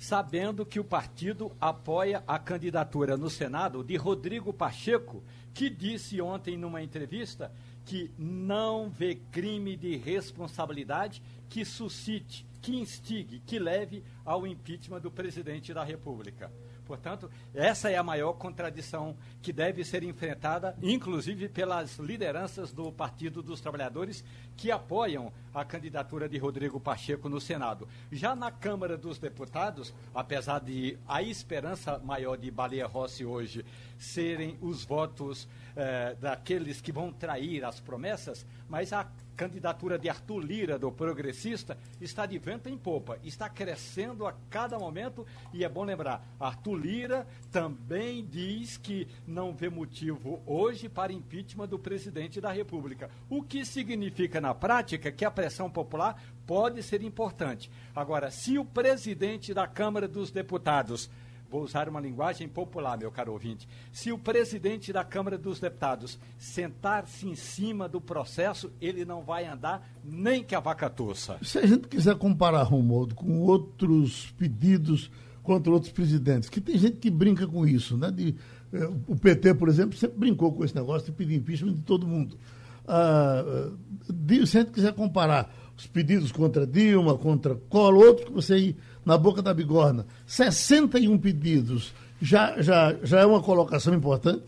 sabendo 0.00 0.64
que 0.64 0.80
o 0.80 0.84
partido 0.84 1.54
apoia 1.60 2.24
a 2.26 2.38
candidatura 2.38 3.18
no 3.18 3.28
Senado 3.28 3.84
de 3.84 3.96
Rodrigo 3.96 4.50
Pacheco, 4.50 5.22
que 5.52 5.68
disse 5.68 6.22
ontem 6.22 6.56
numa 6.56 6.82
entrevista 6.82 7.52
que 7.84 8.10
não 8.16 8.88
vê 8.88 9.16
crime 9.30 9.76
de 9.76 9.96
responsabilidade 9.98 11.22
que 11.50 11.66
suscite, 11.66 12.46
que 12.62 12.76
instigue, 12.76 13.40
que 13.40 13.58
leve 13.58 14.02
ao 14.24 14.46
impeachment 14.46 15.00
do 15.00 15.10
presidente 15.10 15.74
da 15.74 15.84
República. 15.84 16.50
Portanto, 16.90 17.30
essa 17.54 17.88
é 17.88 17.96
a 17.96 18.02
maior 18.02 18.32
contradição 18.32 19.16
que 19.40 19.52
deve 19.52 19.84
ser 19.84 20.02
enfrentada, 20.02 20.76
inclusive 20.82 21.48
pelas 21.48 22.00
lideranças 22.00 22.72
do 22.72 22.90
Partido 22.90 23.44
dos 23.44 23.60
Trabalhadores, 23.60 24.24
que 24.56 24.72
apoiam 24.72 25.32
a 25.54 25.64
candidatura 25.64 26.28
de 26.28 26.36
Rodrigo 26.36 26.80
Pacheco 26.80 27.28
no 27.28 27.40
Senado. 27.40 27.86
Já 28.10 28.34
na 28.34 28.50
Câmara 28.50 28.98
dos 28.98 29.20
Deputados, 29.20 29.94
apesar 30.12 30.58
de 30.58 30.98
a 31.06 31.22
esperança 31.22 31.96
maior 32.00 32.36
de 32.36 32.50
Baleia 32.50 32.88
Rossi 32.88 33.24
hoje 33.24 33.64
serem 33.96 34.58
os 34.60 34.84
votos 34.84 35.46
eh, 35.76 36.16
daqueles 36.20 36.80
que 36.80 36.90
vão 36.90 37.12
trair 37.12 37.64
as 37.64 37.78
promessas, 37.78 38.44
mas 38.68 38.92
a 38.92 39.06
candidatura 39.40 39.98
de 39.98 40.06
Arthur 40.06 40.40
Lira, 40.40 40.78
do 40.78 40.92
Progressista, 40.92 41.78
está 41.98 42.26
de 42.26 42.38
vento 42.38 42.68
em 42.68 42.76
popa, 42.76 43.18
está 43.24 43.48
crescendo 43.48 44.26
a 44.26 44.34
cada 44.50 44.78
momento 44.78 45.26
e 45.50 45.64
é 45.64 45.68
bom 45.68 45.82
lembrar, 45.82 46.22
Arthur 46.38 46.74
Lira 46.76 47.26
também 47.50 48.22
diz 48.22 48.76
que 48.76 49.08
não 49.26 49.54
vê 49.54 49.70
motivo 49.70 50.42
hoje 50.44 50.90
para 50.90 51.10
impeachment 51.10 51.68
do 51.68 51.78
presidente 51.78 52.38
da 52.38 52.52
República, 52.52 53.10
o 53.30 53.42
que 53.42 53.64
significa 53.64 54.42
na 54.42 54.54
prática 54.54 55.10
que 55.10 55.24
a 55.24 55.30
pressão 55.30 55.70
popular 55.70 56.22
pode 56.46 56.82
ser 56.82 57.02
importante. 57.02 57.70
Agora, 57.96 58.30
se 58.30 58.58
o 58.58 58.64
presidente 58.64 59.54
da 59.54 59.66
Câmara 59.66 60.06
dos 60.06 60.30
Deputados 60.30 61.08
vou 61.50 61.62
usar 61.62 61.88
uma 61.88 62.00
linguagem 62.00 62.48
popular, 62.48 62.96
meu 62.96 63.10
caro 63.10 63.32
ouvinte, 63.32 63.68
se 63.92 64.12
o 64.12 64.18
presidente 64.18 64.92
da 64.92 65.02
Câmara 65.02 65.36
dos 65.36 65.58
Deputados 65.58 66.18
sentar-se 66.38 67.28
em 67.28 67.34
cima 67.34 67.88
do 67.88 68.00
processo, 68.00 68.70
ele 68.80 69.04
não 69.04 69.22
vai 69.22 69.46
andar 69.46 69.90
nem 70.04 70.44
que 70.44 70.54
a 70.54 70.60
vaca 70.60 70.88
tossa. 70.88 71.38
Se 71.42 71.58
a 71.58 71.66
gente 71.66 71.88
quiser 71.88 72.16
comparar, 72.16 72.62
Romualdo, 72.62 73.14
com 73.14 73.40
outros 73.40 74.32
pedidos 74.38 75.10
contra 75.42 75.72
outros 75.72 75.90
presidentes, 75.90 76.48
que 76.48 76.60
tem 76.60 76.78
gente 76.78 76.98
que 76.98 77.10
brinca 77.10 77.46
com 77.46 77.66
isso, 77.66 77.96
né? 77.96 78.10
De, 78.10 78.36
eh, 78.72 78.90
o 79.08 79.16
PT, 79.16 79.54
por 79.54 79.68
exemplo, 79.68 79.98
sempre 79.98 80.18
brincou 80.18 80.52
com 80.52 80.64
esse 80.64 80.74
negócio 80.76 81.06
de 81.06 81.12
pedir 81.12 81.34
impeachment 81.34 81.72
de 81.72 81.82
todo 81.82 82.06
mundo. 82.06 82.38
Ah, 82.86 83.70
de, 84.08 84.46
se 84.46 84.58
a 84.58 84.60
gente 84.60 84.72
quiser 84.72 84.92
comparar 84.92 85.52
os 85.76 85.86
pedidos 85.86 86.30
contra 86.30 86.66
Dilma, 86.66 87.16
contra 87.16 87.54
Collor, 87.54 88.04
outros 88.04 88.26
que 88.26 88.32
você 88.32 88.76
na 89.04 89.16
boca 89.16 89.42
da 89.42 89.54
bigorna, 89.54 90.06
61 90.26 91.18
pedidos, 91.18 91.94
já, 92.20 92.60
já, 92.60 92.94
já 93.02 93.20
é 93.20 93.26
uma 93.26 93.42
colocação 93.42 93.94
importante? 93.94 94.44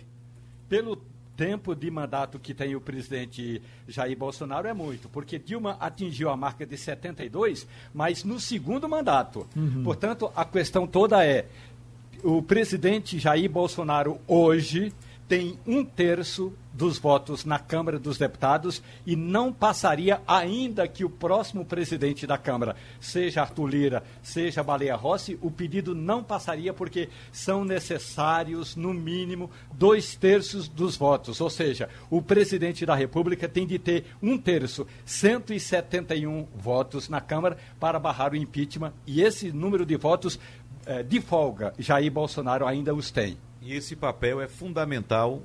Pelo 0.69 0.97
tempo 1.37 1.75
de 1.75 1.91
mandato 1.91 2.39
que 2.39 2.55
tem 2.55 2.77
o 2.77 2.81
presidente 2.81 3.63
Jair 3.89 4.17
Bolsonaro 4.17 4.69
é 4.69 4.75
muito, 4.75 5.09
porque 5.09 5.39
Dilma 5.39 5.77
atingiu 5.81 6.29
a 6.31 6.37
marca 6.37 6.67
de 6.67 6.77
72, 6.77 7.67
mas 7.93 8.23
no 8.23 8.39
segundo 8.39 8.89
mandato. 8.89 9.47
Uhum. 9.57 9.83
Portanto, 9.83 10.31
a 10.37 10.45
questão 10.45 10.87
toda 10.87 11.25
é: 11.25 11.47
o 12.23 12.43
presidente 12.43 13.19
Jair 13.19 13.51
Bolsonaro 13.51 14.21
hoje 14.29 14.93
tem 15.33 15.59
um 15.67 15.83
terço 15.83 16.53
dos 16.75 16.99
votos 16.99 17.47
na 17.47 17.59
Câmara 17.59 17.99
dos 17.99 18.19
Deputados 18.19 18.83
e 19.07 19.17
não 19.17 19.51
passaria 19.51 20.21
ainda 20.29 20.87
que 20.87 21.07
o 21.07 21.09
próximo 21.09 21.65
presidente 21.65 22.27
da 22.27 22.37
Câmara, 22.37 22.77
seja 23.01 23.41
Arthur 23.41 23.67
Lira, 23.67 24.05
seja 24.23 24.63
Baleia 24.63 24.95
Rossi, 24.95 25.39
o 25.41 25.51
pedido 25.51 25.95
não 25.95 26.23
passaria 26.23 26.75
porque 26.75 27.09
são 27.33 27.65
necessários, 27.65 28.77
no 28.77 28.93
mínimo, 28.93 29.51
dois 29.73 30.15
terços 30.17 30.69
dos 30.69 30.99
votos. 30.99 31.41
Ou 31.41 31.49
seja, 31.49 31.89
o 32.11 32.21
presidente 32.21 32.85
da 32.85 32.95
República 32.95 33.49
tem 33.49 33.67
de 33.67 33.79
ter 33.79 34.05
um 34.23 34.37
terço, 34.37 34.87
171 35.07 36.47
votos 36.55 37.09
na 37.09 37.23
Câmara 37.23 37.57
para 37.81 37.99
barrar 37.99 38.35
o 38.35 38.37
impeachment 38.37 38.93
e 39.07 39.23
esse 39.23 39.51
número 39.51 39.87
de 39.87 39.97
votos 39.97 40.39
eh, 40.85 41.03
de 41.03 41.23
folga, 41.23 41.73
Jair 41.79 42.13
Bolsonaro 42.13 42.67
ainda 42.67 42.95
os 42.95 43.11
tem. 43.11 43.39
E 43.63 43.75
esse 43.75 43.95
papel 43.95 44.41
é 44.41 44.49
fundamental 44.49 45.43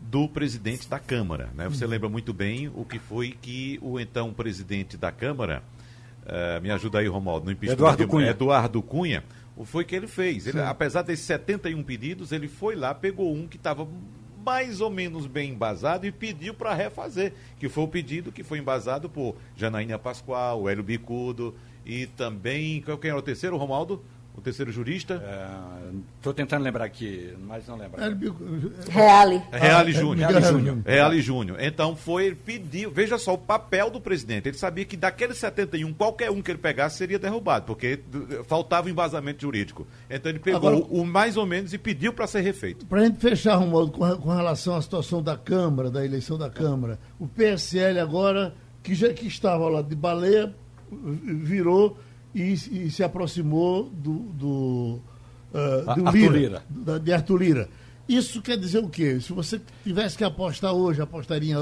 do 0.00 0.28
presidente 0.28 0.88
da 0.88 0.98
Câmara. 0.98 1.50
Né? 1.54 1.68
Você 1.68 1.86
lembra 1.86 2.08
muito 2.08 2.32
bem 2.32 2.68
o 2.74 2.84
que 2.84 2.98
foi 2.98 3.30
que 3.30 3.78
o 3.80 4.00
então 4.00 4.32
presidente 4.32 4.96
da 4.96 5.12
Câmara, 5.12 5.62
uh, 6.24 6.60
me 6.60 6.70
ajuda 6.70 6.98
aí, 6.98 7.06
Romualdo, 7.06 7.46
no 7.46 7.52
impeachment 7.52 7.74
Eduardo 7.74 8.08
Cunha. 8.08 8.30
Eduardo 8.30 8.82
Cunha, 8.82 9.24
foi 9.64 9.84
que 9.84 9.94
ele 9.94 10.08
fez. 10.08 10.46
Ele, 10.46 10.60
apesar 10.60 11.02
desses 11.02 11.24
71 11.26 11.82
pedidos, 11.84 12.32
ele 12.32 12.48
foi 12.48 12.74
lá, 12.74 12.92
pegou 12.92 13.32
um 13.32 13.46
que 13.46 13.56
estava 13.56 13.86
mais 14.44 14.80
ou 14.80 14.90
menos 14.90 15.26
bem 15.26 15.50
embasado 15.50 16.06
e 16.06 16.10
pediu 16.12 16.54
para 16.54 16.74
refazer, 16.74 17.34
que 17.58 17.68
foi 17.68 17.84
o 17.84 17.88
pedido 17.88 18.32
que 18.32 18.42
foi 18.42 18.58
embasado 18.58 19.08
por 19.08 19.36
Janaína 19.54 19.98
Pascoal, 19.98 20.68
Hélio 20.68 20.82
Bicudo 20.82 21.54
e 21.84 22.06
também, 22.06 22.80
qual 22.80 22.98
que 22.98 23.06
era 23.06 23.18
o 23.18 23.22
terceiro, 23.22 23.56
Romaldo? 23.56 24.02
O 24.34 24.40
terceiro 24.40 24.70
jurista? 24.70 25.22
Estou 26.16 26.32
é, 26.32 26.34
tentando 26.34 26.62
lembrar 26.62 26.84
aqui, 26.84 27.34
mas 27.46 27.66
não 27.66 27.76
lembro. 27.76 28.00
É, 28.00 28.90
Reale. 28.90 29.42
É 29.52 29.58
Reale 29.58 29.92
Júnior. 29.92 30.30
Reale 30.84 31.20
Júnior. 31.20 31.58
Então 31.60 31.96
foi, 31.96 32.26
ele 32.26 32.36
pediu, 32.36 32.90
veja 32.90 33.18
só 33.18 33.34
o 33.34 33.38
papel 33.38 33.90
do 33.90 34.00
presidente. 34.00 34.48
Ele 34.48 34.56
sabia 34.56 34.84
que 34.84 34.96
daqueles 34.96 35.38
71, 35.38 35.92
qualquer 35.92 36.30
um 36.30 36.40
que 36.40 36.50
ele 36.50 36.58
pegasse 36.58 36.96
seria 36.96 37.18
derrubado, 37.18 37.66
porque 37.66 38.00
faltava 38.46 38.88
embasamento 38.88 39.42
jurídico. 39.42 39.86
Então 40.08 40.30
ele 40.30 40.38
pegou 40.38 40.70
Agora, 40.70 40.86
o, 40.88 41.04
mais 41.04 41.36
ou 41.36 41.44
menos 41.44 41.72
e 41.72 41.78
pediu 41.78 42.12
para 42.12 42.26
ser 42.26 42.40
refeito. 42.40 42.86
Para 42.86 43.00
a 43.00 43.04
gente 43.04 43.18
fechar, 43.20 43.56
Romualdo, 43.56 43.92
com, 43.92 44.16
com 44.16 44.30
relação 44.30 44.76
à 44.76 44.82
situação 44.82 45.22
da 45.22 45.36
Câmara, 45.36 45.90
da 45.90 46.04
eleição 46.04 46.38
da 46.38 46.48
Câmara, 46.48 46.98
o 47.18 47.26
PSL 47.26 47.98
agora, 47.98 48.54
que 48.82 48.94
já 48.94 49.12
que 49.12 49.26
estava 49.26 49.68
lá 49.68 49.82
de 49.82 49.94
baleia, 49.94 50.54
virou 50.90 51.98
e, 52.34 52.52
e 52.52 52.90
se 52.90 53.02
aproximou 53.02 53.84
do, 53.84 54.12
do, 54.12 55.00
uh, 55.52 55.94
do 55.94 56.10
Lira, 56.10 56.38
Lira. 56.38 56.62
Da, 56.68 56.98
de 56.98 57.12
Arthur 57.12 57.36
Lira. 57.36 57.68
Isso 58.08 58.42
quer 58.42 58.56
dizer 58.56 58.78
o 58.78 58.88
quê? 58.88 59.20
Se 59.20 59.32
você 59.32 59.60
tivesse 59.84 60.16
que 60.16 60.24
apostar 60.24 60.72
hoje, 60.72 61.00
apostaria 61.00 61.56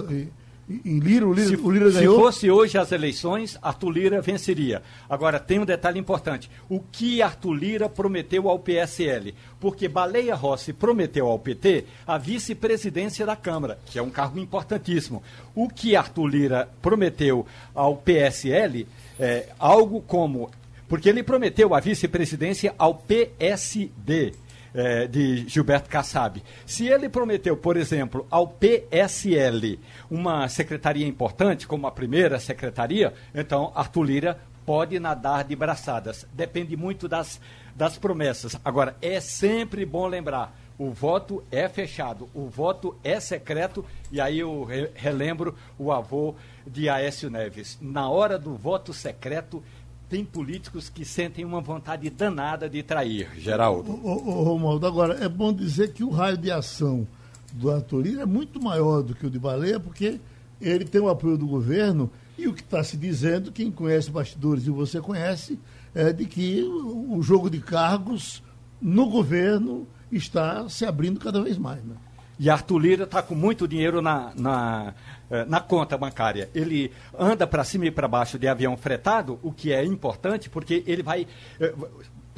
em, 0.68 0.80
em 0.84 0.98
Lira, 0.98 1.26
o 1.26 1.32
Lira, 1.32 1.48
se, 1.48 1.56
o 1.56 1.70
Lira 1.70 1.90
ganhou. 1.90 2.16
Se 2.16 2.22
fosse 2.22 2.50
hoje 2.50 2.76
as 2.78 2.92
eleições, 2.92 3.58
Arthur 3.62 3.90
Lira 3.90 4.20
venceria. 4.20 4.82
Agora, 5.08 5.40
tem 5.40 5.58
um 5.58 5.64
detalhe 5.64 5.98
importante. 5.98 6.50
O 6.68 6.80
que 6.80 7.22
Arthur 7.22 7.52
Lira 7.52 7.88
prometeu 7.88 8.48
ao 8.48 8.58
PSL? 8.58 9.34
Porque 9.58 9.88
Baleia 9.88 10.34
Rossi 10.34 10.72
prometeu 10.72 11.26
ao 11.26 11.38
PT 11.38 11.84
a 12.06 12.18
vice-presidência 12.18 13.24
da 13.24 13.34
Câmara, 13.34 13.78
que 13.86 13.98
é 13.98 14.02
um 14.02 14.10
cargo 14.10 14.38
importantíssimo. 14.38 15.22
O 15.54 15.68
que 15.68 15.96
Arthur 15.96 16.26
Lira 16.26 16.68
prometeu 16.82 17.46
ao 17.74 17.96
PSL 17.96 18.86
é 19.18 19.48
algo 19.58 20.00
como. 20.02 20.50
Porque 20.88 21.08
ele 21.08 21.22
prometeu 21.22 21.74
a 21.74 21.80
vice-presidência 21.80 22.74
ao 22.78 22.94
PSD 22.94 24.32
é, 24.74 25.06
de 25.06 25.48
Gilberto 25.48 25.88
Kassab. 25.88 26.42
Se 26.64 26.86
ele 26.86 27.08
prometeu, 27.08 27.56
por 27.56 27.76
exemplo, 27.76 28.26
ao 28.30 28.48
PSL 28.48 29.78
uma 30.10 30.48
secretaria 30.48 31.06
importante, 31.06 31.66
como 31.66 31.86
a 31.86 31.90
primeira 31.90 32.38
secretaria, 32.38 33.12
então 33.34 33.72
Arthur 33.74 34.02
Lira 34.02 34.38
pode 34.64 34.98
nadar 35.00 35.44
de 35.44 35.56
braçadas. 35.56 36.26
Depende 36.32 36.76
muito 36.76 37.08
das, 37.08 37.40
das 37.74 37.96
promessas. 37.98 38.58
Agora, 38.64 38.96
é 39.00 39.18
sempre 39.20 39.84
bom 39.86 40.06
lembrar. 40.06 40.54
O 40.78 40.90
voto 40.90 41.42
é 41.50 41.68
fechado, 41.68 42.28
o 42.32 42.46
voto 42.46 42.94
é 43.02 43.18
secreto, 43.18 43.84
e 44.12 44.20
aí 44.20 44.38
eu 44.38 44.64
relembro 44.94 45.56
o 45.76 45.90
avô 45.90 46.36
de 46.64 46.88
Aécio 46.88 47.28
Neves. 47.28 47.76
Na 47.80 48.08
hora 48.08 48.38
do 48.38 48.54
voto 48.54 48.92
secreto, 48.92 49.60
tem 50.08 50.24
políticos 50.24 50.88
que 50.88 51.04
sentem 51.04 51.44
uma 51.44 51.60
vontade 51.60 52.08
danada 52.08 52.68
de 52.68 52.80
trair, 52.84 53.28
Geraldo. 53.38 53.90
Ô, 54.04 54.42
Romualdo, 54.44 54.86
agora, 54.86 55.14
é 55.22 55.28
bom 55.28 55.52
dizer 55.52 55.92
que 55.92 56.04
o 56.04 56.10
raio 56.10 56.36
de 56.36 56.50
ação 56.50 57.06
do 57.52 58.00
Lira 58.00 58.22
é 58.22 58.26
muito 58.26 58.62
maior 58.62 59.02
do 59.02 59.16
que 59.16 59.26
o 59.26 59.30
de 59.30 59.38
Baleia, 59.38 59.80
porque 59.80 60.20
ele 60.60 60.84
tem 60.84 61.00
o 61.00 61.08
apoio 61.08 61.36
do 61.36 61.46
governo 61.46 62.08
e 62.38 62.46
o 62.46 62.54
que 62.54 62.62
está 62.62 62.84
se 62.84 62.96
dizendo, 62.96 63.50
quem 63.50 63.68
conhece 63.68 64.10
bastidores 64.10 64.64
e 64.64 64.70
você 64.70 65.00
conhece, 65.00 65.58
é 65.92 66.12
de 66.12 66.24
que 66.24 66.62
o 66.62 67.20
jogo 67.20 67.50
de 67.50 67.60
cargos 67.60 68.42
no 68.80 69.08
governo 69.10 69.88
está 70.10 70.68
se 70.68 70.84
abrindo 70.84 71.20
cada 71.20 71.42
vez 71.42 71.58
mais. 71.58 71.82
Né? 71.84 71.94
E 72.38 72.48
Arthur 72.48 72.78
Lira 72.78 73.04
está 73.04 73.20
com 73.20 73.34
muito 73.34 73.66
dinheiro 73.66 74.00
na, 74.00 74.32
na, 74.36 74.94
eh, 75.28 75.44
na 75.46 75.60
conta 75.60 75.98
bancária. 75.98 76.48
Ele 76.54 76.92
anda 77.18 77.46
para 77.46 77.64
cima 77.64 77.86
e 77.86 77.90
para 77.90 78.06
baixo 78.06 78.38
de 78.38 78.46
avião 78.46 78.76
fretado, 78.76 79.40
o 79.42 79.52
que 79.52 79.72
é 79.72 79.84
importante, 79.84 80.48
porque 80.48 80.84
ele 80.86 81.02
vai. 81.02 81.26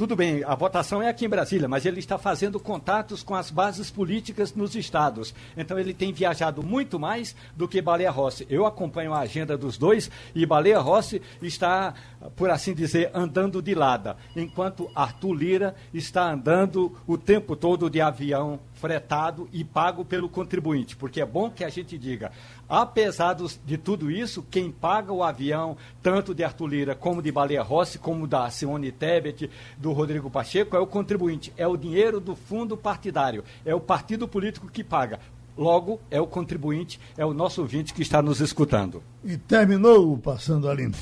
Tudo 0.01 0.17
bem, 0.17 0.43
a 0.45 0.55
votação 0.55 1.03
é 1.03 1.11
aqui 1.11 1.27
em 1.27 1.29
Brasília, 1.29 1.69
mas 1.69 1.85
ele 1.85 1.99
está 1.99 2.17
fazendo 2.17 2.59
contatos 2.59 3.23
com 3.23 3.35
as 3.35 3.51
bases 3.51 3.91
políticas 3.91 4.55
nos 4.55 4.75
estados. 4.75 5.35
Então 5.55 5.79
ele 5.79 5.93
tem 5.93 6.11
viajado 6.11 6.63
muito 6.63 6.99
mais 6.99 7.37
do 7.55 7.69
que 7.69 7.83
Baleia 7.83 8.11
Rossi. 8.11 8.47
Eu 8.49 8.65
acompanho 8.65 9.13
a 9.13 9.19
agenda 9.19 9.59
dos 9.59 9.77
dois 9.77 10.11
e 10.35 10.47
Baleia 10.47 10.79
Rossi 10.79 11.21
está, 11.43 11.93
por 12.35 12.49
assim 12.49 12.73
dizer, 12.73 13.11
andando 13.13 13.61
de 13.61 13.75
lado, 13.75 14.17
enquanto 14.35 14.91
Arthur 14.95 15.35
Lira 15.35 15.75
está 15.93 16.33
andando 16.33 16.97
o 17.07 17.19
tempo 17.19 17.55
todo 17.55 17.91
de 17.91 18.01
avião 18.01 18.59
fretado 18.73 19.51
e 19.53 19.63
pago 19.63 20.03
pelo 20.03 20.31
contribuinte, 20.31 20.97
porque 20.97 21.21
é 21.21 21.27
bom 21.27 21.51
que 21.51 21.63
a 21.63 21.69
gente 21.69 21.99
diga, 21.99 22.33
apesar 22.71 23.37
de 23.67 23.77
tudo 23.77 24.11
isso, 24.11 24.47
quem 24.49 24.71
paga 24.71 25.13
o 25.13 25.25
avião, 25.25 25.77
tanto 26.01 26.33
de 26.33 26.45
Arthur 26.45 26.67
Lira 26.69 26.95
como 26.95 27.21
de 27.21 27.33
Baleia 27.33 27.63
Rossi, 27.63 27.99
como 27.99 28.29
da 28.29 28.49
Simone 28.49 28.93
Tebet, 28.93 29.51
do 29.77 29.93
Rodrigo 29.93 30.31
Pacheco, 30.31 30.77
é 30.77 30.79
o 30.79 30.87
contribuinte, 30.87 31.53
é 31.57 31.67
o 31.67 31.77
dinheiro 31.77 32.21
do 32.21 32.37
fundo 32.37 32.77
partidário, 32.77 33.45
é 33.65 33.75
o 33.75 33.81
partido 33.81 34.29
político 34.29 34.69
que 34.69 34.85
paga. 34.85 35.19
Logo, 35.59 36.01
é 36.11 36.21
o 36.21 36.27
contribuinte, 36.27 37.01
é 37.19 37.27
o 37.27 37.35
nosso 37.35 37.61
ouvinte 37.61 37.93
que 37.93 38.03
está 38.03 38.23
nos 38.23 38.41
escutando. 38.41 39.03
E 39.25 39.37
terminou 39.37 40.13
o 40.13 40.17
Passando 40.17 40.71
a 40.71 40.75
Limpo. 40.75 40.97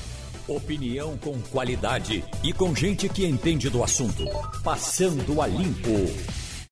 Opinião 0.47 1.15
com 1.17 1.39
qualidade 1.51 2.25
e 2.43 2.51
com 2.51 2.73
gente 2.73 3.07
que 3.07 3.25
entende 3.25 3.69
do 3.69 3.83
assunto. 3.83 4.25
Passando 4.63 5.39
a 5.41 5.47
Limpo. 5.47 6.48